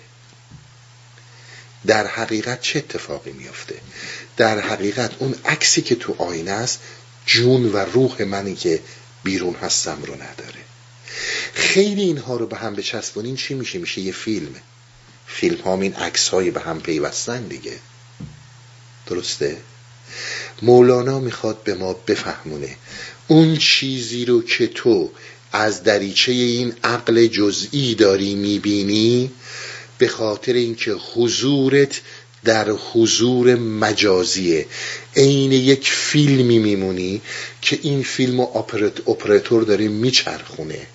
در 1.86 2.06
حقیقت 2.06 2.60
چه 2.60 2.78
اتفاقی 2.78 3.32
میافته؟ 3.32 3.80
در 4.36 4.60
حقیقت 4.60 5.10
اون 5.18 5.34
عکسی 5.44 5.82
که 5.82 5.94
تو 5.94 6.14
آینه 6.18 6.50
است 6.50 6.80
جون 7.26 7.72
و 7.72 7.76
روح 7.76 8.22
منی 8.22 8.54
که 8.54 8.80
بیرون 9.22 9.54
هستم 9.54 9.98
رو 10.02 10.14
نداره. 10.14 10.60
خیلی 11.54 12.02
اینها 12.02 12.36
رو 12.36 12.46
به 12.46 12.56
هم 12.56 12.74
بچسبونین 12.74 13.36
چی 13.36 13.54
میشه؟ 13.54 13.78
میشه 13.78 14.00
یه 14.00 14.12
فیلم. 14.12 14.54
فیلم 15.26 15.60
ها 15.60 15.80
این 15.80 15.94
عکس 15.94 16.28
های 16.28 16.50
به 16.50 16.60
هم 16.60 16.80
پیوستن 16.80 17.42
دیگه. 17.42 17.78
درسته؟ 19.06 19.56
مولانا 20.62 21.20
می‌خواد 21.20 21.62
به 21.62 21.74
ما 21.74 21.92
بفهمونه. 21.92 22.76
اون 23.28 23.56
چیزی 23.56 24.24
رو 24.24 24.42
که 24.42 24.66
تو 24.66 25.10
از 25.52 25.82
دریچه 25.82 26.32
این 26.32 26.74
عقل 26.84 27.26
جزئی 27.26 27.94
داری 27.94 28.34
می‌بینی 28.34 29.30
به 29.98 30.08
خاطر 30.08 30.52
اینکه 30.52 30.92
حضورت 30.92 32.00
در 32.44 32.70
حضور 32.70 33.54
مجازیه. 33.54 34.66
عین 35.16 35.52
یک 35.52 35.90
فیلمی 35.90 36.58
میمونی 36.58 37.22
که 37.62 37.78
این 37.82 38.02
فیلم 38.02 38.40
و 38.40 38.58
اپراتور 39.06 39.62
داره 39.62 39.88
میچرخونه. 39.88 40.86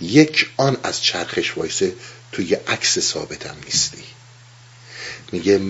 یک 0.00 0.50
آن 0.56 0.76
از 0.82 1.02
چرخش 1.02 1.56
وایسه 1.56 1.94
توی 2.32 2.54
عکس 2.54 2.98
ثابتم 2.98 3.56
نیستی. 3.64 4.04
میگه 5.32 5.60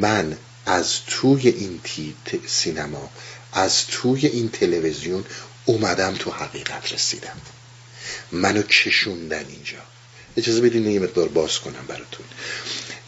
من 0.00 0.38
از 0.66 1.04
توی 1.06 1.48
این 1.48 1.80
سینما 2.46 3.10
از 3.52 3.86
توی 3.86 4.26
این 4.26 4.48
تلویزیون 4.48 5.24
اومدم 5.64 6.14
تو 6.14 6.30
حقیقت 6.30 6.92
رسیدم. 6.92 7.40
منو 8.32 8.62
کشوندن 8.62 9.46
اینجا. 9.48 9.78
اجازه 10.36 10.60
بدین 10.60 10.90
یه 10.90 11.00
مقدار 11.00 11.28
باز 11.28 11.58
کنم 11.58 11.84
براتون. 11.88 12.26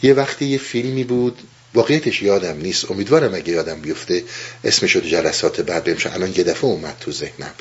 یه 0.03 0.15
وقتی 0.15 0.45
یه 0.45 0.59
فیلمی 0.59 1.05
بود 1.05 1.39
واقعیتش 1.75 2.23
یادم 2.23 2.57
نیست. 2.57 2.91
امیدوارم 2.91 3.35
اگه 3.35 3.53
یادم 3.53 3.81
بیفته 3.81 4.25
اسمش 4.65 4.97
رو 4.97 5.01
جلسات 5.01 5.61
بعد 5.61 5.85
بمشه 5.85 6.13
الان 6.13 6.35
یه 6.37 6.45
دفعه 6.45 6.65
اومد 6.65 6.97
تو 7.01 7.13
ذهنم. 7.13 7.55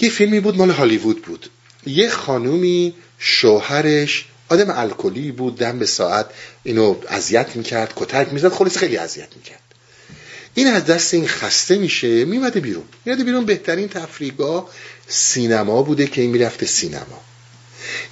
یه 0.00 0.10
فیلمی 0.10 0.40
بود 0.40 0.56
مال 0.56 0.70
هالیوود 0.70 1.22
بود. 1.22 1.50
یه 1.86 2.10
خانومی 2.10 2.94
شوهرش 3.18 4.24
آدم 4.48 4.70
الکلی 4.70 5.32
بود 5.32 5.58
دم 5.58 5.78
به 5.78 5.86
ساعت 5.86 6.26
اینو 6.64 6.96
اذیت 7.08 7.56
می‌کرد 7.56 7.92
کتک 7.96 8.32
می‌زد 8.32 8.52
خلاص 8.52 8.76
خیلی 8.76 8.96
اذیت 8.96 9.28
می‌کرد. 9.36 9.60
این 10.54 10.66
از 10.66 10.84
دست 10.84 11.14
این 11.14 11.28
خسته 11.28 11.78
میشه 11.78 12.24
میمده 12.24 12.60
بیرون. 12.60 12.84
میمده 13.04 13.24
بیرون 13.24 13.44
بهترین 13.44 13.88
تفریگاه 13.88 14.70
سینما 15.08 15.82
بوده 15.82 16.06
که 16.06 16.20
این 16.20 16.30
می‌رفته 16.30 16.66
سینما. 16.66 17.20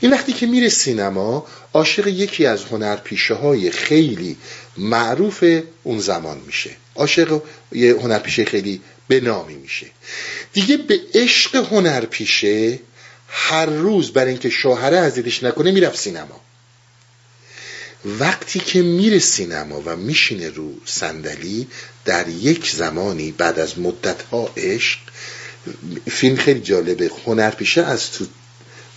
این 0.00 0.12
وقتی 0.12 0.32
که 0.32 0.46
میره 0.46 0.68
سینما 0.68 1.46
عاشق 1.74 2.06
یکی 2.06 2.46
از 2.46 2.64
هنرپیشه 2.64 3.34
های 3.34 3.70
خیلی 3.70 4.36
معروف 4.76 5.44
اون 5.82 5.98
زمان 5.98 6.40
میشه. 6.46 6.70
عاشق 6.94 7.42
یه 7.72 7.92
هنرپیشه 7.92 8.44
خیلی 8.44 8.80
به 9.08 9.20
نامی 9.20 9.54
میشه. 9.54 9.86
دیگه 10.52 10.76
به 10.76 11.00
عشق 11.14 11.56
هنرپیشه 11.56 12.78
هر 13.28 13.66
روز 13.66 14.12
برای 14.12 14.30
اینکه 14.30 14.50
شوهره 14.50 14.96
ازیدش 14.96 15.42
نکنه 15.42 15.72
می‌رفت 15.72 15.98
سینما. 15.98 16.40
وقتی 18.04 18.58
که 18.58 18.82
میره 18.82 19.18
سینما 19.18 19.82
و 19.86 19.96
میشینه 19.96 20.48
رو 20.48 20.74
صندلی 20.84 21.66
در 22.04 22.28
یک 22.28 22.70
زمانی 22.70 23.32
بعد 23.32 23.58
از 23.58 23.78
مدت 23.78 24.22
ها 24.22 24.52
عشق 24.56 24.98
فیلم 26.10 26.36
خیلی 26.36 26.60
جالبه. 26.60 27.10
هنرپیشه 27.26 27.82
از 27.82 28.10
تو 28.10 28.26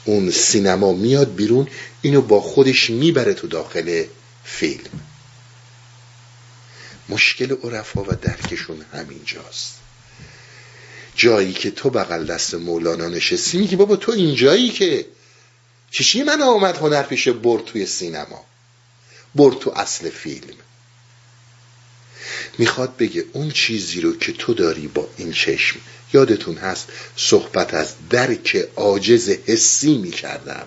اون 0.07 0.31
سینما 0.31 0.93
میاد 0.93 1.35
بیرون 1.35 1.67
اینو 2.01 2.21
با 2.21 2.41
خودش 2.41 2.89
می‌بره 2.89 3.33
تو 3.33 3.47
داخل 3.47 4.03
فیلم. 4.43 5.01
مشکل 7.09 7.55
عرفا 7.63 8.03
و 8.03 8.07
درکشون 8.21 8.85
همینجاست. 8.93 9.73
جایی 11.15 11.53
که 11.53 11.71
تو 11.71 11.89
بغل 11.89 12.25
دست 12.25 12.53
مولانا 12.53 13.07
نشستی 13.07 13.57
میگی 13.57 13.75
بابا 13.75 13.95
تو 13.95 14.11
اینجایی 14.11 14.69
که. 14.69 15.05
چشی 15.91 16.23
من 16.23 16.41
آمد 16.41 16.77
هنر 16.77 17.03
پیش 17.03 17.27
برد 17.27 17.65
توی 17.65 17.85
سینما. 17.85 18.45
برد 19.35 19.59
تو 19.59 19.71
اصل 19.75 20.09
فیلم. 20.09 20.55
می‌خواد 22.57 22.97
بگه 22.97 23.25
اون 23.33 23.51
چیزی 23.51 24.01
رو 24.01 24.17
که 24.17 24.33
تو 24.33 24.53
داری 24.53 24.87
با 24.87 25.07
این 25.17 25.31
چشم 25.31 25.79
یادتون 26.13 26.55
هست 26.55 26.87
صحبت 27.15 27.73
از 27.73 27.93
درک 28.09 28.67
عاجز 28.75 29.29
حسی 29.29 29.97
می‌کردم. 29.97 30.65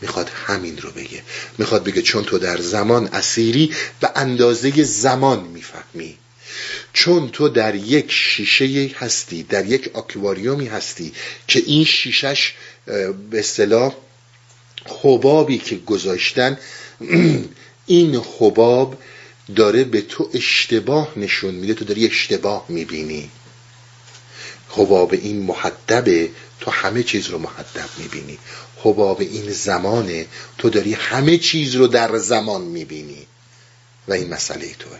می‌خواد 0.00 0.30
همین 0.46 0.78
رو 0.78 0.90
بگه. 0.90 1.22
می‌خواد 1.58 1.84
بگه 1.84 2.02
چون 2.02 2.24
تو 2.24 2.38
در 2.38 2.60
زمان 2.60 3.06
اسیری 3.06 3.74
به 4.00 4.10
اندازه 4.14 4.82
زمان 4.84 5.40
می‌فهمی. 5.40 6.18
چون 6.92 7.28
تو 7.28 7.48
در 7.48 7.74
یک 7.74 8.12
شیشه 8.12 8.90
هستی 8.98 9.42
در 9.42 9.66
یک 9.66 9.90
آکواریومی 9.94 10.66
هستی 10.66 11.12
که 11.48 11.62
این 11.66 11.84
شیشش 11.84 12.54
به 13.30 13.38
اصطلاح 13.38 13.94
حبابی 15.02 15.58
که 15.58 15.76
گذاشتن 15.76 16.58
این 17.86 18.22
حباب 18.38 19.02
داره 19.56 19.84
به 19.84 20.00
تو 20.00 20.30
اشتباه 20.34 21.12
نشون 21.16 21.54
میده. 21.54 21.74
تو 21.74 21.84
داری 21.84 22.06
اشتباه 22.06 22.66
می‌بینی. 22.68 23.30
حباب 24.68 25.12
این 25.12 25.42
محدبه 25.42 26.30
تو 26.60 26.70
همه 26.70 27.02
چیز 27.02 27.26
رو 27.26 27.38
محدب 27.38 27.88
می‌بینی. 27.98 28.38
حباب 28.76 29.20
این 29.20 29.50
زمانه 29.50 30.26
تو 30.58 30.70
داری 30.70 30.92
همه 30.92 31.38
چیز 31.38 31.74
رو 31.74 31.86
در 31.86 32.18
زمان 32.18 32.62
می‌بینی. 32.62 33.26
و 34.08 34.12
این 34.12 34.34
مسئله 34.34 34.74
توه. 34.78 34.98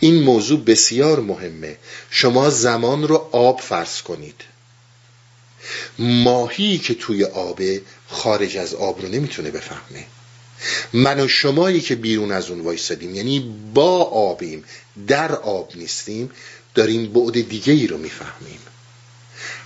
این 0.00 0.22
موضوع 0.22 0.60
بسیار 0.60 1.20
مهمه. 1.20 1.76
شما 2.10 2.50
زمان 2.50 3.08
رو 3.08 3.28
آب 3.32 3.60
فرض 3.60 4.02
کنید. 4.02 4.40
ماهی 5.98 6.78
که 6.78 6.94
توی 6.94 7.24
آبه 7.24 7.82
خارج 8.08 8.56
از 8.56 8.74
آب 8.74 9.02
رو 9.02 9.08
نمی‌تونه 9.08 9.50
بفهمه. 9.50 10.06
من 10.92 11.20
و 11.20 11.28
شمایی 11.28 11.80
که 11.80 11.94
بیرون 11.94 12.32
از 12.32 12.50
اون 12.50 12.60
وایسادیم 12.60 13.14
یعنی 13.14 13.54
با 13.74 14.04
آبیم 14.04 14.64
در 15.06 15.32
آب 15.32 15.70
نیستیم 15.74 16.30
داریم 16.74 17.12
بعد 17.12 17.48
دیگه 17.48 17.72
ای 17.72 17.86
رو 17.86 17.98
می‌فهمیم. 17.98 18.58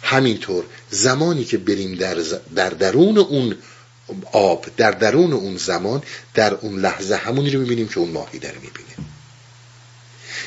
همینطور 0.02 0.64
زمانی 0.90 1.44
که 1.44 1.58
بریم 1.58 1.94
در, 1.94 2.16
در 2.54 2.70
درون 2.70 3.18
اون 3.18 3.56
آب 4.32 4.66
در 4.76 4.90
درون 4.90 5.32
اون 5.32 5.56
زمان 5.56 6.02
در 6.34 6.54
اون 6.54 6.80
لحظه 6.80 7.16
همونی 7.16 7.50
رو 7.50 7.60
می‌بینیم 7.60 7.88
که 7.88 7.98
اون 7.98 8.10
ماهی 8.10 8.38
داره 8.38 8.54
می‌بینه. 8.54 9.08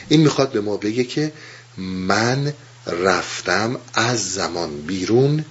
این 0.09 0.21
می‌خواد 0.21 0.51
به 0.51 0.61
ما 0.61 0.77
بگه 0.77 1.03
که 1.03 1.31
من 1.77 2.53
رفتم 2.87 3.79
از 3.93 4.33
زمان 4.33 4.81
بیرون 4.81 5.45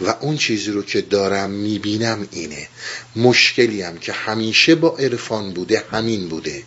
و 0.00 0.14
اون 0.20 0.36
چیزی 0.36 0.70
رو 0.70 0.82
که 0.82 1.00
دارم 1.00 1.50
می‌بینم 1.50 2.28
اینه. 2.30 2.68
مشکلی 3.16 3.82
هم 3.82 3.98
که 3.98 4.12
همیشه 4.12 4.74
با 4.74 4.96
عرفان 4.96 5.52
بوده 5.52 5.84
همین 5.92 6.28
بوده. 6.28 6.62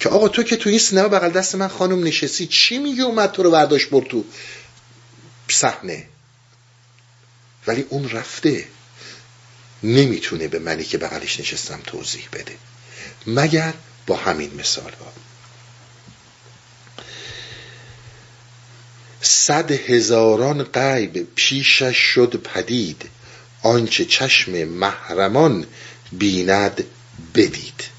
که 0.00 0.08
آقا 0.08 0.28
تو 0.28 0.42
که 0.42 0.56
تو 0.56 0.70
این 0.70 0.78
سینما 0.78 1.08
بغل 1.08 1.30
دست 1.30 1.54
من 1.54 1.68
خانم 1.68 2.04
نشستی 2.04 2.46
چی 2.46 2.78
میگه 2.78 3.02
اومد 3.02 3.32
تو 3.32 3.42
رو 3.42 3.50
برداشت 3.50 3.90
برد 3.90 4.06
تو 4.06 4.24
صحنه؟ 5.48 6.06
ولی 7.66 7.86
اون 7.88 8.10
رفته. 8.10 8.68
نمی‌تونه 9.82 10.48
به 10.48 10.58
منی 10.58 10.84
که 10.84 10.98
بغلش 10.98 11.40
نشستم 11.40 11.80
توضیح 11.86 12.28
بده. 12.32 12.56
مگر 13.26 13.74
با 14.06 14.16
همین 14.16 14.54
مثال 14.54 14.92
ها. 14.92 15.12
صد 19.20 19.70
هزاران 19.70 20.62
غیب 20.62 21.28
پیشش 21.34 21.96
شد 21.96 22.42
پدید. 22.54 23.10
آنچه 23.62 24.04
چشم 24.04 24.64
محرمان 24.64 25.66
بیند 26.12 26.84
بدید. 27.34 27.89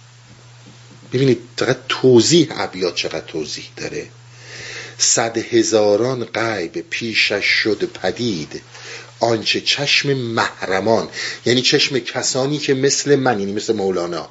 ببینید 1.13 1.39
چقدر 1.59 1.79
توضیح 1.89 2.47
ابیات 2.51 2.95
چقدر 2.95 3.25
توضیح 3.27 3.65
داره. 3.77 4.07
صد 4.97 5.37
هزاران 5.37 6.25
غیب 6.25 6.85
پیشش 6.89 7.45
شد 7.45 7.89
پدید. 7.93 8.61
آنچه 9.21 9.61
چشم 9.61 10.13
محرمان 10.13 11.09
یعنی 11.45 11.61
چشم 11.61 11.99
کسانی 11.99 12.57
که 12.57 12.73
مثل 12.73 13.15
من 13.15 13.39
یعنی 13.39 13.53
مثل 13.53 13.73
مولانا 13.73 14.29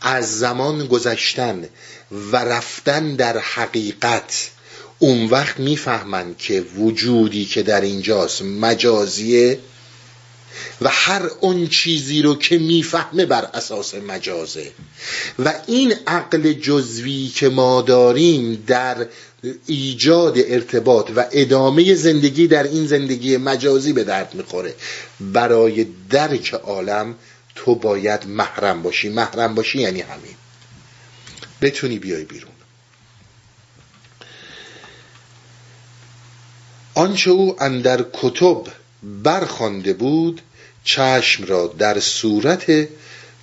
از 0.00 0.38
زمان 0.38 0.86
گذشتن 0.86 1.68
و 2.32 2.36
رفتن 2.36 3.14
در 3.14 3.38
حقیقت 3.38 4.50
اون 4.98 5.26
وقت 5.26 5.60
می‌فهمن 5.60 6.34
که 6.38 6.60
وجودی 6.60 7.44
که 7.44 7.62
در 7.62 7.80
اینجاست 7.80 8.42
مجازیه 8.42 9.58
و 10.80 10.88
هر 10.88 11.30
اون 11.40 11.68
چیزی 11.68 12.22
رو 12.22 12.34
که 12.34 12.58
می‌فهمه 12.58 13.26
بر 13.26 13.44
اساس 13.44 13.94
مجازه. 13.94 14.72
و 15.38 15.54
این 15.66 15.94
عقل 16.06 16.52
جزوی 16.52 17.28
که 17.34 17.48
ما 17.48 17.82
داریم 17.82 18.64
در 18.66 19.06
ایجاد 19.66 20.34
ارتباط 20.38 21.10
و 21.16 21.24
ادامه 21.32 21.94
زندگی 21.94 22.46
در 22.46 22.62
این 22.62 22.86
زندگی 22.86 23.36
مجازی 23.36 23.92
به 23.92 24.04
درد 24.04 24.34
می‌خوره. 24.34 24.74
برای 25.20 25.86
درک 26.10 26.54
عالم 26.54 27.14
تو 27.54 27.74
باید 27.74 28.26
محرم 28.26 28.82
باشی. 28.82 29.08
محرم 29.08 29.54
باشی 29.54 29.78
یعنی 29.78 30.00
همین. 30.00 30.34
بتونی 31.62 31.98
بیای 31.98 32.24
بیرون. 32.24 32.52
آنچه 36.94 37.30
او 37.30 37.62
اندر 37.62 38.04
کتب 38.12 38.64
برخوانده 39.02 39.92
بود 39.92 40.40
چشم 40.84 41.44
را 41.44 41.74
در 41.78 42.00
صورت 42.00 42.88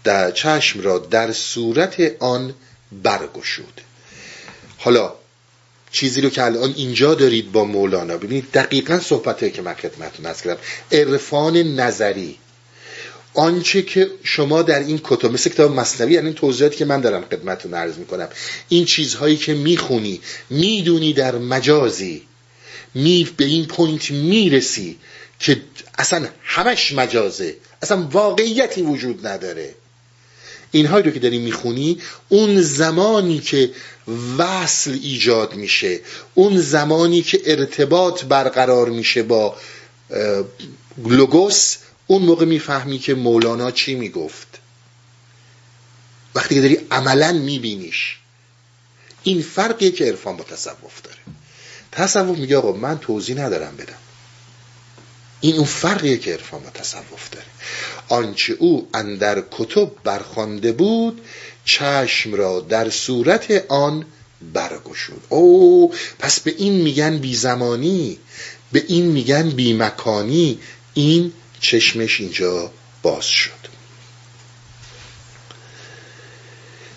در 0.03 0.31
چشم 0.31 0.81
را 0.81 0.99
در 0.99 1.31
صورت 1.31 2.11
آن 2.19 2.53
برگشود. 2.91 3.81
حالا 4.77 5.13
چیزی 5.91 6.21
رو 6.21 6.29
که 6.29 6.43
الان 6.43 6.73
اینجا 6.77 7.15
دارید 7.15 7.51
با 7.51 7.63
مولانا 7.63 8.17
ببینید 8.17 8.51
دقیقا 8.53 8.99
صحبت 8.99 9.53
که 9.53 9.61
من 9.61 9.73
خدمتتون 9.73 10.25
از 10.25 10.41
کردم. 10.41 10.61
عرفان 10.91 11.57
نظری. 11.57 12.37
آنچه 13.33 13.81
که 13.81 14.09
شما 14.23 14.61
در 14.61 14.79
این 14.79 14.99
کتب 15.03 15.31
مثل 15.31 15.49
کتاب 15.49 15.75
مصنوی 15.75 16.13
یعنی 16.13 16.33
توضیحاتی 16.33 16.77
که 16.77 16.85
من 16.85 17.01
دارم 17.01 17.25
خدمتتون 17.31 17.73
عرض 17.73 17.97
می‌کنم 17.97 18.27
این 18.69 18.85
چیزهایی 18.85 19.37
که 19.37 19.53
می‌خونی 19.53 20.21
می‌دونی 20.49 21.13
در 21.13 21.35
مجازی 21.35 22.21
می 22.93 23.29
به 23.37 23.45
این 23.45 23.65
پوینت 23.65 24.11
می‌رسی 24.11 24.97
که 25.39 25.61
اصلا 25.97 26.27
همش 26.43 26.91
مجازه 26.91 27.57
اصلا 27.81 28.07
واقعیتی 28.11 28.81
وجود 28.81 29.27
نداره. 29.27 29.75
اینهایی 30.71 31.03
رو 31.03 31.11
که 31.11 31.19
داری 31.19 31.39
می‌خونی 31.39 32.01
اون 32.29 32.61
زمانی 32.61 33.39
که 33.39 33.71
وصل 34.37 34.91
ایجاد 34.91 35.55
میشه 35.55 35.99
اون 36.33 36.57
زمانی 36.57 37.21
که 37.21 37.41
ارتباط 37.45 38.23
برقرار 38.23 38.89
میشه 38.89 39.23
با 39.23 39.55
لوگوس 40.97 41.77
اون 42.07 42.21
موقع 42.21 42.45
می‌فهمی 42.45 42.99
که 42.99 43.13
مولانا 43.13 43.71
چی 43.71 43.95
می‌گفت. 43.95 44.47
وقتی 46.35 46.55
که 46.55 46.61
داری 46.61 46.77
عملا 46.91 47.31
میبینیش 47.31 48.17
این 49.23 49.41
فرقیه 49.41 49.91
که 49.91 50.05
عرفان 50.05 50.37
با 50.37 50.43
تصوف 50.43 51.01
داره. 51.03 51.17
تصوف 51.91 52.37
میگه 52.37 52.57
آقا 52.57 52.71
من 52.71 52.99
توضیح 52.99 53.37
ندارم 53.37 53.75
بدم. 53.77 53.97
این 55.41 55.55
اون 55.55 55.65
فرقیه 55.65 56.17
که 56.17 56.31
عرفان 56.31 56.59
با 56.59 56.69
تصوف 56.69 57.29
داره. 57.31 57.45
آنچه 58.09 58.53
او 58.53 58.87
اندر 58.93 59.43
کتب 59.51 59.91
برخوانده 60.03 60.71
بود 60.71 61.21
چشم 61.65 62.33
را 62.33 62.59
در 62.59 62.89
صورت 62.89 63.65
آن 63.67 64.05
برگشود. 64.53 65.23
او 65.29 65.93
پس 66.19 66.39
به 66.39 66.53
این 66.57 66.73
میگن 66.73 67.17
بی 67.17 67.35
زمانی 67.35 68.17
به 68.71 68.83
این 68.87 69.05
میگن 69.05 69.49
بی 69.49 69.73
مکانی 69.73 70.59
این 70.93 71.33
چشمش 71.59 72.19
اینجا 72.19 72.71
باز 73.01 73.25
شد. 73.25 73.59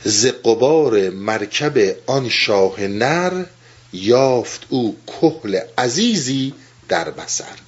ز 0.05 0.27
قبار 0.27 1.11
مرکب 1.11 1.97
آن 2.07 2.29
شاه 2.29 2.81
نر 2.81 3.45
یافت 3.93 4.67
او 4.69 4.97
کهل 5.07 5.61
عزیزی 5.79 6.55
در 6.89 7.11
بسر 7.11 7.59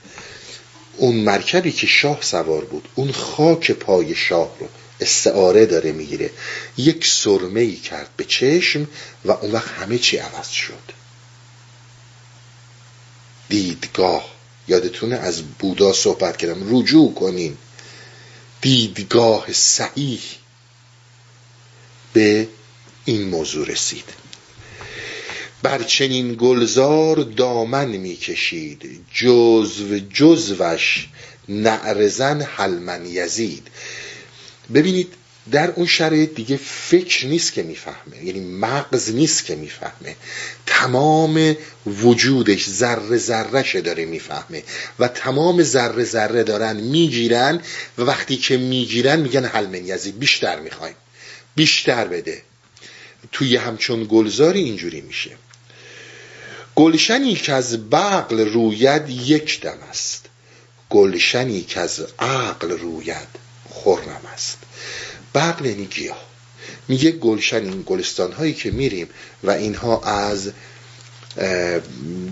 اون 0.96 1.16
مرکبی 1.16 1.72
که 1.72 1.86
شاه 1.86 2.22
سوار 2.22 2.64
بود 2.64 2.88
اون 2.94 3.12
خاک 3.12 3.70
پای 3.70 4.14
شاه 4.14 4.56
رو 4.60 4.68
استعاره 5.00 5.66
داره 5.66 5.92
می‌گیره. 5.92 6.30
یک 6.76 7.06
سرمه 7.06 7.60
ای 7.60 7.76
کرد 7.76 8.08
به 8.16 8.24
چشم 8.24 8.86
و 9.24 9.30
اون 9.30 9.52
وقت 9.52 9.68
همه 9.68 9.98
چی 9.98 10.16
عوض 10.16 10.48
شد. 10.48 10.92
دیدگاه. 13.48 14.34
یادتونه 14.68 15.16
از 15.16 15.42
بودا 15.42 15.92
صحبت 15.92 16.36
کردم. 16.36 16.78
رجوع 16.78 17.14
کنین. 17.14 17.56
دیدگاه 18.60 19.52
صحیح 19.52 20.20
به 22.12 22.48
این 23.04 23.28
موضوع 23.28 23.66
رسید. 23.66 24.04
بر 25.64 25.82
چنین 25.82 26.36
گلزار 26.40 27.16
دامن 27.16 27.88
می‌کشید. 27.88 29.00
جزو 29.14 29.98
جزوش 29.98 31.08
نعرزن 31.48 32.42
حلمن 32.42 33.06
یزید. 33.06 33.68
ببینید 34.74 35.12
در 35.50 35.70
اون 35.70 35.86
شرایط 35.86 36.34
دیگه 36.34 36.56
فکر 36.64 37.26
نیست 37.26 37.52
که 37.52 37.62
می‌فهمه. 37.62 38.24
یعنی 38.24 38.40
مغز 38.40 39.10
نیست 39.14 39.44
که 39.44 39.54
می‌فهمه. 39.54 40.16
تمام 40.66 41.56
وجودش 41.86 42.68
ذره 42.68 43.16
ذرهشه 43.16 43.80
داره 43.80 44.04
می‌فهمه. 44.04 44.62
و 44.98 45.08
تمام 45.08 45.62
ذره 45.62 46.04
ذره 46.04 46.42
دارن 46.42 46.76
می‌گیرن 46.76 47.60
و 47.98 48.02
وقتی 48.02 48.36
که 48.36 48.56
می‌گیرن 48.56 49.20
میگن 49.20 49.44
حلمن 49.44 49.86
یزید 49.86 50.18
بیشتر 50.18 50.60
می‌خوایم. 50.60 50.94
بیشتر 51.56 52.04
بده. 52.08 52.42
توی 53.32 53.56
همچون 53.56 54.06
گلزاری 54.10 54.60
اینجوری 54.60 55.00
میشه. 55.00 55.30
گلشنی 56.76 57.34
که 57.34 57.52
از 57.52 57.90
بغل 57.90 58.52
روید 58.52 59.10
یک 59.10 59.60
دم 59.60 59.78
است. 59.90 60.26
گلشنی 60.90 61.62
که 61.62 61.80
از 61.80 62.06
عقل 62.18 62.70
روید 62.70 63.28
خرم 63.70 64.22
است. 64.32 64.58
بغل 65.34 65.66
یعنی 65.66 65.86
گیاه 65.86 66.24
میگه 66.88 67.10
گلشن 67.10 67.56
این 67.56 67.82
گلستان 67.86 68.32
هایی 68.32 68.54
که 68.54 68.70
میریم 68.70 69.08
و 69.42 69.50
اینها 69.50 70.00
از 70.02 70.52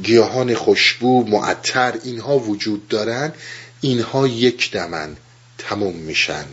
گیاهان 0.03 0.55
خوشبو 0.55 1.25
معطر 1.25 1.99
اینها 2.05 2.39
وجود 2.39 2.89
دارن 2.89 3.33
اینها 3.81 4.27
یک 4.27 4.71
دمن 4.71 5.17
تموم 5.59 5.95
میشن. 5.95 6.45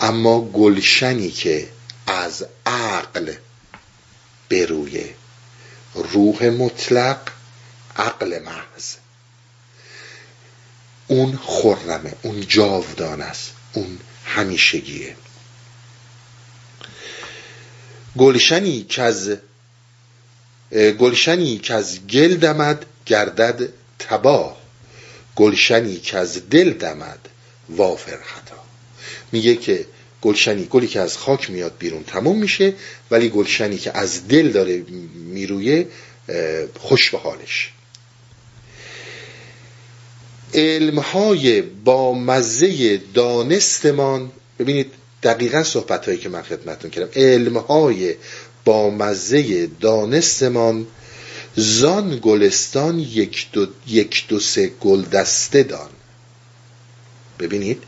اما 0.00 0.40
گلشنی 0.40 1.30
که 1.30 1.68
از 2.06 2.46
عقل 2.66 3.32
برویه 4.48 5.14
روح 5.94 6.44
مطلق 6.44 7.18
عقل 7.96 8.38
محض. 8.42 8.94
اون 11.06 11.38
خرمه 11.42 12.12
اون 12.22 12.40
جاودان 12.40 13.22
است 13.22 13.52
اون 13.72 13.98
همیشگیه. 14.24 15.16
گلشنی 18.18 18.82
که 18.82 19.02
از 19.02 19.36
گلشنی 20.72 21.58
که 21.58 21.74
از 21.74 22.06
گل 22.06 22.36
دمد 22.36 22.86
گردد 23.06 23.68
تباه 23.98 24.56
گلشنی 25.36 25.96
که 25.96 26.18
از 26.18 26.48
دل 26.50 26.72
دمد 26.72 27.28
وافر 27.68 28.18
خطا. 28.24 28.64
میگه 29.32 29.56
که 29.56 29.86
گلشنی. 30.22 30.66
گلی 30.70 30.86
که 30.86 31.00
از 31.00 31.18
خاک 31.18 31.50
میاد 31.50 31.72
بیرون 31.78 32.04
تموم 32.04 32.38
میشه 32.38 32.74
ولی 33.10 33.28
گلشنی 33.28 33.78
که 33.78 33.98
از 33.98 34.28
دل 34.28 34.48
داره 34.48 34.84
میرویه 35.14 35.86
خوش 36.78 37.10
به 37.10 37.18
حالش 37.18 37.72
علمهای 40.54 41.62
با 41.62 42.14
مزه 42.14 42.96
دانستمان 43.14 44.30
ببینید 44.58 44.92
دقیقا 45.22 45.62
صحبت 45.62 46.06
هایی 46.06 46.18
که 46.18 46.28
من 46.28 46.42
خدمتون 46.42 46.90
کردم. 46.90 47.08
علمهای 47.16 48.14
با 48.64 48.90
مزه 48.90 49.66
دانستمان 49.66 50.86
زان 51.56 52.18
گلستان 52.22 52.98
یک 52.98 53.48
دو, 53.52 53.66
یک 53.86 54.24
دو 54.28 54.40
سه 54.40 54.66
گل 54.66 55.02
دسته 55.02 55.62
دان. 55.62 55.90
ببینید 57.38 57.82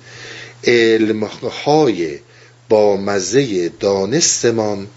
علمهای 0.65 2.19
با 2.69 2.97
مزه 2.97 3.69
دانستمان 3.69 4.89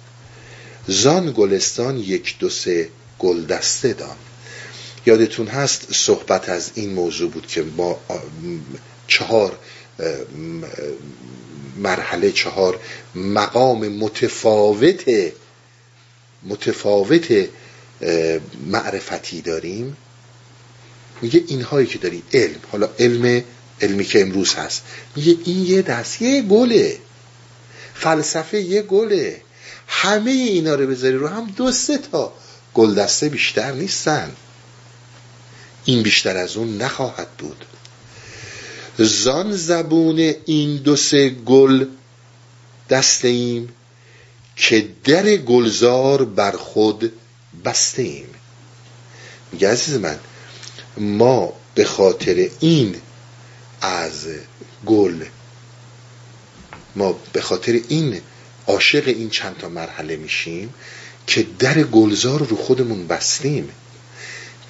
زان 0.88 1.34
گلستان 1.38 1.97
یک 1.97 2.36
دو 2.39 2.49
سه 2.49 2.89
گلدسته 3.20 3.93
دان. 3.93 4.16
یادتون 5.05 5.47
هست 5.47 5.93
صحبت 5.93 6.49
از 6.49 6.72
این 6.76 6.93
موضوع 6.93 7.32
بود 7.32 7.47
که 7.47 7.63
ما 7.78 7.99
چهار 9.07 9.59
مرحله 11.78 12.32
چهار 12.32 12.80
مقام 13.16 13.88
متفاوت 13.88 15.32
متفاوت 16.43 17.47
معرفتی 18.68 19.41
داریم. 19.41 19.97
میگه 21.22 21.43
اینهایی 21.47 21.88
که 21.88 21.97
داری 21.97 22.24
علم. 22.34 22.59
حالا 22.72 22.89
علم 22.99 23.43
علمی 23.82 24.05
که 24.05 24.21
امروز 24.21 24.53
هست. 24.53 24.84
میگه 25.15 25.38
این 25.45 25.65
یه 25.65 25.82
دست 25.82 26.21
یه 26.21 26.41
گله. 26.41 26.97
فلسفه 27.93 28.61
یه 28.61 28.82
گله. 28.82 29.41
همه 29.88 30.32
اینا 30.32 30.76
رو 30.76 30.88
بذاری 30.88 31.15
رو 31.15 31.28
هم 31.28 31.45
دو 31.45 31.71
سه 31.71 31.97
تا 31.97 32.34
گلدسته 32.73 33.30
بیشتر 33.30 33.71
نیستن. 33.71 34.32
این 35.86 36.03
بیشتر 36.03 36.38
از 36.38 36.57
اون 36.57 36.78
نخواهد 36.78 37.30
بود. 37.30 37.65
زان 38.97 39.51
زبون 39.55 40.34
این 40.45 40.78
دو 40.78 40.95
سه 40.95 41.30
گل 41.30 41.86
دسته 42.89 43.28
ایم 43.28 43.73
که 44.55 44.88
در 45.03 45.36
گلزار 45.36 46.26
بر 46.26 46.51
خود 46.51 47.11
بسته 47.65 48.01
ایم 48.01 48.28
میگه 49.51 49.71
عزیز 49.71 49.95
من 49.95 50.19
ما 50.97 51.53
به 51.76 51.86
خاطر 51.86 52.49
این 52.59 52.95
از 53.82 54.28
گل. 54.86 55.26
ما 56.95 57.19
به 57.34 57.41
خاطر 57.41 57.80
این 57.89 58.21
عاشق 58.67 59.07
این 59.07 59.30
چند 59.30 59.57
تا 59.57 59.69
مرحله 59.69 60.15
میشیم 60.15 60.73
که 61.28 61.47
در 61.59 61.84
گلزار 61.84 62.39
رو 62.47 62.55
خودمون 62.55 63.07
بستیم. 63.07 63.69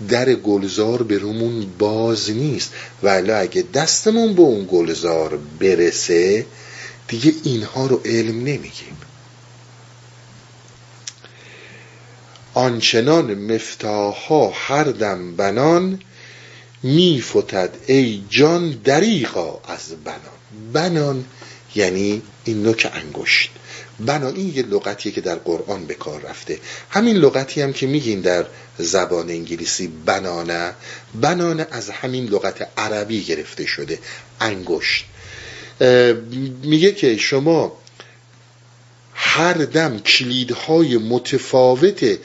در 0.10 0.34
گلزار 0.34 1.04
به 1.04 1.18
رومون 1.18 1.66
باز 1.80 2.30
نیست. 2.30 2.74
ولی 3.04 3.32
اگه 3.32 3.64
دستمون 3.74 4.34
به 4.36 4.42
اون 4.42 4.68
گلزار 4.72 5.40
برسه 5.60 6.46
دیگه 7.08 7.34
اینها 7.44 7.88
رو 7.88 8.02
علم 8.06 8.38
نمیگیم. 8.38 8.98
آنچنان 12.54 13.34
مفتاحا 13.34 14.50
هر 14.50 14.84
دم 14.84 15.36
بنان 15.36 16.00
میفتد 16.86 17.70
ای 17.88 18.24
جان 18.30 18.70
دریغا 18.84 19.62
از 19.68 19.96
بنان. 20.04 20.20
بنان 20.74 21.26
یعنی 21.76 22.22
این 22.44 22.64
نوک 22.64 22.92
انگشت. 22.94 23.50
بنان 24.00 24.36
این 24.36 24.56
یه 24.56 24.64
لغتیه 24.64 25.12
که 25.12 25.22
در 25.22 25.36
قرآن 25.36 25.86
به 25.86 25.94
کار 25.94 26.22
رفته. 26.22 26.60
همین 26.90 27.16
لغتی 27.16 27.62
هم 27.62 27.74
که 27.74 27.88
میگین 27.88 28.22
در 28.22 28.46
زبان 28.78 29.30
انگلیسی 29.30 29.88
بنانه. 29.88 30.74
بنانه 31.22 31.68
از 31.72 31.90
همین 31.90 32.26
لغت 32.26 32.70
عربی 32.78 33.24
گرفته 33.24 33.66
شده. 33.66 34.00
انگشت. 34.40 35.06
میگه 36.64 36.92
که 36.92 37.18
شما 37.18 37.78
هر 39.14 39.54
دم 39.54 40.00
کلیدهای 40.00 40.98
متفاوت 40.98 42.18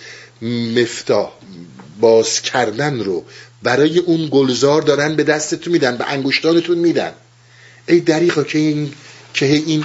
مفتاح 0.42 1.32
باز 2.00 2.42
کردن 2.42 3.00
رو 3.00 3.24
برای 3.62 3.98
اون 3.98 4.28
گلزار 4.32 4.82
دارن 4.82 5.16
به 5.16 5.24
دستتون 5.24 5.72
میدن 5.72 5.96
به 5.96 6.04
انگشتانتون 6.10 6.78
میدن. 6.78 7.12
ای 7.88 8.00
دریقا 8.00 8.42
که 8.42 8.58
این 8.58 8.92
که 9.34 9.46
این 9.46 9.84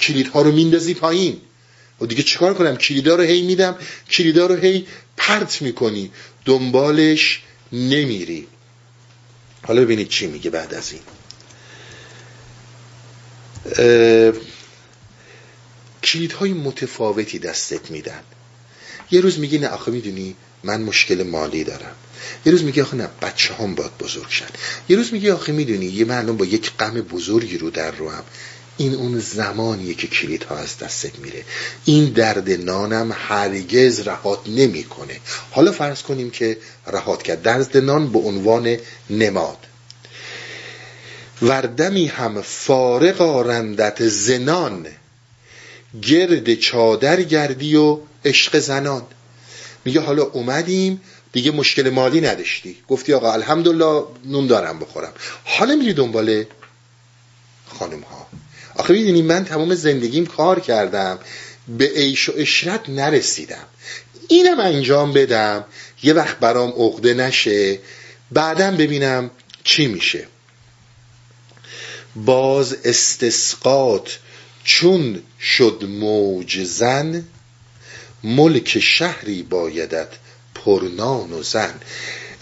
کلیدها 0.00 0.42
رو 0.42 0.52
میندازی 0.52 0.94
پایین. 0.94 1.40
و 2.00 2.06
دیگه 2.06 2.22
چیکار 2.22 2.54
کنم؟ 2.54 2.76
کلیدا 2.76 3.14
رو 3.14 3.22
هی 3.22 3.42
میدم 3.42 3.76
کلیدا 4.10 4.46
رو 4.46 4.54
هی 4.54 4.86
پرت 5.16 5.62
می‌کنی. 5.62 6.10
دنبالش 6.44 7.42
نمیری. 7.72 8.46
حالا 9.66 9.82
ببینید 9.82 10.08
چی 10.08 10.26
میگه 10.26 10.50
بعد 10.50 10.74
از 10.74 10.92
این. 10.92 11.02
کلیدهای 16.02 16.52
متفاوتی 16.52 17.38
دستت 17.38 17.90
میدن. 17.90 18.20
یه 19.10 19.20
روز 19.20 19.38
میگی 19.38 19.58
نه 19.58 19.68
آخه 19.68 19.90
می‌دونی 19.90 20.36
من 20.64 20.82
مشکل 20.82 21.22
مالی 21.22 21.64
دارم. 21.64 21.94
یه 22.46 22.52
روز 22.52 22.64
میگه 22.64 22.82
آخه 22.82 22.96
نه 22.96 23.08
بچه 23.22 23.54
هم 23.54 23.74
باید 23.74 23.98
بزرگ 23.98 24.28
شد 24.28 24.50
یه 24.88 24.96
روز 24.96 25.12
میگه 25.12 25.32
آخه 25.34 25.52
می‌دونی 25.52 25.86
یه 25.86 26.04
معلوم 26.04 26.36
با 26.36 26.44
یک 26.44 26.72
غم 26.78 26.94
بزرگی 26.94 27.58
رو 27.58 27.70
در 27.70 27.90
رو 27.90 28.10
هم. 28.10 28.22
این 28.76 28.94
اون 28.94 29.18
زمانیه 29.18 29.94
که 29.94 30.06
کلید 30.06 30.44
ها 30.44 30.56
از 30.56 30.78
دستت 30.78 31.18
میره. 31.18 31.44
این 31.84 32.04
درد 32.04 32.50
نانم 32.50 33.16
هرگز 33.18 34.00
رهات 34.00 34.40
نمی‌کنه. 34.46 35.20
حالا 35.50 35.72
فرض 35.72 36.02
کنیم 36.02 36.30
که 36.30 36.58
رهات 36.86 37.22
کرد. 37.22 37.42
درد 37.42 37.76
نان 37.76 38.12
به 38.12 38.18
عنوان 38.18 38.76
نماد. 39.10 39.58
وردمی 41.42 42.06
هم 42.06 42.42
فارغ 42.42 43.20
آرندت 43.20 44.08
زنان. 44.08 44.86
گرد 46.02 46.54
چادر 46.54 47.22
گردی 47.22 47.76
و 47.76 47.98
عشق 48.24 48.58
زنان. 48.58 49.02
میگه 49.84 50.00
حالا 50.00 50.22
اومدیم 50.22 51.00
دیگه 51.32 51.50
مشکل 51.50 51.90
مالی 51.90 52.20
نداشتی. 52.20 52.76
گفتی 52.88 53.12
آقا 53.12 53.32
الحمدلله 53.32 54.04
نون 54.24 54.46
دارم 54.46 54.78
بخورم. 54.78 55.12
حالا 55.44 55.74
میری 55.74 55.92
دنبال 55.92 56.44
خانم 57.78 58.00
ها 58.00 58.26
آخه 58.74 58.92
می‌دونی 58.92 59.22
من 59.22 59.44
تمام 59.44 59.74
زندگیم 59.74 60.26
کار 60.26 60.60
کردم 60.60 61.18
به 61.68 61.88
عیش 61.88 62.28
و 62.28 62.32
اشرت 62.36 62.88
نرسیدم. 62.88 63.66
اینم 64.28 64.60
انجام 64.60 65.12
بدم. 65.12 65.64
یه 66.02 66.12
وقت 66.12 66.38
برام 66.38 66.70
عقده 66.70 67.14
نشه. 67.14 67.78
بعدم 68.32 68.76
ببینم 68.76 69.30
چی 69.64 69.86
میشه. 69.86 70.26
باز 72.16 72.76
استسقات 72.84 74.18
چون 74.64 75.22
شد 75.40 75.84
موج 75.88 76.64
زن 76.64 77.24
ملک 78.24 78.78
شهری 78.78 79.42
بایدت 79.42 80.08
پرنان 80.54 81.32
و 81.32 81.42
زن. 81.42 81.74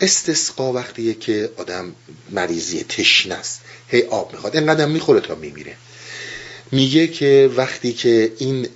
استسقا 0.00 0.72
وقتیه 0.72 1.14
که 1.14 1.50
آدم 1.56 1.94
مریضی 2.30 2.84
تشنه 2.84 3.34
است. 3.34 3.60
هی 3.88 4.02
آب 4.02 4.32
می‌خواد. 4.32 4.56
اینقدر 4.56 4.86
می‌خوره 4.86 5.20
تا 5.20 5.34
میمیره. 5.34 5.76
میگه 6.72 7.06
که 7.08 7.50
وقتی 7.56 7.92
که 7.92 8.32
این 8.38 8.68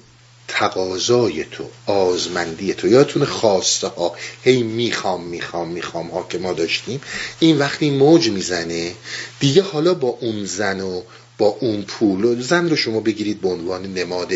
تقاضای 0.48 1.44
تو 1.44 1.70
آزمندی 1.86 2.74
تو 2.74 2.88
یادتون 2.88 3.24
خواسته 3.24 3.86
ها 3.86 4.16
هی 4.42 4.62
می‌خوام 4.62 5.24
می‌خوام 5.24 5.68
می‌خوام 5.68 6.08
ها 6.08 6.26
که 6.30 6.38
ما 6.38 6.52
داشتیم 6.52 7.00
این 7.40 7.58
وقتی 7.58 7.90
موج 7.90 8.28
می‌زنه 8.30 8.94
دیگه 9.40 9.62
حالا 9.62 9.94
با 9.94 10.08
اون 10.08 10.44
زن 10.44 10.80
و 10.80 11.02
با 11.38 11.46
اون 11.46 11.82
پول 11.82 12.40
زن 12.40 12.70
رو 12.70 12.76
شما 12.76 13.00
بگیرید 13.00 13.40
به 13.40 13.48
عنوان 13.48 13.94
نماد 13.94 14.32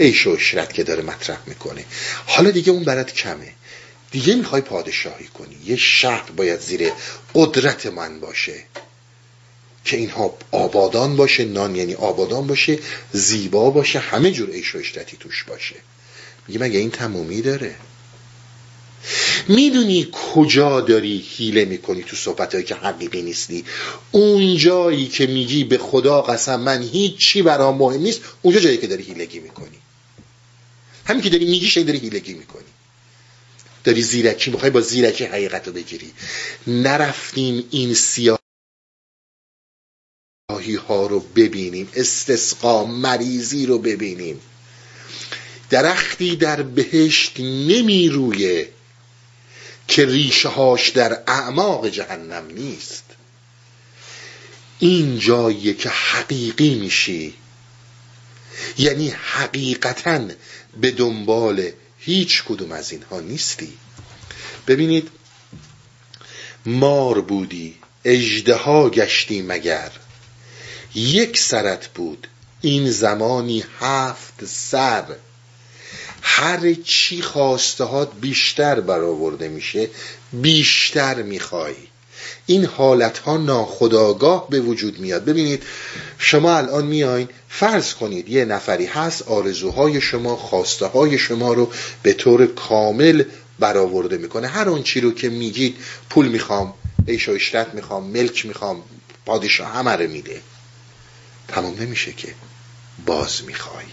عیش 0.00 0.26
و 0.26 0.30
اشرت 0.30 0.72
که 0.72 0.84
داره 0.84 1.02
مطرح 1.02 1.38
می‌کنه. 1.46 1.84
حالا 2.26 2.50
دیگه 2.50 2.72
اون 2.72 2.84
برات 2.84 3.12
کمه. 3.12 3.52
دیگه 4.10 4.34
می‌خوای 4.34 4.62
پادشاهی 4.62 5.26
کنی. 5.26 5.56
یه 5.64 5.76
شهر 5.76 6.30
باید 6.30 6.60
زیر 6.60 6.92
قدرت 7.34 7.86
من 7.86 8.20
باشه. 8.20 8.64
که 9.84 9.96
اینها 9.96 10.38
آبادان 10.50 11.16
باشه 11.16 11.44
نان 11.44 11.76
یعنی 11.76 11.94
آبادان 11.94 12.46
باشه 12.46 12.78
زیبا 13.12 13.70
باشه 13.70 13.98
همه 13.98 14.30
جور 14.30 14.50
عیش 14.50 14.74
و 14.74 14.78
اشرتی 14.78 15.16
توش 15.16 15.44
باشه. 15.44 15.76
میگه 16.48 16.60
مگه 16.60 16.78
این 16.78 16.90
تمومی 16.90 17.42
داره؟ 17.42 17.74
می‌دونی 19.48 20.08
کجا 20.12 20.80
داری 20.80 21.24
هیله 21.28 21.64
می‌کنی 21.64 22.02
تو 22.02 22.16
صحبت 22.16 22.66
که 22.66 22.74
حقیقی 22.74 23.22
نیستی؟ 23.22 23.64
اونجایی 24.12 25.08
که 25.08 25.26
میگی 25.26 25.64
به 25.64 25.78
خدا 25.78 26.22
قسم 26.22 26.60
من 26.60 26.82
هیچی 26.82 27.42
برام 27.42 27.78
مهم 27.78 28.00
نیست 28.00 28.20
اونجا 28.42 28.60
جایی 28.60 28.76
که 28.76 28.86
داری 28.86 29.02
هیلگی 29.02 29.40
می‌کنی. 29.40 29.78
همین 31.04 31.22
که 31.22 31.30
داری 31.30 31.44
میگی 31.44 31.66
شایی 31.66 31.86
داری 31.86 31.98
هیلگی 31.98 32.34
می‌کنی. 32.34 32.64
داری 33.84 34.02
زیرکی 34.02 34.50
می‌خوای 34.50 34.70
با 34.70 34.80
زیرکی 34.80 35.24
حقیقت 35.24 35.66
رو 35.66 35.72
بگیری. 35.72 36.12
نرفتیم 36.66 37.64
این 37.70 37.94
سیاه 37.94 38.38
ها 40.88 41.06
رو 41.06 41.20
ببینیم 41.20 41.88
استسقا 41.94 42.84
مریضی 42.84 43.66
رو 43.66 43.78
ببینیم. 43.78 44.40
درختی 45.70 46.36
در 46.36 46.62
بهشت 46.62 47.40
نمی 47.40 48.08
رویه 48.08 48.68
که 49.88 50.06
ریشه 50.06 50.48
هاش 50.48 50.88
در 50.88 51.22
اعماق 51.26 51.88
جهنم 51.88 52.46
نیست. 52.46 53.04
این 54.78 55.18
جاییه 55.18 55.74
که 55.74 55.88
حقیقی 55.88 56.74
میشی. 56.74 57.34
یعنی 58.78 59.10
حقیقتا 59.10 60.28
به 60.80 60.90
دنبال 60.90 61.70
هیچ 61.98 62.44
کدوم 62.44 62.72
از 62.72 62.92
اینها 62.92 63.20
نیستی. 63.20 63.72
ببینید 64.66 65.10
مار 66.66 67.20
بودی 67.20 67.78
اجدها 68.04 68.90
گشتی 68.90 69.42
مگر. 69.42 69.90
یک 70.94 71.38
سرت 71.38 71.88
بود 71.88 72.28
این 72.60 72.90
زمانی 72.90 73.64
هفت 73.80 74.44
سر. 74.44 75.04
هر 76.26 76.74
چی 76.84 77.20
هات 77.80 78.08
بیشتر 78.20 78.80
برآورده 78.80 79.48
میشه 79.48 79.90
بیشتر 80.32 81.22
می‌خوای. 81.22 81.74
این 82.46 82.64
حالت 82.64 83.18
ها 83.18 83.36
ناخداگاه 83.36 84.48
به 84.50 84.60
وجود 84.60 84.98
میاد. 84.98 85.24
ببینید 85.24 85.62
شما 86.18 86.56
الان 86.56 86.86
میاین 86.86 87.28
فرض 87.48 87.94
کنید 87.94 88.28
یه 88.28 88.44
نفری 88.44 88.86
هست 88.86 89.22
آرزوهای 89.22 90.00
شما 90.00 90.36
خواسته 90.36 90.86
های 90.86 91.18
شما 91.18 91.52
رو 91.52 91.72
به 92.02 92.12
طور 92.12 92.46
کامل 92.46 93.24
برآورده 93.58 94.16
می‌کنه. 94.16 94.48
هر 94.48 94.68
اون 94.68 94.82
چی 94.82 95.00
رو 95.00 95.12
که 95.12 95.28
میگید 95.28 95.76
پول 96.10 96.28
می‌خوام 96.28 96.74
عیش 97.08 97.28
و 97.28 97.32
اشرت 97.32 97.74
می‌خوام 97.74 98.04
ملک 98.04 98.46
می‌خوام 98.46 98.82
پادشاه 99.26 99.68
همه 99.68 99.90
رو 99.90 100.10
میده. 100.10 100.40
تمام 101.48 101.80
نمیشه 101.80 102.12
که 102.12 102.34
باز 103.06 103.44
می‌خوای. 103.44 103.84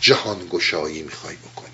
جهان 0.00 0.46
گشایی 0.50 1.02
می‌خوای 1.02 1.36
بکنی. 1.36 1.68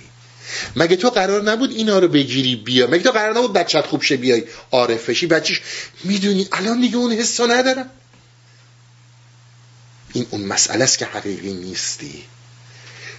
مگه 0.77 0.97
تو 0.97 1.11
قرار 1.11 1.43
نبود 1.43 1.71
اینا 1.71 1.99
رو 1.99 2.09
بگیری 2.09 2.57
بیا؟ 2.57 2.87
مگه 2.87 3.03
تو 3.03 3.11
قرار 3.11 3.39
نبود 3.39 3.53
بچت 3.53 3.87
خوب 3.87 4.03
شه 4.03 4.17
بیای 4.17 4.45
عارفشی 4.71 5.27
بچیش 5.27 5.61
می‌دونی 6.05 6.49
الان 6.53 6.81
دیگه 6.81 6.97
اون 6.97 7.13
حسا 7.13 7.47
ندارم. 7.47 7.91
این 10.13 10.27
اون 10.31 10.45
مسئله 10.45 10.85
است 10.85 10.99
که 10.99 11.05
حقیقی 11.05 11.53
نیستی. 11.53 12.25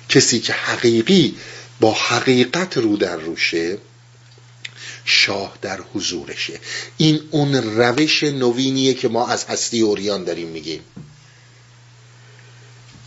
کسی 0.09 0.39
که 0.39 0.53
حقیقی 0.53 1.35
با 1.79 1.93
حقیقت 1.93 2.77
رو 2.77 2.97
در 2.97 3.15
روشه 3.15 3.77
شاه 5.05 5.57
در 5.61 5.79
حضورشه. 5.93 6.59
این 6.97 7.21
اون 7.31 7.55
روش 7.55 8.23
نوینیه 8.23 8.93
که 8.93 9.07
ما 9.07 9.27
از 9.27 9.45
هستی 9.45 9.81
اوریان 9.81 10.23
داریم 10.23 10.47
میگیم. 10.47 10.81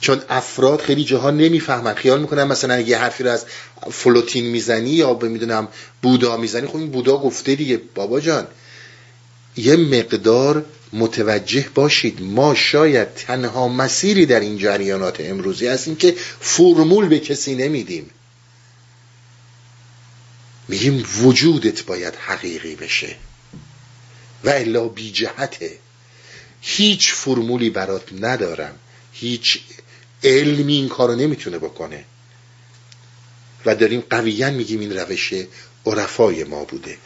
چون 0.03 0.23
افراد 0.29 0.81
خیلی 0.81 1.05
جاها 1.05 1.31
نمی‌فهمن. 1.31 1.95
خیال 1.95 2.21
می‌کنن 2.21 2.45
مثلا 2.45 2.75
اگه 2.75 2.99
حرفی 2.99 3.25
رو 3.25 3.31
از 3.31 3.45
فلوتین 3.91 4.47
می‌زنی 4.47 4.91
یا 4.91 5.15
به 5.15 5.29
می‌دونم 5.29 5.69
بودا 6.03 6.37
می‌زنی 6.37 6.67
خب 6.67 6.77
این 6.77 6.91
بودا 6.91 7.19
گفته 7.19 7.55
دیگه. 7.55 7.81
بابا 7.95 8.21
جان 8.21 8.47
یه 9.57 9.77
مقدار 9.77 10.65
متوجه 10.93 11.67
باشید. 11.75 12.23
ما 12.23 12.55
شاید 12.55 13.15
تنها 13.15 13.69
مسیری 13.69 14.27
در 14.27 14.41
این 14.41 14.59
جریانات 14.59 15.21
امروزی 15.21 15.67
هستیم 15.67 15.97
که 15.97 16.15
فرمول 16.41 17.09
به 17.09 17.19
کسی 17.19 17.55
نمیدیم. 17.55 18.11
میگیم 20.69 21.05
وجودت 21.23 21.85
باید 21.85 22.15
حقیقی 22.15 22.75
بشه. 22.75 23.17
و 24.45 24.49
الا 24.51 24.89
بی 24.89 25.13
جهته. 25.13 25.71
هیچ 26.61 27.13
فرمولی 27.13 27.71
برات 27.71 28.05
ندارم. 28.21 28.75
هیچ 29.13 29.61
علمی 30.25 30.75
این 30.75 30.89
کارو 30.89 31.15
نمی‌تونه 31.15 31.59
بکنه. 31.59 32.05
و 33.67 33.75
داریم 33.75 34.01
قویا 34.11 34.51
میگیم 34.51 34.81
این 34.81 34.99
روش 34.99 35.35
عرفای 35.87 36.45
ما 36.45 36.65
بوده. 36.65 36.99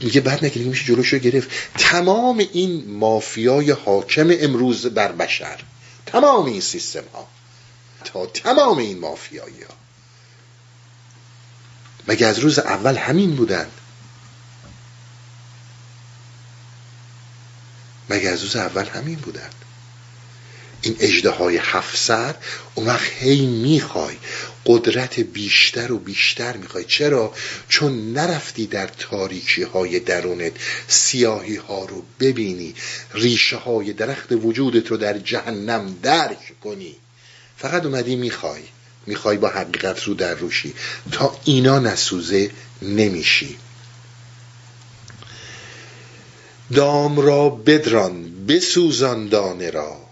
میگه 0.00 0.20
بعد 0.20 0.44
نگه 0.44 0.62
میشه 0.62 0.84
جلوش 0.84 1.12
رو 1.12 1.18
گرفت. 1.18 1.50
تمام 1.78 2.38
این 2.38 2.84
مافیای 2.90 3.70
حاکم 3.70 4.28
امروز 4.30 4.86
بر 4.86 5.12
بشر. 5.12 5.60
تمام 6.06 6.46
این 6.46 6.60
سیستم 6.60 7.04
ها. 7.14 7.28
تا 8.04 8.26
تمام 8.26 8.78
این 8.78 8.98
مافیایی 8.98 9.62
ها. 9.62 9.74
مگه 12.08 12.26
از 12.26 12.38
روز 12.38 12.58
اول 12.58 12.96
همین 12.96 13.36
بودن؟ 13.36 13.66
مگه 18.10 18.28
از 18.28 18.42
روز 18.42 18.56
اول 18.56 18.84
همین 18.84 19.18
بودن؟ 19.18 19.50
این 20.88 20.96
اجده 21.00 21.30
های 21.30 21.56
هفت 21.56 21.96
سر 21.96 22.34
اون 22.74 22.86
وقت 22.86 23.10
هی 23.20 23.46
می‌خوای 23.46 24.16
قدرت 24.66 25.20
بیشتر 25.20 25.92
و 25.92 25.98
بیشتر 25.98 26.56
می‌خوای. 26.56 26.84
چرا؟ 26.84 27.32
چون 27.68 28.12
نرفتی 28.12 28.66
در 28.66 28.86
تاریکی 28.86 29.62
های 29.62 30.00
درونت 30.00 30.52
سیاهی 30.88 31.56
ها 31.56 31.84
رو 31.84 32.02
ببینی 32.20 32.74
ریشه 33.14 33.56
های 33.56 33.92
درخت 33.92 34.32
وجودت 34.32 34.88
رو 34.88 34.96
در 34.96 35.18
جهنم 35.18 35.96
درک 36.02 36.60
کنی. 36.64 36.96
فقط 37.56 37.84
اومدی 37.84 38.16
می‌خوای. 38.16 38.62
می‌خوای 39.06 39.36
با 39.36 39.48
حقیقت 39.48 40.04
رو 40.04 40.14
در 40.14 40.34
روشی. 40.34 40.74
تا 41.12 41.40
اینا 41.44 41.78
نسوزه 41.78 42.50
نمیشی. 42.82 43.56
دام 46.74 47.20
را 47.20 47.48
بدران 47.48 48.46
بسوزان 48.46 49.28
دانه 49.28 49.70
را. 49.70 50.07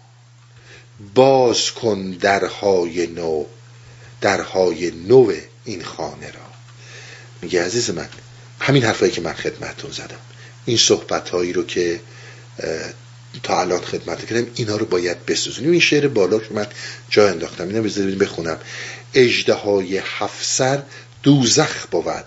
باز 1.14 1.70
کن 1.70 2.10
درهای 2.10 3.06
نو 3.06 3.44
درهای 4.20 4.90
نو 4.90 5.32
این 5.64 5.84
خانه 5.84 6.30
را. 6.30 6.46
میگه 7.42 7.64
عزیز 7.64 7.90
من 7.90 8.08
همین 8.60 8.84
حرفایی 8.84 9.12
که 9.12 9.20
من 9.20 9.32
خدمتون 9.32 9.90
زدم 9.90 10.18
این 10.64 10.76
صحبت 10.76 11.28
هایی 11.28 11.52
رو 11.52 11.64
که 11.66 12.00
تا 13.42 13.60
الان 13.60 13.80
خدمت 13.80 14.26
کردم 14.26 14.46
اینا 14.54 14.76
رو 14.76 14.86
باید 14.86 15.26
بسوزونیم. 15.26 15.70
این 15.70 15.80
شعر 15.80 16.08
بالا 16.08 16.38
که 16.38 16.54
من 16.54 16.66
جا 17.10 17.28
انداختم 17.28 17.68
اینا 17.68 17.82
بذارید 17.82 18.18
بخونم. 18.18 18.58
اجده 19.14 19.54
های 19.54 19.98
هفسر 19.98 20.82
دوزخ 21.22 21.86
بود. 21.86 22.24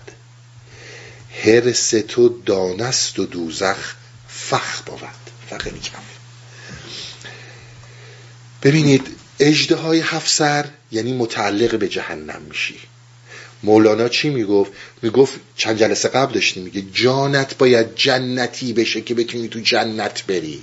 هرس 1.44 1.90
تو 1.90 2.28
دانست 2.46 3.18
و 3.18 3.26
دوزخ 3.26 3.94
فخ 4.28 4.82
بود. 4.82 5.00
فقه 5.50 5.70
کم 5.70 6.19
ببینید 8.62 9.06
اجده 9.38 9.76
های 9.76 10.00
هفسر 10.00 10.64
یعنی 10.92 11.12
متعلق 11.12 11.78
به 11.78 11.88
جهنم 11.88 12.42
میشی. 12.48 12.78
مولانا 13.62 14.08
چی 14.08 14.30
می‌گفت؟ 14.30 14.72
می‌گفت 15.02 15.40
چند 15.56 15.78
جلسه 15.78 16.08
قبل 16.08 16.34
داشتیم 16.34 16.62
میگه 16.62 16.82
جانت 16.92 17.58
باید 17.58 17.94
جنتی 17.94 18.72
بشه 18.72 19.00
که 19.00 19.14
بتونی 19.14 19.48
تو 19.48 19.60
جنت 19.60 20.26
بری. 20.26 20.62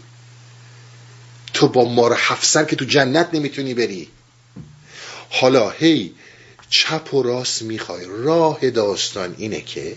تو 1.53 1.67
با 1.67 1.85
مار 1.85 2.15
هفسر 2.17 2.63
که 2.63 2.75
تو 2.75 2.85
جنت 2.85 3.29
نمی‌تونی 3.33 3.73
بری. 3.73 4.07
حالا 5.29 5.69
هی 5.69 6.13
چپ 6.69 7.13
و 7.13 7.23
راست 7.23 7.61
می‌خوای. 7.61 8.05
راه 8.09 8.69
داستان 8.69 9.35
اینه 9.37 9.61
که 9.61 9.95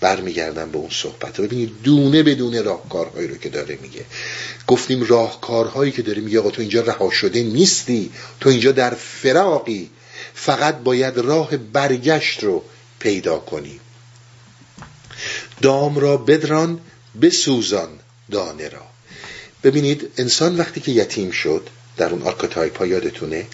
برمیگردم 0.00 0.70
به 0.70 0.78
اون 0.78 0.90
صحبت 0.90 1.40
ببینید 1.40 1.82
دونه 1.82 2.22
بدون 2.22 2.64
راهکارهایی 2.64 3.28
رو 3.28 3.36
که 3.36 3.48
داره 3.48 3.78
میگه. 3.82 4.04
گفتیم 4.66 5.06
راهکارهایی 5.06 5.92
که 5.92 6.02
داره 6.02 6.20
میگه 6.20 6.38
آقا 6.38 6.50
تو 6.50 6.60
اینجا 6.60 6.80
رها 6.80 7.10
شده 7.10 7.42
نیستی. 7.42 8.12
تو 8.40 8.48
اینجا 8.48 8.72
در 8.72 8.94
فراقی. 8.94 9.90
فقط 10.34 10.78
باید 10.78 11.18
راه 11.18 11.56
برگشت 11.56 12.44
رو 12.44 12.64
پیدا 12.98 13.38
کنی. 13.38 13.80
دام 15.62 15.98
را 15.98 16.16
بدران 16.16 16.80
بسوزان 17.22 17.88
دانه 18.30 18.68
را. 18.68 18.82
ببینید 19.62 20.10
انسان 20.16 20.56
وقتی 20.56 20.80
که 20.80 20.92
یتیم 20.92 21.30
شد 21.30 21.68
در 21.96 22.10
اون 22.10 22.22
archetype 22.22 22.78
ها 22.78 22.86
یادتونه 22.86 23.46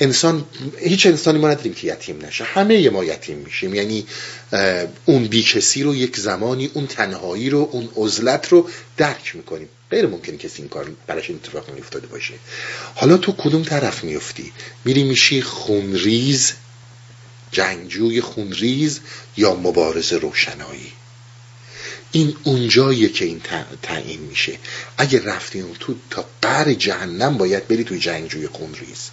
انسان 0.00 0.44
هیچ 0.78 1.06
انسانی 1.06 1.38
ما 1.38 1.48
نداریم 1.48 1.74
که 1.74 1.86
یتیم 1.86 2.26
نشه. 2.26 2.44
همه 2.44 2.90
ما 2.90 3.04
یتیم 3.04 3.38
میشیم. 3.38 3.74
یعنی 3.74 4.06
اون 5.04 5.26
بیکسی 5.26 5.82
رو 5.82 5.94
یک 5.94 6.16
زمانی 6.16 6.70
اون 6.74 6.86
تنهایی 6.86 7.50
رو 7.50 7.68
اون 7.72 7.88
عزلت 7.96 8.48
رو 8.48 8.68
درک 8.96 9.36
می‌کنیم. 9.36 9.68
غیر 9.90 10.06
ممکن 10.06 10.36
کسی 10.36 10.62
این 10.62 10.68
کار 10.68 10.90
براش 11.06 11.30
این 11.30 11.40
اتفاق 11.42 11.64
افتاده 11.78 12.06
باشه. 12.06 12.34
حالا 12.94 13.16
تو 13.16 13.32
کدوم 13.32 13.62
طرف 13.62 14.04
میفتی 14.04 14.52
میری 14.84 15.04
میشی 15.04 15.42
خونریز 15.42 16.52
جنگجوی 17.52 18.20
خونریز 18.20 19.00
یا 19.36 19.54
مبارز 19.54 20.12
روشنایی؟ 20.12 20.92
این 22.12 22.36
اونجاییه 22.44 23.08
که 23.08 23.24
این 23.24 23.40
تعیین 23.82 24.20
میشه. 24.20 24.58
اگه 24.98 25.24
رفتی 25.24 25.60
اون 25.60 25.76
تو 25.80 25.94
تا 26.10 26.24
قر 26.42 26.72
جهنم 26.72 27.38
باید 27.38 27.68
بری 27.68 27.84
تو 27.84 27.96
جنگجوی 27.96 28.48
خونریز. 28.48 29.10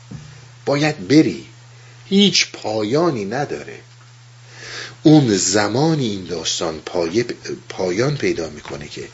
باید 0.72 1.08
بری. 1.08 1.46
هیچ 2.06 2.52
پایانی 2.54 3.26
نداره. 3.26 3.80
اون 5.04 5.38
زمانی 5.38 6.10
این 6.10 6.26
داستان 6.26 6.82
پایان 7.70 8.18
پیدا 8.18 8.50
می‌کنه 8.50 8.88
که 8.88 9.08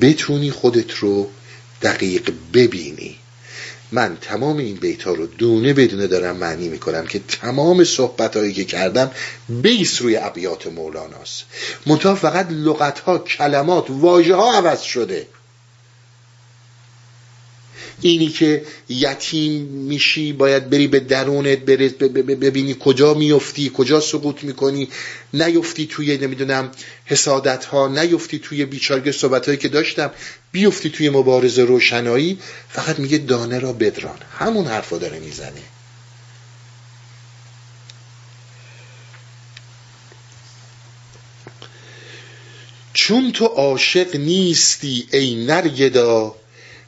بتونی 0.00 0.50
خودت 0.50 0.90
رو 0.94 1.30
دقیق 1.82 2.32
ببینی. 2.54 3.16
من 3.92 4.16
تمام 4.20 4.56
این 4.56 4.76
بیت 4.76 5.02
ها 5.02 5.12
رو 5.12 5.26
دونه 5.26 5.72
بدونه 5.72 6.06
دارم 6.06 6.36
معنی 6.36 6.68
می‌کنم 6.68 7.06
که 7.06 7.18
تمام 7.18 7.84
صحبت 7.84 8.36
هایی 8.36 8.52
که 8.52 8.64
کردم 8.64 9.10
بیس 9.48 10.02
روی 10.02 10.16
ابیات 10.16 10.66
مولاناست 10.66 11.44
منتها 11.86 12.14
فقط 12.14 12.46
لغت 12.50 12.98
ها 12.98 13.18
کلمات 13.18 13.86
واژه 13.88 14.34
ها 14.34 14.54
عوض 14.54 14.80
شده. 14.80 15.26
اینی 18.00 18.28
که 18.28 18.64
یتیم 18.88 19.62
میشی 19.62 20.32
باید 20.32 20.70
بری 20.70 20.86
به 20.86 21.00
درونت 21.00 21.58
ببینی 21.58 22.76
کجا 22.80 23.14
میفتی 23.14 23.70
کجا 23.74 24.00
سقوط 24.00 24.44
می‌کنی. 24.44 24.88
نیفتی 25.34 25.86
توی 25.86 26.18
نمی‌دونم 26.18 26.70
حسادت 27.04 27.64
ها 27.64 27.88
نیفتی 27.88 28.38
توی 28.38 28.64
بیچارگه 28.64 29.12
صحبت 29.12 29.46
هایی 29.46 29.58
که 29.58 29.68
داشتم. 29.68 30.10
بیفتی 30.52 30.90
توی 30.90 31.10
مبارزه 31.10 31.64
روشنایی. 31.64 32.38
فقط 32.68 32.98
میگه 32.98 33.18
دانه 33.18 33.58
را 33.58 33.72
بدران. 33.72 34.18
همون 34.38 34.66
حرفا 34.66 34.98
داره 34.98 35.18
می‌زنه. 35.18 35.62
چون 42.92 43.32
تو 43.32 43.44
عاشق 43.44 44.16
نیستی 44.16 45.08
ای 45.12 45.44
نرگدا 45.44 46.36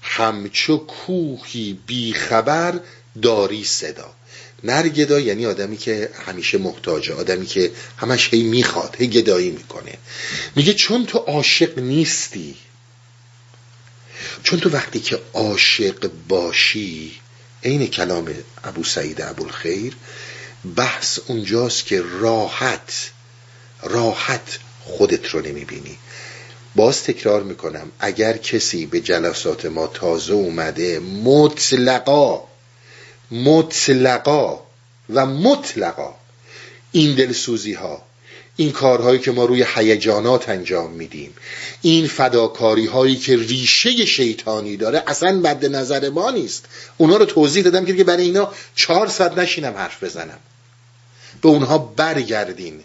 همچو 0.06 0.76
کوهی 0.76 1.78
بیخبر 1.86 2.80
داری 3.22 3.64
صدا. 3.64 4.14
نرگدا 4.64 5.20
یعنی 5.20 5.46
آدمی 5.46 5.76
که 5.76 6.10
همیشه 6.26 6.58
محتاجه 6.58 7.14
آدمی 7.14 7.46
که 7.46 7.72
همش 7.96 8.34
هی 8.34 8.42
می‌خواد 8.42 8.96
هی 8.98 9.06
گدایی 9.06 9.50
می‌کنه. 9.50 9.92
میگه 10.56 10.74
چون 10.74 11.06
تو 11.06 11.18
عاشق 11.18 11.78
نیستی 11.78 12.56
چون 14.42 14.60
تو 14.60 14.70
وقتی 14.70 15.00
که 15.00 15.20
عاشق 15.32 16.10
باشی 16.28 17.20
عین 17.64 17.86
کلام 17.86 18.34
ابو 18.64 18.84
سعید 18.84 19.20
ابوالخیر 19.20 19.96
بحث 20.76 21.18
اونجاست 21.26 21.86
که 21.86 22.02
راحت 22.02 23.10
راحت 23.82 24.58
خودت 24.84 25.28
رو 25.28 25.40
نمی‌بینی. 25.40 25.98
باز 26.76 27.02
تکرار 27.02 27.42
می‌کنم 27.42 27.92
اگر 27.98 28.36
کسی 28.36 28.86
به 28.86 29.00
جلسات 29.00 29.66
ما 29.66 29.86
تازه 29.86 30.32
اومده 30.32 30.98
مطلقا 31.00 32.42
مطلقا 33.30 34.60
و 35.10 35.26
مطلقا 35.26 36.14
این 36.92 37.14
دلسوزی 37.14 37.72
ها 37.72 38.02
این 38.56 38.72
کارهایی 38.72 39.18
که 39.18 39.32
ما 39.32 39.44
روی 39.44 39.64
هیجانات 39.74 40.48
انجام 40.48 40.90
میدیم 40.90 41.34
این 41.82 42.06
فداکاری 42.06 42.86
هایی 42.86 43.16
که 43.16 43.36
ریشه 43.36 44.06
شیطانی 44.06 44.76
داره 44.76 45.02
اصلا 45.06 45.32
مد 45.32 45.66
نظر 45.66 46.08
ما 46.08 46.30
نیست. 46.30 46.64
اونا 46.96 47.16
رو 47.16 47.24
توضیح 47.24 47.62
دادم 47.62 47.84
که 47.84 48.04
برای 48.04 48.24
اینا 48.24 48.52
چهار 48.74 49.08
ساعت 49.08 49.38
نشینم 49.38 49.74
حرف 49.74 50.04
بزنم. 50.04 50.38
به 51.42 51.48
اونها 51.48 51.78
برگردین. 51.78 52.82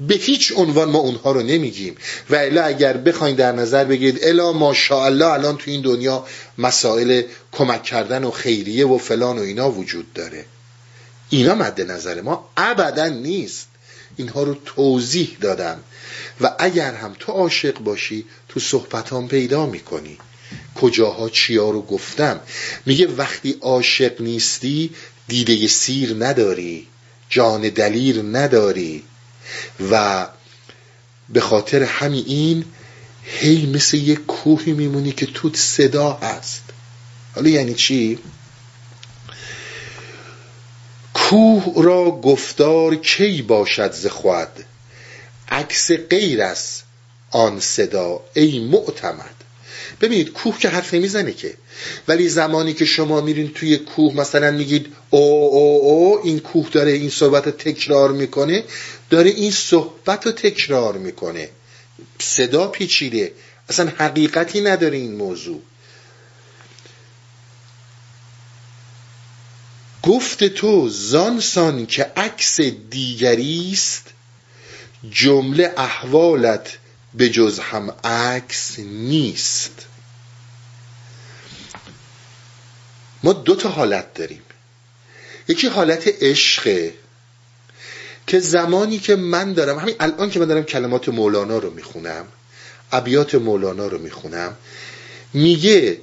به 0.00 0.14
هیچ 0.14 0.52
عنوان 0.56 0.88
ما 0.88 0.98
اونها 0.98 1.32
رو 1.32 1.42
نمیگیم. 1.42 1.96
و 2.30 2.34
الا 2.34 2.64
اگر 2.64 2.96
بخواین 2.96 3.36
در 3.36 3.52
نظر 3.52 3.84
بگیرید 3.84 4.24
الا 4.24 4.52
ماشاءالله 4.52 5.26
الان 5.26 5.56
تو 5.56 5.70
این 5.70 5.80
دنیا 5.80 6.26
مسائل 6.58 7.22
کمک 7.52 7.82
کردن 7.82 8.24
و 8.24 8.30
خیریه 8.30 8.86
و 8.86 8.98
فلان 8.98 9.38
و 9.38 9.42
اینا 9.42 9.70
وجود 9.70 10.12
داره. 10.12 10.44
اینا 11.30 11.54
مد 11.54 11.80
نظر 11.80 12.20
ما 12.20 12.50
ابدا 12.56 13.08
نیست. 13.08 13.66
اینها 14.16 14.42
رو 14.42 14.56
توضیح 14.64 15.36
دادم. 15.40 15.80
و 16.40 16.54
اگر 16.58 16.94
هم 16.94 17.16
تو 17.18 17.32
عاشق 17.32 17.78
باشی 17.78 18.24
تو 18.48 18.60
صحبتان 18.60 19.28
پیدا 19.28 19.66
می‌کنی. 19.66 20.18
کجاها 20.74 21.28
چیا 21.28 21.70
رو 21.70 21.82
گفتم؟ 21.82 22.40
میگه 22.86 23.06
وقتی 23.06 23.56
عاشق 23.60 24.20
نیستی 24.20 24.90
دیده 25.28 25.68
سیر 25.68 26.16
نداری. 26.18 26.86
جان 27.28 27.60
دلیر 27.60 28.22
نداری. 28.22 29.02
و 29.90 30.26
به 31.28 31.40
خاطر 31.40 31.82
همین 31.82 32.24
این 32.26 32.64
هی 33.24 33.66
مثل 33.66 33.96
یه 33.96 34.16
کوهی 34.16 34.72
میمونی 34.72 35.12
که 35.12 35.26
توت 35.26 35.56
صدا 35.56 36.12
هست. 36.12 36.62
حالا 37.34 37.48
یعنی 37.48 37.74
چی؟ 37.74 38.18
کوه 41.14 41.84
را 41.84 42.10
گفتار 42.10 42.94
کی 42.96 43.42
باشد 43.42 43.92
ز 43.92 44.06
خود؟ 44.06 44.48
عکس 45.48 45.90
غیر 45.92 46.42
است 46.42 46.84
آن 47.30 47.60
صدا 47.60 48.20
ای 48.34 48.58
معتمد. 48.58 49.34
ببینید 50.00 50.32
کوه 50.32 50.58
که 50.58 50.68
حرف 50.68 50.94
نمی‌زنه 50.94 51.32
که. 51.32 51.54
ولی 52.08 52.28
زمانی 52.28 52.74
که 52.74 52.84
شما 52.84 53.20
میرین 53.20 53.52
توی 53.54 53.76
کوه 53.76 54.14
مثلا 54.14 54.50
میگید 54.50 54.86
او 55.10 55.20
او 55.20 55.80
او 55.82 56.20
این 56.24 56.38
کوه 56.40 56.68
داره 56.72 56.92
این 56.92 57.10
صحبت 57.10 57.48
تکرار 57.48 58.12
می‌کنه 58.12 58.64
داره 59.10 59.30
این 59.30 59.50
صحبت 59.50 60.26
رو 60.26 60.32
تکرار 60.32 60.98
می‌کنه. 60.98 61.48
صدا 62.18 62.66
پیچیده. 62.66 63.32
اصلا 63.68 63.92
حقیقتی 63.98 64.60
نداره 64.60 64.96
این 64.96 65.14
موضوع. 65.14 65.62
گفت 70.02 70.44
تو 70.44 70.88
زانسان 70.88 71.86
که 71.86 72.12
عکس 72.16 72.60
دیگری 72.90 73.70
است 73.72 74.06
جمله 75.10 75.74
احوالت 75.76 76.78
به 77.14 77.28
جز 77.28 77.58
هم 77.58 77.90
عکس 78.04 78.78
نیست. 78.78 79.86
ما 83.22 83.32
دو 83.32 83.54
تا 83.54 83.68
حالت 83.68 84.14
داریم. 84.14 84.42
یکی 85.48 85.66
حالت 85.66 86.08
عشقه 86.22 86.94
که 88.26 88.38
زمانی 88.40 88.98
که 88.98 89.16
من 89.16 89.52
دارم 89.52 89.78
همین 89.78 89.94
الان 90.00 90.30
که 90.30 90.40
من 90.40 90.46
دارم 90.46 90.64
کلمات 90.64 91.08
مولانا 91.08 91.58
رو 91.58 91.70
می‌خونم 91.70 92.24
ابیات 92.92 93.34
مولانا 93.34 93.86
رو 93.86 93.98
می‌خونم 93.98 94.56
میگه 95.34 95.98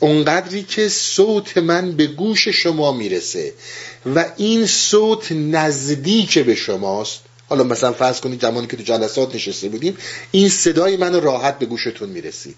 اونقدری 0.00 0.62
که 0.62 0.88
صوت 0.88 1.58
من 1.58 1.92
به 1.92 2.06
گوش 2.06 2.48
شما 2.48 2.92
می‌رسه 2.92 3.52
و 4.14 4.24
این 4.36 4.66
صوت 4.66 5.32
نزدیک 5.32 6.38
به 6.38 6.54
شماست. 6.54 7.20
حالا 7.48 7.64
مثلا 7.64 7.92
فرض 7.92 8.20
کنید 8.20 8.42
زمانی 8.42 8.66
که 8.66 8.76
تو 8.76 8.82
جلسات 8.82 9.34
نشسته 9.34 9.68
بودیم 9.68 9.96
این 10.30 10.48
صدای 10.48 10.96
من 10.96 11.20
راحت 11.20 11.58
به 11.58 11.66
گوشتون 11.66 12.08
می‌رسید. 12.08 12.56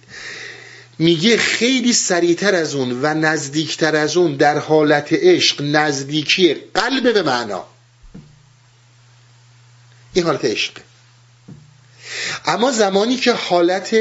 میگه 0.99 1.37
خیلی 1.37 1.93
سریعتر 1.93 2.55
از 2.55 2.75
اون 2.75 3.01
و 3.03 3.15
نزدیکتر 3.15 3.97
از 3.97 4.17
اون 4.17 4.37
در 4.37 4.59
حالت 4.59 5.09
عشق 5.13 5.63
نزدیکی 5.63 6.55
قلب 6.55 7.15
به 7.15 7.23
معنا. 7.23 7.65
این 10.15 10.25
حالت 10.25 10.45
عشق 10.45 10.73
اما 12.45 12.73
زمانی 12.73 13.17
که 13.17 13.33
حالت 13.33 13.97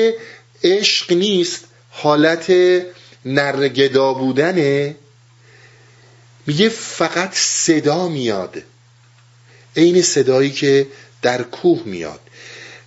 عشق 0.63 1.13
نیست 1.13 1.65
حالت 1.89 2.53
نرگدا 3.25 4.13
بودنه 4.13 4.95
میگه 6.47 6.69
فقط 6.69 7.33
صدا 7.33 8.07
میاد. 8.07 8.61
عین 9.77 10.01
صدایی 10.01 10.51
که 10.51 10.87
در 11.21 11.43
کوه 11.43 11.81
میاد. 11.85 12.19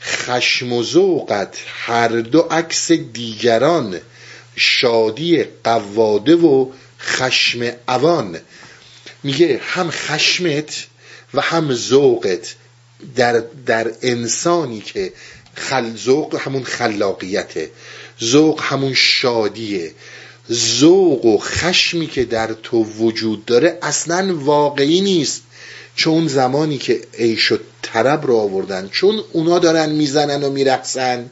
خشم 0.02 0.72
و 0.72 0.82
ذوقت 0.82 1.56
هر 1.66 2.08
دو 2.08 2.40
عکس 2.40 2.92
دیگران 2.92 4.00
شادی 4.56 5.44
قواده 5.64 6.36
و 6.36 6.70
خشم 7.00 7.72
اوان. 7.88 8.40
میگه 9.22 9.60
هم 9.62 9.90
خشمت 9.90 10.86
و 11.34 11.40
هم 11.40 11.74
ذوقت 11.74 12.54
در, 13.16 13.42
در 13.66 13.92
انسانی 14.02 14.80
که 14.80 15.12
خل 15.54 15.96
ذوق 15.96 16.40
همون 16.40 16.64
خلاقیته 16.64 17.70
ذوق 18.22 18.60
همون 18.62 18.94
شادیه 18.94 19.92
ذوق 20.52 21.24
و 21.24 21.38
خشمی 21.38 22.06
که 22.06 22.24
در 22.24 22.52
تو 22.62 22.84
وجود 22.84 23.44
داره 23.44 23.78
اصلا 23.82 24.36
واقعی 24.38 25.00
نیست. 25.00 25.42
چون 25.94 26.28
زمانی 26.28 26.78
که 26.78 27.00
عیش 27.18 27.52
و 27.52 27.58
طرب 27.82 28.26
رو 28.26 28.36
آوردن 28.36 28.88
چون 28.88 29.20
اونا 29.32 29.58
دارن 29.58 29.90
می‌زنن 29.90 30.44
و 30.44 30.50
میرقصن 30.50 31.30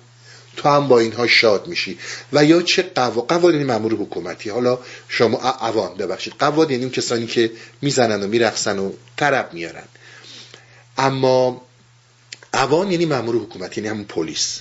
تو 0.56 0.68
هم 0.68 0.88
با 0.88 0.98
اینها 0.98 1.26
شاد 1.26 1.66
میشی. 1.66 1.98
و 2.32 2.44
یا 2.44 2.62
چه 2.62 2.82
قوا 2.82 3.22
قواد 3.22 3.54
یعنی 3.54 3.64
مامور 3.64 3.94
حکومتی. 3.94 4.50
حالا 4.50 4.78
شما 5.08 5.56
اوان 5.60 5.94
ببخشید. 5.94 6.34
قواد 6.38 6.70
یعنی 6.70 6.90
کسانی 6.90 7.26
که 7.26 7.50
می‌زنن 7.82 8.22
و 8.22 8.26
میرقصن 8.26 8.78
و 8.78 8.92
طرب 9.16 9.50
میارن. 9.52 9.84
اما 10.98 11.62
اوان 12.54 12.92
یعنی 12.92 13.06
مامور 13.06 13.36
حکومتی 13.36 13.80
یعنی 13.80 13.88
همون 13.88 14.04
پلیس. 14.04 14.60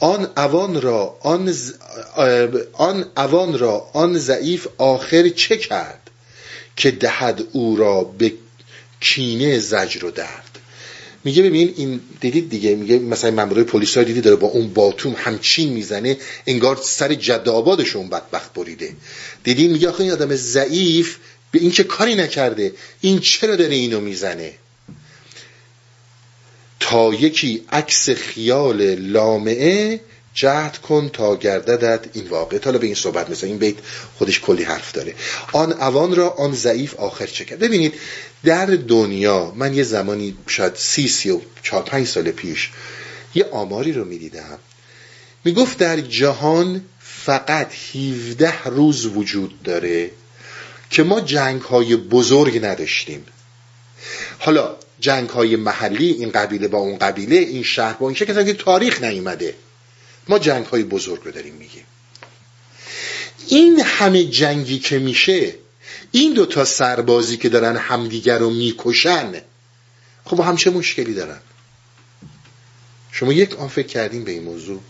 آن 0.00 0.28
اوان 0.36 0.80
را 0.80 1.18
آن, 1.20 1.54
آن 2.72 3.04
اوان 3.16 3.58
را 3.58 3.90
آن 3.92 4.18
ضعیف 4.18 4.66
آخر 4.78 5.28
چه 5.28 5.56
کرد 5.56 6.10
که 6.76 6.90
دهد 6.90 7.44
او 7.52 7.76
را 7.76 8.04
به 8.04 8.32
کینه 9.00 9.58
زجر 9.58 10.04
و 10.04 10.10
درد؟ 10.10 10.58
میگه 11.24 11.42
ببین 11.42 11.74
این 11.76 12.00
دیدید 12.20 12.50
دیگه 12.50 12.74
میگه 12.74 12.98
مثلا 12.98 13.30
مامورای 13.30 13.64
پلیس 13.64 13.98
دیدی 13.98 14.20
داره 14.20 14.36
با 14.36 14.46
اون 14.46 14.74
باتوم 14.74 15.14
همچین 15.18 15.72
می‌زنه 15.72 16.16
انگار 16.46 16.78
سر 16.82 17.14
جد 17.14 17.48
آبادش 17.48 17.96
اون 17.96 18.08
بدبخت 18.08 18.54
بریده. 18.54 18.92
دیدین 19.44 19.72
میگه 19.72 19.88
آخه 19.88 20.00
این 20.00 20.12
آدم 20.12 20.34
ضعیف 20.34 21.16
به 21.50 21.58
این 21.58 21.70
که 21.70 21.84
کاری 21.84 22.14
نکرده؟ 22.14 22.72
این 23.00 23.18
چرا 23.18 23.56
داره 23.56 23.74
اینو 23.74 24.00
می‌زنه؟ 24.00 24.52
تا 26.92 27.14
یکی 27.14 27.64
عکس 27.72 28.10
خیال 28.10 28.82
لامعه 28.94 30.00
جهد 30.34 30.78
کن 30.78 31.08
تا 31.08 31.36
گرددت 31.36 32.04
این 32.12 32.28
واقع 32.28 32.58
حالا 32.64 32.78
به 32.78 32.86
این 32.86 32.94
صحبت 32.94 33.30
مثل 33.30 33.46
این 33.46 33.58
بیت 33.58 33.74
خودش 34.18 34.40
کلی 34.40 34.62
حرف 34.62 34.92
داره. 34.92 35.14
آن 35.52 35.72
اوان 35.72 36.16
را 36.16 36.30
آن 36.30 36.52
ضعیف 36.52 36.94
آخر 36.94 37.26
چه 37.26 37.44
کرد؟ 37.44 37.58
ببینید 37.58 37.94
در 38.44 38.66
دنیا 38.66 39.52
من 39.56 39.74
یه 39.74 39.82
زمانی 39.82 40.36
شاید 40.46 40.72
سی 40.76 41.08
سی 41.08 41.30
و 41.30 41.40
چهار 41.62 41.82
پنج 41.82 42.06
سال 42.06 42.30
پیش 42.30 42.70
یه 43.34 43.44
آماری 43.52 43.92
رو 43.92 44.04
می‌دیدم. 44.04 44.58
می‌گفت 45.44 45.78
در 45.78 46.00
جهان 46.00 46.84
فقط 47.00 47.72
17 47.94 48.64
روز 48.64 49.06
وجود 49.06 49.62
داره 49.62 50.10
که 50.90 51.02
ما 51.02 51.20
جنگ 51.20 51.60
های 51.60 51.96
بزرگ 51.96 52.64
نداشتیم. 52.64 53.24
حالا 54.38 54.76
جنگ 55.02 55.28
های 55.28 55.56
محلی 55.56 56.10
این 56.10 56.30
قبیله 56.30 56.68
با 56.68 56.78
اون 56.78 56.98
قبیله 56.98 57.36
این 57.36 57.62
شهر 57.62 57.92
با 57.92 58.08
این 58.08 58.16
شهر 58.16 58.44
که 58.44 58.54
تاریخ 58.54 59.02
نیومده. 59.02 59.54
ما 60.28 60.38
جنگ 60.38 60.66
های 60.66 60.82
بزرگ 60.82 61.20
رو 61.24 61.30
داریم 61.30 61.54
میگیم. 61.54 61.84
این 63.48 63.80
همه 63.80 64.24
جنگی 64.24 64.78
که 64.78 64.98
میشه 64.98 65.54
این 66.10 66.32
دوتا 66.34 66.64
سربازی 66.64 67.36
که 67.36 67.48
دارن 67.48 67.76
همدیگر 67.76 68.38
رو 68.38 68.50
می‌کشن 68.50 69.32
خب 70.24 70.36
با 70.36 70.44
مشکلی 70.70 71.14
دارن؟ 71.14 71.40
شما 73.10 73.32
یک 73.32 73.58
آن 73.58 73.68
فکر 73.68 73.86
کردین 73.86 74.24
به 74.24 74.32
این 74.32 74.42
موضوع؟ 74.42 74.80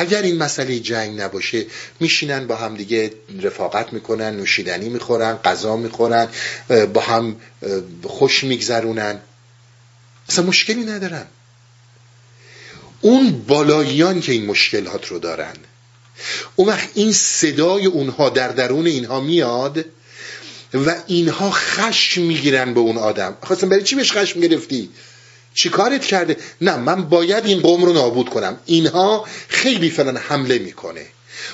اگر 0.00 0.22
این 0.22 0.38
مسئله 0.38 0.78
جنگ 0.78 1.20
نباشه 1.20 1.66
میشینن 2.00 2.46
با 2.46 2.56
هم 2.56 2.74
دیگه 2.74 3.12
رفاقت 3.42 3.92
می‌کنن 3.92 4.36
نوشیدنی 4.36 4.88
می‌خورن 4.88 5.36
غذا 5.36 5.76
می‌خورن 5.76 6.28
با 6.94 7.00
هم 7.00 7.36
خوش 8.02 8.44
میگذرونن. 8.44 9.20
اصلا 10.28 10.44
مشکلی 10.44 10.84
ندارن. 10.84 11.26
اون 13.00 13.44
بالاییان 13.48 14.20
که 14.20 14.32
این 14.32 14.46
مشکلات 14.46 15.08
رو 15.08 15.18
دارن 15.18 15.56
اون 16.56 16.68
وقت 16.68 16.88
این 16.94 17.12
صدای 17.12 17.86
اونها 17.86 18.28
در 18.28 18.48
درون 18.48 18.86
اینها 18.86 19.20
میاد 19.20 19.84
و 20.74 20.96
اینها 21.06 21.50
خشم 21.50 22.22
می‌گیرن 22.22 22.74
به 22.74 22.80
اون 22.80 22.98
آدم. 22.98 23.36
خواستم 23.42 23.68
برای 23.68 23.82
چی 23.82 23.94
بهش 23.94 24.12
خشم 24.12 24.40
گرفتی؟ 24.40 24.90
چی 25.54 25.68
کارت 25.68 26.04
کرده؟ 26.04 26.36
نه 26.60 26.76
من 26.76 27.08
باید 27.08 27.46
این 27.46 27.60
قوم 27.60 27.84
رو 27.84 27.92
نابود 27.92 28.28
کنم. 28.28 28.58
اینها 28.66 29.24
خیلی 29.48 29.90
فلان 29.90 30.16
حمله 30.16 30.58
می‌کنه. 30.58 31.06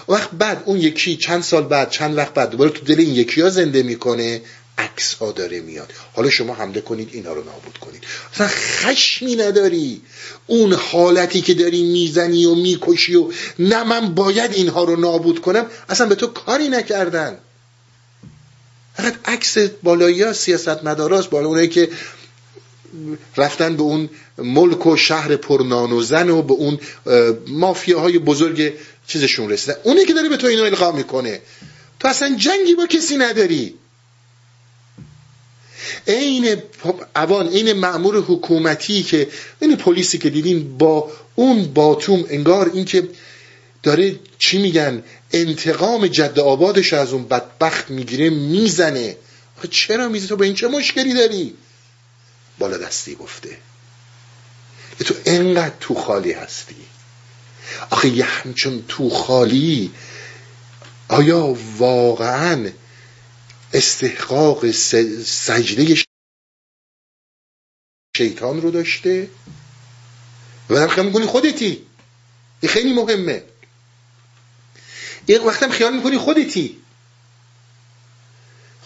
وقت 0.08 0.30
بعد 0.30 0.62
اون 0.64 0.80
یکی 0.80 1.16
چند 1.16 1.42
سال 1.42 1.62
بعد 1.62 1.90
چند 1.90 2.16
وقت 2.16 2.34
بعد 2.34 2.50
دوباره 2.50 2.70
تو 2.70 2.84
دل 2.84 3.00
این 3.00 3.14
یکی 3.14 3.40
ها 3.40 3.50
زنده 3.50 3.82
می‌کنه 3.82 4.42
عکس 4.78 5.14
ها 5.14 5.32
داره 5.32 5.60
میاد. 5.60 5.92
حالا 6.14 6.30
شما 6.30 6.54
حمله 6.54 6.80
کنید 6.80 7.10
اینا 7.12 7.32
رو 7.32 7.44
نابود 7.44 7.78
کنید. 7.78 8.04
اصلا 8.34 8.48
خشمی 8.48 9.36
نداری. 9.36 10.00
اون 10.46 10.72
حالتی 10.72 11.40
که 11.40 11.54
داری 11.54 11.82
می‌زنی 11.82 12.44
و 12.44 12.54
می‌کشی 12.54 13.16
و 13.16 13.30
نه 13.58 13.84
من 13.84 14.14
باید 14.14 14.52
اینها 14.52 14.84
رو 14.84 14.96
نابود 14.96 15.40
کنم 15.40 15.66
اصلا 15.88 16.06
به 16.06 16.14
تو 16.14 16.26
کاری 16.26 16.68
نکردن. 16.68 17.38
فقط 18.96 19.14
عکس 19.24 19.58
بالایی 19.58 20.22
ها 20.22 20.32
سیاست 20.32 20.84
مداراست 20.84 21.30
بالا 21.30 21.66
که 21.66 21.88
رفتن 23.36 23.76
به 23.76 23.82
اون 23.82 24.08
ملک 24.38 24.86
و 24.86 24.96
شهر 24.96 25.36
پرنان 25.36 25.92
و 25.92 26.02
زن 26.02 26.30
و 26.30 26.42
به 26.42 26.52
اون 26.52 26.78
مافیاهای 27.46 28.18
بزرگ 28.18 28.72
چیزشون 29.06 29.50
رسیدن. 29.50 29.76
اونی 29.82 30.04
که 30.04 30.14
داره 30.14 30.28
به 30.28 30.36
تو 30.36 30.46
اینو 30.46 30.62
القا 30.62 30.92
می‌کنه. 30.92 31.40
تو 32.00 32.08
اصلا 32.08 32.36
جنگی 32.36 32.74
با 32.74 32.86
کسی 32.86 33.16
نداری. 33.16 33.74
عین 36.08 36.56
اوان 37.16 37.48
عین 37.48 37.72
مأمور 37.72 38.16
حکومتی 38.16 39.02
که 39.02 39.28
این 39.60 39.76
پلیسی 39.76 40.18
که 40.18 40.30
دیدین 40.30 40.78
با 40.78 41.10
اون 41.34 41.64
باتوم 41.74 42.24
انگار 42.28 42.70
اینکه 42.74 43.08
داره 43.82 44.16
چی 44.38 44.58
میگن 44.58 45.02
انتقام 45.32 46.06
جد 46.06 46.38
آبادش 46.38 46.92
از 46.92 47.12
اون 47.12 47.28
بدبخت 47.28 47.90
می‌گیره 47.90 48.30
می‌زنه. 48.30 49.16
چرا 49.70 50.08
می‌زنه؟ 50.08 50.28
تو 50.28 50.36
به 50.36 50.44
این 50.44 50.54
چه 50.54 50.68
مشکلی 50.68 51.14
داری؟ 51.14 51.54
بالا 52.58 52.76
دستی 52.76 53.14
گفته. 53.14 53.58
تو 54.98 55.14
انقدر 55.26 55.74
تو 55.80 55.94
خالی 55.94 56.32
هستی. 56.32 56.86
آخه 57.90 58.08
یه 58.08 58.24
همچون 58.24 58.84
تو 58.88 59.10
خالی 59.10 59.92
آیا 61.08 61.56
واقعا 61.78 62.70
استحقاق 63.72 64.70
سجده 64.70 65.96
شیطان 68.16 68.62
رو 68.62 68.70
داشته؟ 68.70 69.28
و 70.70 70.74
در 70.74 71.02
می‌کنی 71.02 71.26
خودتی. 71.26 71.86
این 72.60 72.72
خیلی 72.72 72.92
مهمه. 72.92 73.42
این 75.26 75.44
وقتم 75.44 75.70
خیال 75.70 75.96
می‌کنی 75.96 76.18
خودتی. 76.18 76.82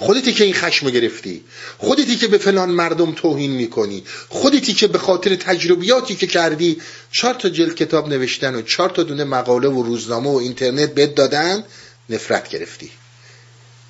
خودتی 0.00 0.32
که 0.32 0.44
این 0.44 0.54
خشم 0.54 0.90
گرفتی. 0.90 1.44
خودتی 1.78 2.16
که 2.16 2.28
به 2.28 2.38
فلان 2.38 2.70
مردم 2.70 3.12
توهین 3.12 3.50
می‌کنی. 3.50 4.04
خودتی 4.28 4.74
که 4.74 4.86
به 4.86 4.98
خاطر 4.98 5.36
تجربیاتی 5.36 6.14
که 6.14 6.26
کردی 6.26 6.80
چهار 7.12 7.34
تا 7.34 7.48
جلد 7.48 7.74
کتاب 7.74 8.08
نوشتن 8.08 8.54
و 8.54 8.62
چهار 8.62 8.90
تا 8.90 9.02
دونه 9.02 9.24
مقاله 9.24 9.68
و 9.68 9.82
روزنامه 9.82 10.30
و 10.30 10.36
اینترنت 10.36 10.94
بهت 10.94 11.14
دادن 11.14 11.64
نفرت 12.10 12.48
گرفتی. 12.48 12.90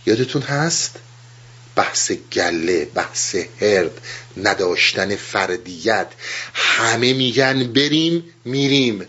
یادتون 0.07 0.43
هست؟ 0.43 0.97
بحث 1.77 2.13
گله 2.33 2.85
بحث 2.85 3.37
هرد 3.61 4.01
نداشتن 4.37 5.17
فردیت. 5.17 6.09
همه 6.55 7.13
میگن 7.13 7.73
بریم 7.73 8.25
میریم. 8.45 9.07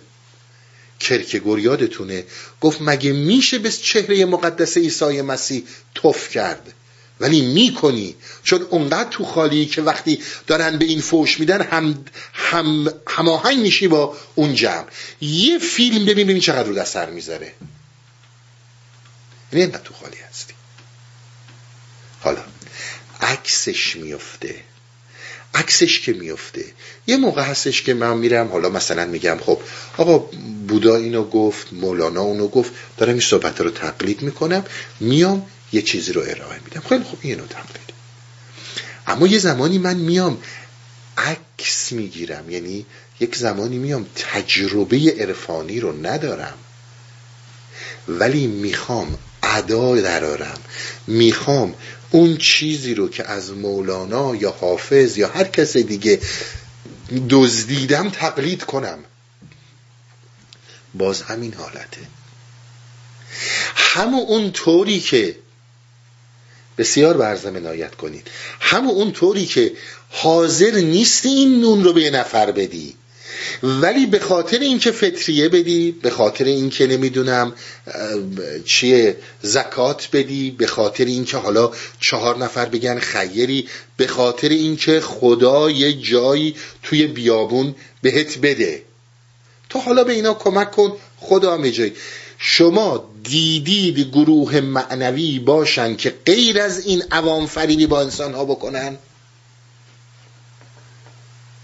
کرکگور 1.00 1.60
یادتونه؟ 1.60 2.24
گفت 2.62 2.78
مگه 2.82 3.12
میشه 3.12 3.60
به 3.60 3.72
چهره 3.72 4.26
مقدس 4.26 4.78
عیسی 4.78 5.22
مسیح 5.22 5.64
توف 5.96 6.30
کرد؟ 6.30 6.74
ولی 7.22 7.42
می‌کنی. 7.42 8.16
چون 8.44 8.62
اونقدر 8.62 9.10
تو 9.10 9.26
خالی 9.26 9.66
که 9.66 9.82
وقتی 9.82 10.24
دارن 10.48 10.78
به 10.78 10.86
این 10.86 11.02
فوش 11.02 11.40
میدن 11.40 11.62
هم 11.62 12.06
هم 12.34 12.94
هماهنگ 13.08 13.60
میشی 13.60 13.88
با 13.88 14.18
اون 14.36 14.56
جمع. 14.56 14.86
یه 15.22 15.60
فیلم 15.60 16.06
ببین 16.06 16.28
ببین 16.28 16.42
چقدر 16.42 16.70
رو 16.70 16.80
اثر 16.80 17.10
می‌ذاره. 17.10 17.54
یعنی 19.54 19.72
تو 19.72 19.94
خالی 19.94 20.18
هستی. 20.30 20.54
حالا 22.20 22.42
عکسش 23.22 23.96
میفته 23.96 24.56
عکسش 25.54 26.00
که 26.00 26.14
میفته 26.14 26.66
یه 27.08 27.18
موقع 27.18 27.42
هستش 27.44 27.82
که 27.82 27.94
من 27.94 28.18
میرم 28.18 28.48
حالا 28.48 28.70
مثلا 28.70 29.06
میگم 29.06 29.38
خب 29.46 29.60
آقا 29.98 30.18
بودا 30.68 30.96
اینو 30.96 31.24
گفت 31.24 31.74
مولانا 31.74 32.22
اونو 32.22 32.48
گفت 32.48 32.72
دارم 32.98 33.12
این 33.12 33.22
صحبت 33.22 33.62
رو 33.62 33.70
تقلید 33.70 34.22
می‌کنم 34.22 34.66
میام 35.00 35.48
یه 35.74 35.82
چیزی 35.82 36.14
رو 36.14 36.22
ارائه 36.22 36.60
میدم. 36.66 36.82
خیلی 36.90 37.04
خب 37.04 37.18
اینو 37.22 37.46
تقلید 37.46 37.92
اما 39.08 39.28
یه 39.28 39.40
زمانی 39.40 39.78
من 39.78 39.96
میام 39.96 40.38
عکس 41.18 41.92
می‌گیرم 41.92 42.50
یعنی 42.50 42.86
یک 43.20 43.36
زمانی 43.36 43.78
میام 43.78 44.06
تجربه 44.16 45.16
عرفانی 45.20 45.80
رو 45.80 46.06
ندارم 46.06 46.58
ولی 48.08 48.48
می‌خوام 48.48 49.18
ادا 49.44 49.96
درارم. 49.96 50.60
می‌خوام 51.08 51.76
اون 52.12 52.38
چیزی 52.38 52.94
رو 52.94 53.10
که 53.10 53.30
از 53.30 53.52
مولانا 53.52 54.36
یا 54.36 54.52
حافظ 54.52 55.18
یا 55.18 55.28
هر 55.28 55.44
کس 55.44 55.78
دیگه 55.78 56.20
دزدیدم 57.30 58.10
تقلید 58.10 58.64
کنم. 58.64 59.00
باز 60.94 61.22
همین 61.22 61.54
حالته. 61.54 62.02
همون 63.76 64.20
اون 64.20 64.52
طوری 64.52 65.00
که 65.00 65.36
بسیار 66.78 67.18
برزم 67.18 67.56
عنایت 67.56 67.96
کنید. 67.96 68.28
همون 68.60 68.96
اون 68.96 69.12
طوری 69.12 69.46
که 69.46 69.72
حاضر 70.10 70.72
نیستی 70.72 71.30
این 71.30 71.62
نون 71.62 71.84
رو 71.84 71.94
به 71.94 72.02
یه 72.02 72.10
نفر 72.10 72.52
بدی. 72.52 72.96
ولی 73.64 74.06
به 74.06 74.20
خاطر 74.20 74.60
اینکه 74.60 74.92
فطریه 74.92 75.50
بدی 75.50 75.92
به 75.92 76.10
خاطر 76.10 76.46
اینکه 76.46 76.88
نمی‌دونم 76.88 77.54
چیه 78.66 79.18
زکات 79.42 80.10
بدی 80.14 80.52
به 80.52 80.68
خاطر 80.68 81.06
اینکه 81.06 81.38
حالا 81.38 81.72
چهار 82.00 82.38
نفر 82.38 82.66
بگن 82.66 83.00
خیری 83.00 83.68
به 83.98 84.08
خاطر 84.08 84.50
اینکه 84.50 85.02
خدا 85.02 85.70
یه 85.70 85.94
جایی 85.94 86.56
توی 86.84 87.08
بیابون 87.08 87.76
بهت 88.02 88.38
بده. 88.38 88.84
تو 89.70 89.80
حالا 89.80 90.04
به 90.04 90.14
اینا 90.14 90.34
کمک 90.34 90.72
کن 90.72 90.94
خدا 91.18 91.54
هم 91.54 91.70
جایی. 91.70 91.94
شما 92.44 93.10
دیدید 93.24 94.00
گروه 94.00 94.62
معنوی 94.62 95.40
باشن 95.40 95.96
که 95.96 96.10
غیر 96.26 96.62
از 96.62 96.86
این 96.86 97.04
عوام 97.12 97.48
فریبی 97.48 97.88
با 97.88 98.02
انسان 98.02 98.34
ها 98.34 98.46
بکنن؟ 98.46 98.98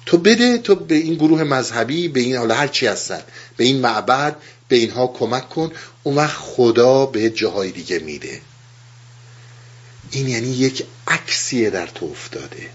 تو 0.06 0.18
بده 0.18 0.58
تو 0.58 0.76
به 0.76 0.96
این 0.96 1.16
گروه 1.16 1.44
مذهبی 1.44 2.08
به 2.08 2.20
این 2.20 2.36
حالا 2.36 2.56
هر 2.56 2.68
چی 2.68 2.88
هستن 2.88 3.22
به 3.58 3.64
این 3.64 3.80
معبد 3.82 4.36
به 4.68 4.76
اینها 4.76 5.08
کمک 5.08 5.50
کن 5.50 5.72
اون 6.04 6.16
وقت 6.16 6.38
خدا 6.40 7.06
به 7.06 7.30
جاهای 7.30 7.72
دیگه 7.72 8.00
میده. 8.00 8.42
این 10.12 10.28
یعنی 10.28 10.48
یک 10.48 10.86
عکسیه 11.08 11.70
در 11.70 11.88
تو 11.88 12.06
افتاده. 12.06 12.70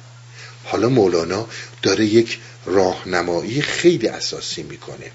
حالا 0.64 0.88
مولانا 0.88 1.46
داره 1.82 2.04
یک 2.04 2.38
راهنمایی 2.66 3.62
خیلی 3.62 4.08
اساسی 4.08 4.62
می‌کنه. 4.62 5.10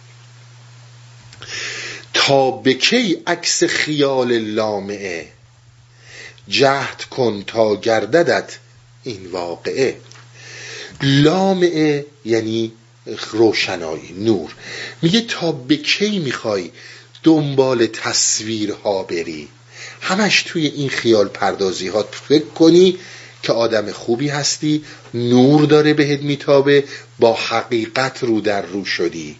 تا 2.18 2.52
به 2.52 2.74
کی 2.74 3.18
عکس 3.28 3.64
خیال 3.64 4.38
لامعه؟ 4.38 5.28
جهد 6.48 7.04
کن 7.04 7.44
تا 7.48 7.76
گرددت 7.76 8.58
این 9.04 9.28
واقعه. 9.32 9.98
لامعه 11.02 12.06
یعنی 12.26 12.72
روشنایی 13.32 14.14
نور. 14.18 14.56
میگه 15.02 15.22
تا 15.22 15.52
به 15.52 15.76
کی 15.76 16.20
می‌خوای 16.20 16.72
دنبال 17.24 17.86
تصویرها 17.86 19.04
بری؟ 19.04 19.48
همش 20.02 20.44
توی 20.44 20.68
این 20.68 20.90
خیال 20.90 21.28
پردازی 21.28 21.88
ها 21.88 22.10
فکر 22.28 22.46
کنی 22.46 23.00
که 23.44 23.54
آدم 23.54 23.92
خوبی 23.92 24.30
هستی 24.30 24.84
نور 25.14 25.66
داره 25.66 25.94
بهت 25.94 26.22
میتابه 26.22 26.84
با 27.20 27.34
حقیقت 27.34 28.24
رو 28.24 28.42
در 28.42 28.62
رو 28.62 28.86
شدی. 28.86 29.36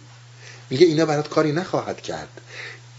میگه 0.70 0.86
اینا 0.86 1.06
برات 1.06 1.28
کاری 1.28 1.52
نخواهد 1.52 2.00
کرد. 2.00 2.28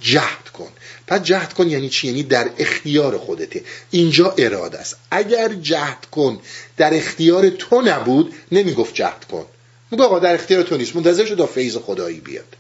جهد 0.02 0.50
کن. 0.54 0.70
پس 1.08 1.22
جهد 1.22 1.54
کن 1.54 1.70
یعنی 1.70 1.90
چی؟ 1.90 2.08
یعنی 2.08 2.24
در 2.24 2.50
اختیار 2.58 3.18
خودته. 3.18 3.64
اینجا 3.92 4.36
اراده 4.38 4.80
است. 4.80 4.96
اگر 5.12 5.54
جهد 5.54 6.06
کن 6.12 6.40
در 6.78 6.94
اختیار 6.94 7.50
تو 7.50 7.82
نبود 7.82 8.34
نمی‌گفت 8.52 8.94
جهد 8.94 9.26
کن. 9.26 9.46
میگه 9.92 10.04
آقا 10.04 10.20
در 10.20 10.34
اختیار 10.34 10.64
تو 10.64 10.78
نیست. 10.78 10.96
منتظر 10.96 11.26
شد 11.26 11.38
تا 11.38 11.46
فیض 11.46 11.78
خدایی 11.78 12.20
بیاد. 12.20 12.56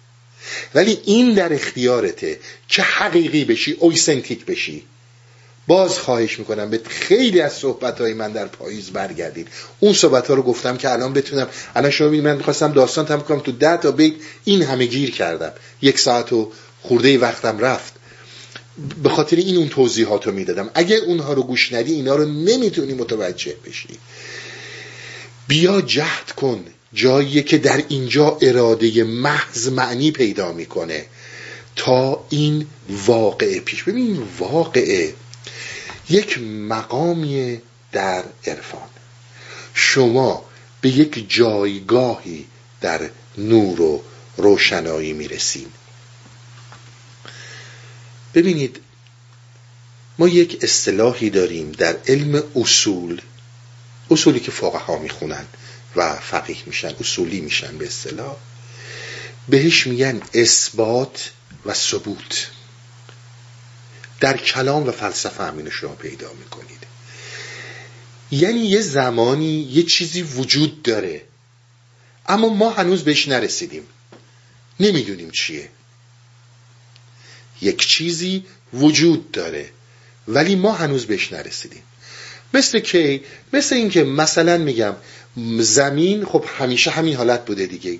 ولی 0.75 1.01
این 1.05 1.33
در 1.33 1.53
اختیارته 1.53 2.39
که 2.67 2.81
حقیقی 2.81 3.45
بشی 3.45 3.77
اویسنتیک 3.79 4.45
بشی. 4.45 4.83
باز 5.67 5.99
خواهش 5.99 6.39
می‌کنم 6.39 6.69
به 6.69 6.81
خیلی 6.89 7.41
از 7.41 7.53
صحبت 7.53 8.01
های 8.01 8.13
من 8.13 8.31
در 8.31 8.45
پاییز 8.45 8.89
برگردید. 8.89 9.47
اون 9.79 9.93
صحبت 9.93 10.27
ها 10.27 10.33
رو 10.33 10.41
گفتم 10.41 10.77
که 10.77 10.91
الان 10.91 11.13
بتونم 11.13 11.47
الان 11.75 11.91
شما 11.91 12.09
من 12.09 12.37
می‌خواستم 12.37 12.71
داستان 12.71 13.05
تم 13.05 13.21
کنم 13.21 13.39
تو 13.39 13.51
ده 13.51 13.77
تا 13.77 13.91
بیت. 13.91 14.13
این 14.43 14.61
همه 14.61 14.85
گیر 14.85 15.11
کردم. 15.11 15.51
یک 15.81 15.99
ساعت 15.99 16.33
و 16.33 16.51
خورده 16.81 17.17
وقتم 17.17 17.59
رفت. 17.59 17.93
به 19.03 19.09
خاطر 19.09 19.35
این 19.35 19.57
اون 19.57 19.69
توضیحات 19.69 20.27
رو 20.27 20.33
می‌دادم. 20.33 20.69
اگر 20.73 20.97
اونها 20.97 21.33
رو 21.33 21.43
گوش 21.43 21.73
ندی 21.73 21.93
اینا 21.93 22.15
رو 22.15 22.25
نمی‌تونی 22.25 22.93
متوجه 22.93 23.55
بشی. 23.65 23.99
بیا 25.47 25.81
جهد 25.81 26.31
کن. 26.31 26.65
جایی 26.93 27.43
که 27.43 27.57
در 27.57 27.83
اینجا 27.87 28.37
اراده 28.41 29.03
محض 29.03 29.67
معنی 29.67 30.11
پیدا 30.11 30.51
می‌کنه. 30.51 31.05
تا 31.75 32.25
این 32.29 32.67
واقعه 32.89 33.59
پیش. 33.59 33.83
ببین 33.83 34.23
واقعه 34.39 35.13
یک 36.09 36.39
مقامی 36.41 37.61
در 37.91 38.23
عرفان. 38.47 38.89
شما 39.73 40.45
به 40.81 40.89
یک 40.89 41.25
جایگاهی 41.29 42.45
در 42.81 43.09
نور 43.37 43.81
و 43.81 44.03
روشنایی 44.37 45.13
می‌رسیم 45.13 45.73
ببینید 48.33 48.79
ما 50.19 50.27
یک 50.27 50.57
اصطلاحی 50.61 51.29
داریم 51.29 51.71
در 51.71 51.97
علم 52.07 52.43
اصول 52.55 53.21
اصولی 54.11 54.39
که 54.39 54.51
فقها 54.51 54.77
ها 54.77 54.97
می‌خونن 54.97 55.45
و 55.95 56.15
فقیه 56.15 56.57
میشن 56.65 56.95
اصولی 56.99 57.41
میشن 57.41 57.77
به 57.77 57.85
اصطلاح. 57.85 58.35
بهش 59.49 59.87
میگن 59.87 60.21
اثبات 60.33 61.31
و 61.65 61.73
ثبوت. 61.73 62.49
در 64.19 64.37
کلام 64.37 64.87
و 64.87 64.91
فلسفه 64.91 65.43
همین 65.43 65.69
شما 65.69 65.95
پیدا 65.95 66.33
می‌کنید. 66.33 66.83
یعنی 68.31 68.59
یه 68.59 68.81
زمانی 68.81 69.61
یه 69.61 69.83
چیزی 69.83 70.21
وجود 70.21 70.83
داره 70.83 71.21
اما 72.27 72.49
ما 72.49 72.69
هنوز 72.69 73.03
بهش 73.03 73.27
نرسیدیم. 73.27 73.87
نمی‌دونیم 74.79 75.31
چیه. 75.31 75.69
یک 77.61 77.87
چیزی 77.87 78.45
وجود 78.73 79.31
داره. 79.31 79.69
ولی 80.27 80.55
ما 80.55 80.71
هنوز 80.71 81.05
بهش 81.05 81.33
نرسیدیم. 81.33 81.83
مثل 82.53 82.79
کی؟ 82.79 83.23
مثل 83.53 83.75
اینکه 83.75 84.03
مثلا 84.03 84.57
میگم 84.57 84.95
زمین 85.59 86.25
خب 86.25 86.45
همیشه 86.57 86.91
همین 86.91 87.15
حالت 87.15 87.45
بوده 87.45 87.65
دیگه. 87.65 87.99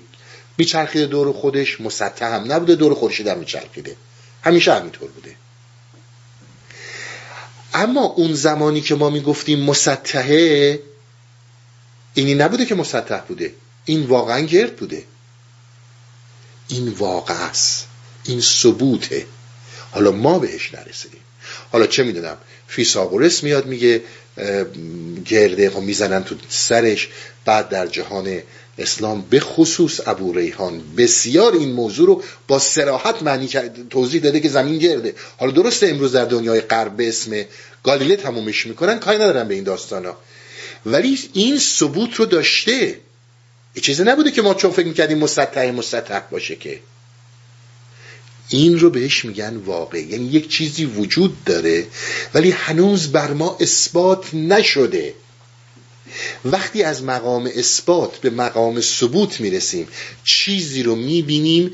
میچرخیده 0.58 1.06
دور 1.06 1.32
خودش 1.32 1.80
مسطح 1.80 2.24
هم 2.26 2.52
نبوده 2.52 2.74
دور 2.74 2.94
خورشید 2.94 3.26
هم 3.26 3.38
میچرخیده. 3.38 3.96
همیشه 4.42 4.74
همینطور 4.74 5.10
بوده. 5.10 5.36
اما 7.74 8.04
اون 8.04 8.34
زمانی 8.34 8.80
که 8.80 8.94
ما 8.94 9.10
می‌گفتیم 9.10 9.60
مسطحه 9.60 10.80
اینی 12.14 12.34
نبوده 12.34 12.64
که 12.64 12.74
مسطح 12.74 13.18
بوده. 13.18 13.54
این 13.84 14.06
واقعا 14.06 14.40
گرد 14.40 14.76
بوده. 14.76 15.04
این 16.68 16.88
واقع 16.88 17.34
است. 17.34 17.86
این 18.24 18.40
ثبوته. 18.40 19.26
حالا 19.90 20.10
ما 20.10 20.38
بهش 20.38 20.74
نرسیدیم. 20.74 21.20
حالا 21.72 21.86
چه 21.86 22.02
می‌دونم 22.02 22.36
فیساغورس 22.68 23.42
میاد 23.42 23.66
میگه 23.66 24.02
گرده 25.26 25.70
خب 25.70 25.80
می‌زنن 25.80 26.24
تو 26.24 26.34
سرش. 26.48 27.08
بعد 27.44 27.68
در 27.68 27.86
جهان 27.86 28.42
اسلام 28.78 29.24
به 29.30 29.40
خصوص 29.40 30.00
ابو 30.06 30.32
ریحان 30.32 30.82
بسیار 30.96 31.52
این 31.52 31.72
موضوع 31.72 32.06
رو 32.06 32.22
با 32.48 32.58
سراحت 32.58 33.22
معنی 33.22 33.48
توضیح 33.90 34.22
داده 34.22 34.40
که 34.40 34.48
زمین 34.48 34.78
گرده. 34.78 35.14
حالا 35.38 35.52
درسته 35.52 35.86
امروز 35.86 36.12
در 36.12 36.24
دنیای 36.24 36.60
غرب 36.60 36.96
به 36.96 37.08
اسم 37.08 37.44
گالیله 37.84 38.16
تمومش 38.16 38.66
می‌کنن 38.66 38.98
کاری 38.98 39.18
ندارن 39.18 39.48
به 39.48 39.54
این 39.54 39.64
داستانا. 39.64 40.16
ولی 40.86 41.18
این 41.32 41.58
ثبوت 41.58 42.14
رو 42.14 42.26
داشته. 42.26 42.98
چیزی 43.82 44.04
نبوده 44.04 44.30
که 44.30 44.42
ما 44.42 44.54
چون 44.54 44.70
فکر 44.70 44.86
می‌کردیم 44.86 45.18
مسطح 45.18 45.70
مسطح 45.70 46.20
باشه 46.30 46.56
که. 46.56 46.80
این 48.50 48.78
رو 48.78 48.90
بهش 48.90 49.24
میگن 49.24 49.56
واقع. 49.56 50.02
یعنی 50.02 50.24
یک 50.24 50.48
چیزی 50.48 50.84
وجود 50.84 51.44
داره 51.44 51.86
ولی 52.34 52.50
هنوز 52.50 53.12
بر 53.12 53.32
ما 53.32 53.56
اثبات 53.60 54.34
نشده. 54.34 55.14
وقتی 56.44 56.82
از 56.82 57.02
مقام 57.02 57.50
اثبات 57.56 58.16
به 58.16 58.30
مقام 58.30 58.80
ثبوت 58.80 59.40
می‌رسیم 59.40 59.88
چیزی 60.24 60.82
رو 60.82 60.94
می‌بینیم 60.96 61.72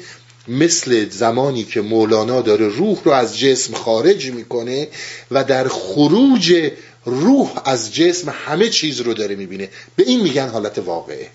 مثل 0.49 1.09
زمانی 1.09 1.65
که 1.65 1.81
مولانا 1.81 2.41
داره 2.41 2.69
روح 2.69 2.99
رو 3.05 3.13
از 3.13 3.39
جسم 3.39 3.75
خارج 3.75 4.27
می‌کنه 4.27 4.89
و 5.31 5.45
در 5.45 5.69
خروج 5.69 6.71
روح 7.05 7.63
از 7.65 7.95
جسم 7.95 8.35
همه 8.47 8.69
چیز 8.69 9.01
رو 9.01 9.15
داره 9.15 9.35
می‌بینه. 9.35 9.69
به 9.97 10.03
این 10.03 10.21
میگن 10.21 10.49
حالت 10.49 10.79
واقعه. 10.79 11.31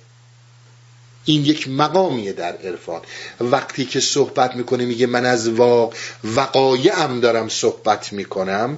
این 1.25 1.45
یک 1.45 1.67
مقامیه 1.67 2.33
در 2.33 2.57
عرفان. 2.57 3.01
وقتی 3.41 3.85
که 3.85 3.99
صحبت 3.99 4.55
می‌کنه 4.55 4.85
میگه 4.85 5.07
من 5.07 5.25
از 5.25 5.49
واق 5.49 5.93
وقایعم 6.23 7.19
دارم 7.19 7.49
صحبت 7.49 8.13
می‌کنم. 8.13 8.77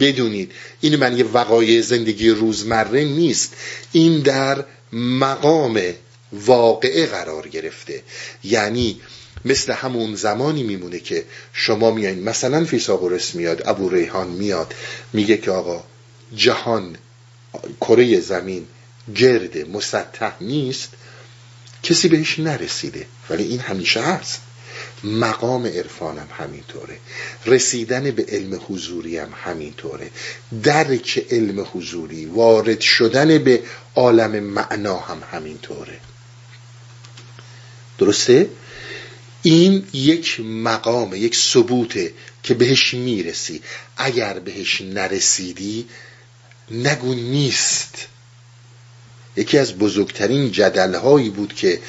بدونید 0.00 0.52
این 0.80 0.96
من 0.96 1.18
یه 1.18 1.24
وقایع 1.24 1.80
زندگی 1.80 2.30
روزمره 2.30 3.04
نیست. 3.04 3.54
این 3.92 4.20
در 4.20 4.64
مقام 4.92 5.80
واقعه 6.32 7.06
قرار 7.06 7.48
گرفته. 7.48 8.02
یعنی 8.44 9.00
مثل 9.44 9.72
همون 9.72 10.14
زمانی 10.14 10.62
میمونه 10.62 10.98
که 10.98 11.24
شما 11.52 11.90
میایین 11.90 12.24
مثلا 12.24 12.64
فیساغورس 12.64 13.34
میاد 13.34 13.62
ابو 13.68 13.88
ریحان 13.88 14.28
میاد 14.28 14.74
میگه 15.12 15.36
که 15.36 15.50
آقا 15.50 15.84
جهان 16.36 16.96
کره 17.80 18.20
زمین 18.20 18.66
گرد 19.14 19.68
مسطح 19.68 20.32
نیست. 20.40 20.90
کسی 21.84 22.08
بهش 22.08 22.38
نرسیده. 22.38 23.06
ولی 23.30 23.44
این 23.44 23.60
همیشه 23.60 24.00
هست. 24.00 24.40
مقام 25.04 25.66
عرفانم 25.66 26.28
همینطوره. 26.38 26.98
رسیدن 27.46 28.10
به 28.10 28.26
علم 28.28 28.60
حضوری 28.68 29.18
هم 29.18 29.32
همینطوره. 29.44 30.10
درک 30.62 31.26
علم 31.30 31.66
حضوری 31.72 32.26
وارد 32.26 32.80
شدن 32.80 33.38
به 33.38 33.62
عالم 33.94 34.40
معنا 34.40 34.98
هم 34.98 35.22
همینطوره. 35.32 36.00
درسته؟ 37.98 38.48
این 39.42 39.86
یک 39.92 40.40
مقام 40.40 41.14
یک 41.14 41.36
ثبوته 41.36 42.12
که 42.42 42.54
بهش 42.54 42.94
می‌رسی. 42.94 43.62
اگر 43.96 44.38
بهش 44.38 44.80
نرسیدی 44.80 45.86
نگو 46.70 47.14
نیست. 47.14 48.13
یکی 49.36 49.58
از 49.58 49.78
بزرگترین 49.78 50.52
جدل 50.52 50.94
هایی 50.94 51.30
بود 51.30 51.54
که 51.54 51.80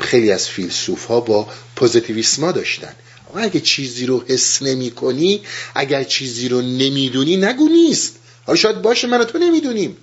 خیلی 0.00 0.32
از 0.32 0.48
فیلسوف 0.48 1.04
ها 1.04 1.20
با 1.20 1.48
پوزیتیویسما 1.76 2.52
داشتن. 2.52 2.94
اگه 3.36 3.60
چیزی 3.60 4.06
رو 4.06 4.24
حس 4.28 4.62
نمی 4.62 4.90
کنی 4.90 5.42
اگر 5.74 6.04
چیزی 6.04 6.48
رو 6.48 6.62
نمی‌دونی 6.62 7.36
نگو 7.36 7.68
نیست. 7.68 8.14
حالا 8.46 8.56
شاید 8.56 8.82
باشه 8.82 9.06
من 9.06 9.24
تو 9.24 9.38
نمی‌دونیم. 9.38 9.96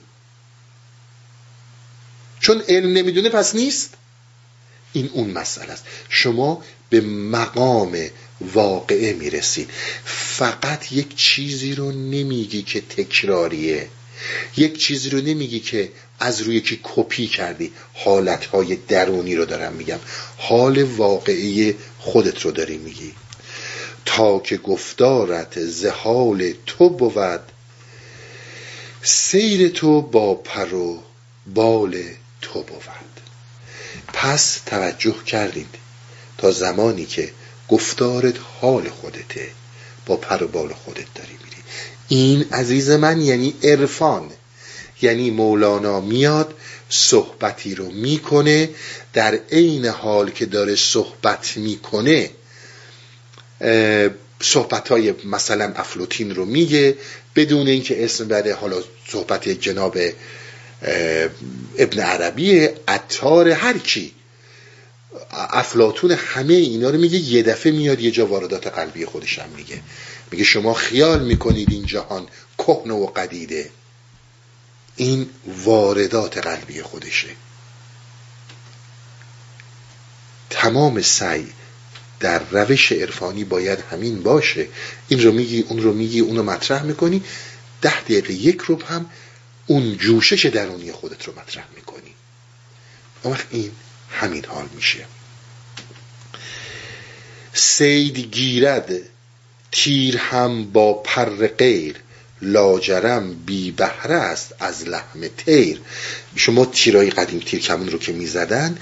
چون 2.40 2.62
علم 2.68 2.94
نمی‌دونه 2.94 3.30
پس 3.30 3.56
نیست. 3.56 3.94
این 4.94 5.10
اون 5.14 5.30
مسئله 5.30 5.72
است. 5.72 5.84
شما 6.10 6.64
به 6.90 7.02
مقام 7.02 7.98
واقعه 8.42 9.14
می‌رسید. 9.14 9.70
فقط 10.06 10.92
یک 10.92 11.16
چیزی 11.16 11.76
رو 11.76 11.92
نمیگی 11.92 12.62
که 12.62 12.82
تکراریه. 12.82 13.88
یک 14.58 14.78
چیزی 14.78 15.10
رو 15.10 15.22
نمیگی 15.22 15.60
که 15.60 15.92
از 16.20 16.42
روی 16.42 16.62
که 16.62 16.80
کپی 16.84 17.28
کردی. 17.28 17.72
حالتهای 17.94 18.76
درونی 18.76 19.36
رو 19.36 19.46
دارم 19.46 19.74
میگم. 19.74 20.00
حال 20.38 20.84
واقعی 20.84 21.76
خودت 22.00 22.42
رو 22.42 22.52
داری 22.52 22.78
میگی. 22.78 23.14
تا 24.06 24.40
که 24.40 24.58
گفتارت 24.58 25.60
زحال 25.60 26.54
تو 26.66 26.90
بود 26.90 27.42
سیر 29.04 29.70
تو 29.70 30.02
با 30.02 30.36
پر 30.36 30.74
و 30.74 31.04
بال 31.54 32.04
تو 32.42 32.64
بود. 32.64 32.82
پس 34.14 34.62
توجه 34.66 35.16
کردید 35.26 35.76
تا 36.38 36.52
زمانی 36.52 37.06
که 37.06 37.32
گفتارت 37.70 38.36
حال 38.62 38.90
خودته 38.90 39.52
با 40.06 40.16
پر 40.16 40.44
و 40.44 40.48
بال 40.48 40.74
خودت 40.74 41.14
داری 41.16 41.38
این 42.12 42.46
عزیز 42.52 42.90
من 42.90 43.22
یعنی 43.22 43.54
عرفان. 43.64 44.30
یعنی 45.02 45.32
مولانا 45.32 46.02
میاد 46.02 46.54
صحبتی 46.90 47.76
رو 47.76 47.92
می‌کنه 47.92 48.70
در 49.14 49.40
عین 49.52 49.86
حال 49.86 50.30
که 50.30 50.46
داره 50.46 50.76
صحبت 50.76 51.58
می‌کنه 51.58 52.30
صحبت 54.42 54.90
های 54.90 55.14
مثلا 55.26 55.74
افلوتین 55.76 56.36
رو 56.36 56.46
میگه 56.46 56.96
بدون 57.36 57.68
اینکه 57.68 58.06
اسم 58.06 58.28
بده 58.28 58.54
حالا 58.54 58.84
صحبت 59.08 59.50
جناب 59.50 59.98
ابن 61.78 62.00
عربی 62.00 62.70
عطار 62.88 63.50
هر 63.50 63.78
کی. 63.78 64.12
افلاتون 65.32 66.12
همه 66.12 66.54
اینا 66.54 66.90
رو 66.90 66.98
میگه 66.98 67.18
یه 67.18 67.44
دفعه 67.44 67.72
میاد 67.72 68.02
یه 68.02 68.12
جا 68.12 68.26
واردات 68.26 68.68
قلبی 68.68 69.06
خودش 69.06 69.40
هم 69.40 69.50
میگه. 69.58 69.80
میگه 70.32 70.44
شما 70.44 70.74
خیال 70.74 71.24
می‌کنید 71.24 71.72
این 71.72 71.86
جهان 71.86 72.28
کهنه 72.58 72.94
و 72.94 73.06
قدیده. 73.06 73.70
این 74.96 75.30
واردات 75.48 76.38
قلبی 76.38 76.82
خودشه. 76.82 77.30
تمام 80.50 81.02
سعی 81.02 81.48
در 82.20 82.40
روش 82.52 82.92
عرفانی 82.92 83.44
باید 83.44 83.80
همین 83.92 84.24
باشه. 84.24 84.68
این 85.08 85.24
رو 85.24 85.32
میگی 85.32 85.62
اون 85.62 85.82
رو 85.82 85.94
میگی 85.94 86.20
اون 86.20 86.38
رو 86.38 86.44
مطرح 86.44 86.84
می‌کنی. 86.84 87.24
ده 87.82 88.02
دقیقه 88.02 88.34
یک 88.34 88.62
رو 88.62 88.84
هم 88.84 89.10
اون 89.68 89.98
جوشش 89.98 90.46
درونی 90.46 90.92
خودت 90.92 91.28
رو 91.28 91.34
مطرح 91.40 91.66
می‌کنی. 91.76 92.14
اما 93.26 93.38
این 93.50 93.72
همین 94.12 94.46
حال 94.46 94.70
میشه. 94.76 95.06
سید 97.54 98.18
گیرد 98.18 98.92
تیر 99.72 100.18
هم 100.18 100.72
با 100.72 100.94
پر 100.94 101.48
غیر 101.48 101.96
لاجرم 102.42 103.34
بی 103.46 103.72
بهره 103.72 104.16
است 104.16 104.56
از 104.60 104.88
لحم 104.88 105.28
تیر. 105.38 105.82
شما 106.36 106.66
تیرای 106.66 107.10
قدیم 107.10 107.40
تیر 107.40 107.60
کمون 107.60 107.90
رو 107.90 108.00
که 108.00 108.12
می‌زدن 108.12 108.78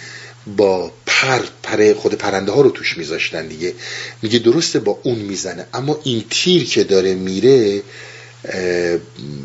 با 0.57 0.91
پر 1.05 1.41
پر 1.63 1.93
خود 1.93 2.13
پرنده 2.13 2.51
ها 2.51 2.61
رو 2.61 2.69
توش 2.69 2.97
میذاشتن 2.97 3.47
دیگه. 3.47 3.73
میگه 4.21 4.39
درسته 4.39 4.79
با 4.79 4.99
اون 5.03 5.19
می‌زنه 5.19 5.67
اما 5.73 5.99
این 6.03 6.25
تیر 6.29 6.65
که 6.65 6.83
داره 6.83 7.15
میره 7.15 7.81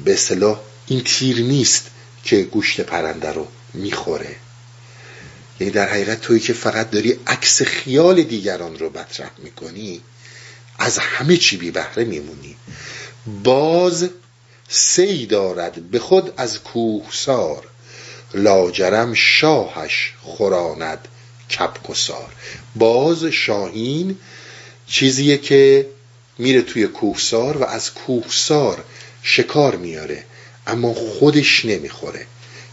به 0.04 0.12
اصطلاح 0.12 0.60
این 0.86 1.00
تیر 1.04 1.40
نیست 1.40 1.90
که 2.24 2.42
گوشت 2.42 2.80
پرنده 2.80 3.32
رو 3.32 3.48
می‌خوره. 3.74 4.36
یعنی 5.60 5.72
در 5.72 5.88
حقیقت 5.88 6.20
توی 6.20 6.40
که 6.40 6.52
فقط 6.52 6.90
داری 6.90 7.16
عکس 7.26 7.62
خیال 7.62 8.22
دیگران 8.22 8.78
رو 8.78 8.98
مطرح 8.98 9.30
می‌کنی 9.38 10.00
از 10.78 10.98
همه 10.98 11.36
چی 11.36 11.56
بی 11.56 11.70
بهره 11.70 12.05
میمونی. 12.05 12.56
باز 13.44 14.09
سی 14.68 15.26
دارد 15.26 15.90
به 15.90 15.98
خود 15.98 16.34
از 16.36 16.60
کوهسار 16.60 17.66
لاجرم 18.34 19.14
شاهش 19.14 20.12
خوراند 20.22 21.09
کپکسار 21.51 22.32
باز 22.76 23.24
شاهین 23.24 24.18
چیزیه 24.86 25.38
که 25.38 25.86
میره 26.38 26.62
توی 26.62 26.86
کوهسار 26.86 27.56
و 27.56 27.64
از 27.64 27.94
کوهسار 27.94 28.84
شکار 29.22 29.76
میاره 29.76 30.24
اما 30.66 30.94
خودش 30.94 31.64
نمی‌خوره. 31.64 32.26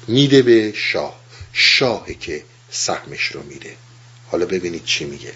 میده 0.08 0.42
به 0.42 0.74
شاه 0.76 1.20
شاهی 1.54 2.16
که 2.16 2.44
سهمش 2.72 3.24
رو 3.24 3.44
میده. 3.44 3.76
حالا 4.32 4.46
ببینید 4.46 4.86
چی 4.86 5.06
میگه. 5.06 5.34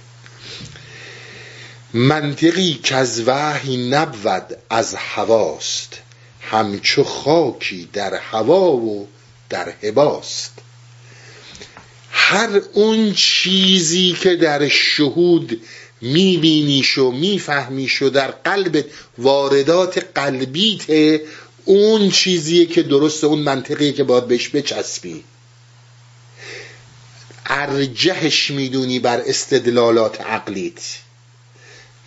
منطقی 1.98 2.80
که 2.84 2.96
از 2.96 3.24
وحی 3.28 3.90
نبود 3.90 4.58
از 4.70 4.96
هواست 4.96 5.94
همچو 6.42 7.04
خاکی 7.04 7.90
در 7.94 8.14
هوا 8.14 8.72
و 8.72 9.08
در 9.50 9.74
هباست 9.84 10.52
هر 12.12 12.62
اون 12.74 13.14
چیزی 13.14 14.18
که 14.22 14.36
در 14.36 14.68
شهود 14.68 15.62
میبینیش 16.02 16.98
و 16.98 17.12
میفهمیش 17.12 18.02
و 18.02 18.10
در 18.10 18.32
قلب 18.32 18.86
واردات 19.18 20.06
قلبیت 20.16 21.22
اون 21.66 22.12
چیزیه 22.12 22.66
که 22.66 22.84
درست 22.84 23.24
اون 23.24 23.40
منطقیه 23.40 23.92
که 23.92 24.04
باید 24.04 24.28
بهش 24.28 24.50
بچسبی. 24.50 25.24
ارجهش 27.46 28.52
می‌دونی 28.52 29.00
بر 29.00 29.22
استدلالات 29.26 30.22
عقلیت. 30.22 31.05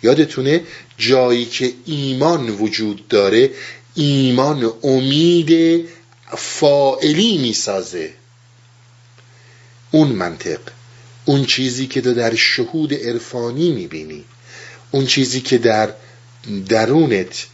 یادتونه 0.03 0.61
جایی 0.97 1.45
که 1.45 1.73
ایمان 1.85 2.49
وجود 2.49 3.07
داره 3.07 3.51
ایمان 3.95 4.73
امید 4.83 5.85
فائلی 6.37 7.37
می‌سازه. 7.37 8.13
اون 9.91 10.07
منطق 10.07 10.59
اون 11.25 11.45
چیزی 11.45 11.87
که 11.87 12.01
در 12.01 12.35
شهود 12.35 12.93
عرفانی 12.93 13.71
می‌بینی 13.71 14.25
اون 14.91 15.05
چیزی 15.05 15.41
که 15.41 15.57
در 15.57 15.93
درونت 16.69 17.45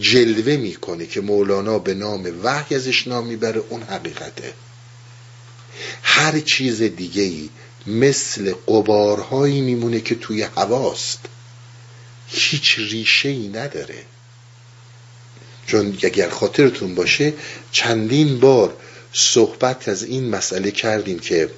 جلوه 0.00 0.56
می‌کنه 0.56 1.06
که 1.06 1.20
مولانا 1.20 1.78
به 1.78 1.94
نام 1.94 2.32
وحی 2.42 2.76
ازش 2.76 3.08
نام 3.08 3.26
می‌بره 3.26 3.62
اون 3.68 3.82
حقیقته. 3.82 4.52
هر 6.02 6.40
چیز 6.40 6.82
دیگه 6.82 7.22
ای 7.22 7.48
مثل 7.86 8.54
قبارهایی 8.68 9.60
میمونه 9.60 10.00
که 10.00 10.14
توی 10.14 10.42
هواست. 10.42 11.18
هیچ 12.30 12.78
ریشه 12.78 13.28
ای 13.28 13.48
نداره. 13.48 14.04
چون 15.66 15.98
اگر 16.02 16.30
خاطرتون 16.30 16.94
باشه 16.94 17.34
چندین 17.72 18.40
بار 18.40 18.76
صحبت 19.12 19.88
از 19.88 20.02
این 20.02 20.30
مسئله 20.30 20.70
کردیم 20.70 21.18
که 21.18 21.50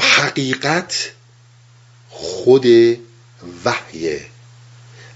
حقیقت 0.00 1.10
خود 2.08 2.66
وحیه. 3.64 4.26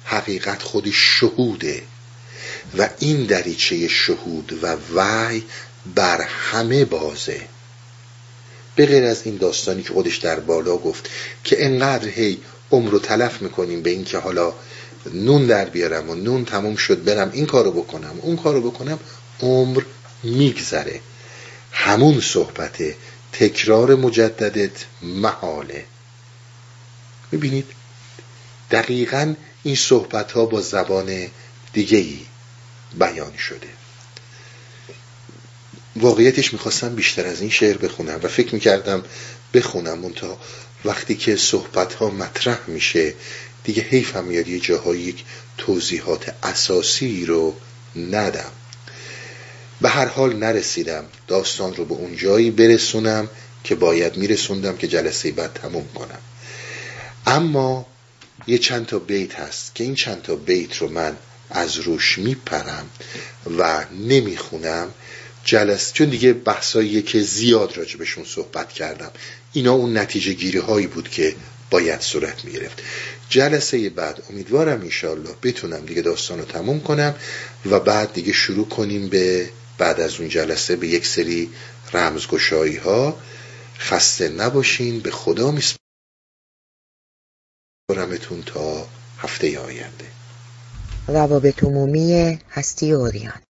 حقیقت 0.04 0.62
خود 0.62 0.90
شهوده. 0.90 1.82
و 2.78 2.88
این 2.98 3.24
دریچه 3.24 3.88
شهود 3.88 4.58
و 4.62 4.76
وحی 4.94 5.44
بر 5.94 6.20
همه 6.22 6.84
بازه. 6.84 7.48
به 8.76 8.86
غیر 8.86 9.04
از 9.04 9.22
این 9.24 9.36
داستانی 9.36 9.82
که 9.82 9.92
خودش 9.92 10.16
در 10.16 10.40
بالا 10.40 10.76
گفت 10.76 11.10
که 11.44 11.64
انقدر 11.64 12.08
هی 12.08 12.40
عمر 12.70 12.90
رو 12.90 12.98
تلف 12.98 13.42
می‌کنیم 13.42 13.82
به 13.82 13.90
اینکه 13.90 14.18
حالا 14.18 14.52
نون 15.14 15.46
در 15.46 15.64
بیارم 15.64 16.10
و 16.10 16.14
نون 16.14 16.44
تموم 16.44 16.76
شد 16.76 17.04
برم 17.04 17.30
این 17.32 17.46
کارو 17.46 17.72
بکنم 17.72 18.18
اون 18.22 18.36
کارو 18.36 18.70
بکنم 18.70 18.98
عمر 19.40 19.82
میگذره. 20.22 21.00
همون 21.72 22.20
صحبت 22.20 22.82
تکرار 23.32 23.94
مجددت 23.94 24.84
محاله. 25.02 25.84
می‌بینید؟ 27.32 27.66
دقیقا 28.70 29.34
این 29.62 29.76
صحبت 29.76 30.32
ها 30.32 30.46
با 30.46 30.60
زبان 30.60 31.26
دیگه 31.72 31.98
ای 31.98 32.18
بیان 32.98 33.36
شده. 33.36 33.68
واقعیتش 35.96 36.52
می‌خواستم 36.52 36.94
بیشتر 36.94 37.26
از 37.26 37.40
این 37.40 37.50
شعر 37.50 37.76
بخونم 37.76 38.20
و 38.22 38.28
فکر 38.28 38.54
می‌کردم 38.54 39.04
بخونم 39.54 39.98
منتها 39.98 40.38
وقتی 40.84 41.14
که 41.14 41.36
صحبت 41.36 41.94
ها 41.94 42.10
مطرح 42.10 42.58
میشه 42.66 43.14
دیگه 43.64 43.82
حیفم 43.82 44.24
میاد 44.24 44.48
یه 44.48 44.58
جاهای 44.58 44.98
یک 44.98 45.24
توضیحات 45.58 46.34
اساسی 46.42 47.26
رو 47.26 47.54
ندم. 47.96 48.50
به 49.80 49.88
هر 49.88 50.06
حال 50.06 50.36
نرسیدم. 50.36 51.04
داستان 51.28 51.74
رو 51.74 51.84
به 51.84 51.94
اون 51.94 52.16
جایی 52.16 52.50
برسونم 52.50 53.28
که 53.64 53.74
باید 53.74 54.16
میرسوندم 54.16 54.76
که 54.76 54.88
جلسه 54.88 55.32
بعد 55.32 55.52
تموم 55.52 55.88
کنم. 55.94 56.18
اما 57.26 57.86
یه 58.46 58.58
چند 58.58 58.86
تا 58.86 58.98
بیت 58.98 59.34
هست 59.34 59.74
که 59.74 59.84
این 59.84 59.94
چند 59.94 60.22
تا 60.22 60.36
بیت 60.36 60.76
رو 60.76 60.88
من 60.88 61.16
از 61.50 61.76
روش 61.76 62.18
میپرم 62.18 62.90
و 63.58 63.84
نمی‌خونم. 63.92 64.90
جلس 65.44 65.92
چون 65.92 66.08
دیگه 66.08 66.32
بحثایی 66.32 67.02
که 67.02 67.20
زیاد 67.20 67.76
راجبشون 67.76 68.24
صحبت 68.24 68.72
کردم 68.72 69.10
اینا 69.52 69.72
اون 69.72 69.98
نتیجه 69.98 70.32
گیری 70.32 70.58
هایی 70.58 70.86
بود 70.86 71.08
که 71.08 71.34
باید 71.70 72.00
صورت 72.00 72.44
می‌گرفت. 72.44 72.82
جلسه 73.28 73.90
بعد 73.90 74.22
امیدوارم 74.30 74.80
انشالله 74.80 75.34
بتونم 75.42 75.86
دیگه 75.86 76.02
داستان 76.02 76.38
رو 76.38 76.44
تموم 76.44 76.80
کنم 76.80 77.14
و 77.66 77.80
بعد 77.80 78.12
دیگه 78.12 78.32
شروع 78.32 78.68
کنیم 78.68 79.08
به 79.08 79.50
بعد 79.78 80.00
از 80.00 80.20
اون 80.20 80.28
جلسه 80.28 80.76
به 80.76 80.88
یک 80.88 81.06
سری 81.06 81.50
رمزگشایی 81.92 82.76
ها 82.76 83.18
خسته 83.78 84.28
نباشین 84.28 85.00
به 85.00 85.10
خدا 85.10 85.50
میسپارمتون 87.90 88.42
تا 88.46 88.88
هفته 89.18 89.58
آینده. 89.58 90.06
روابط 91.08 91.64
عمومی 91.64 92.38
هستی 92.50 92.92
اوریان. 92.92 93.43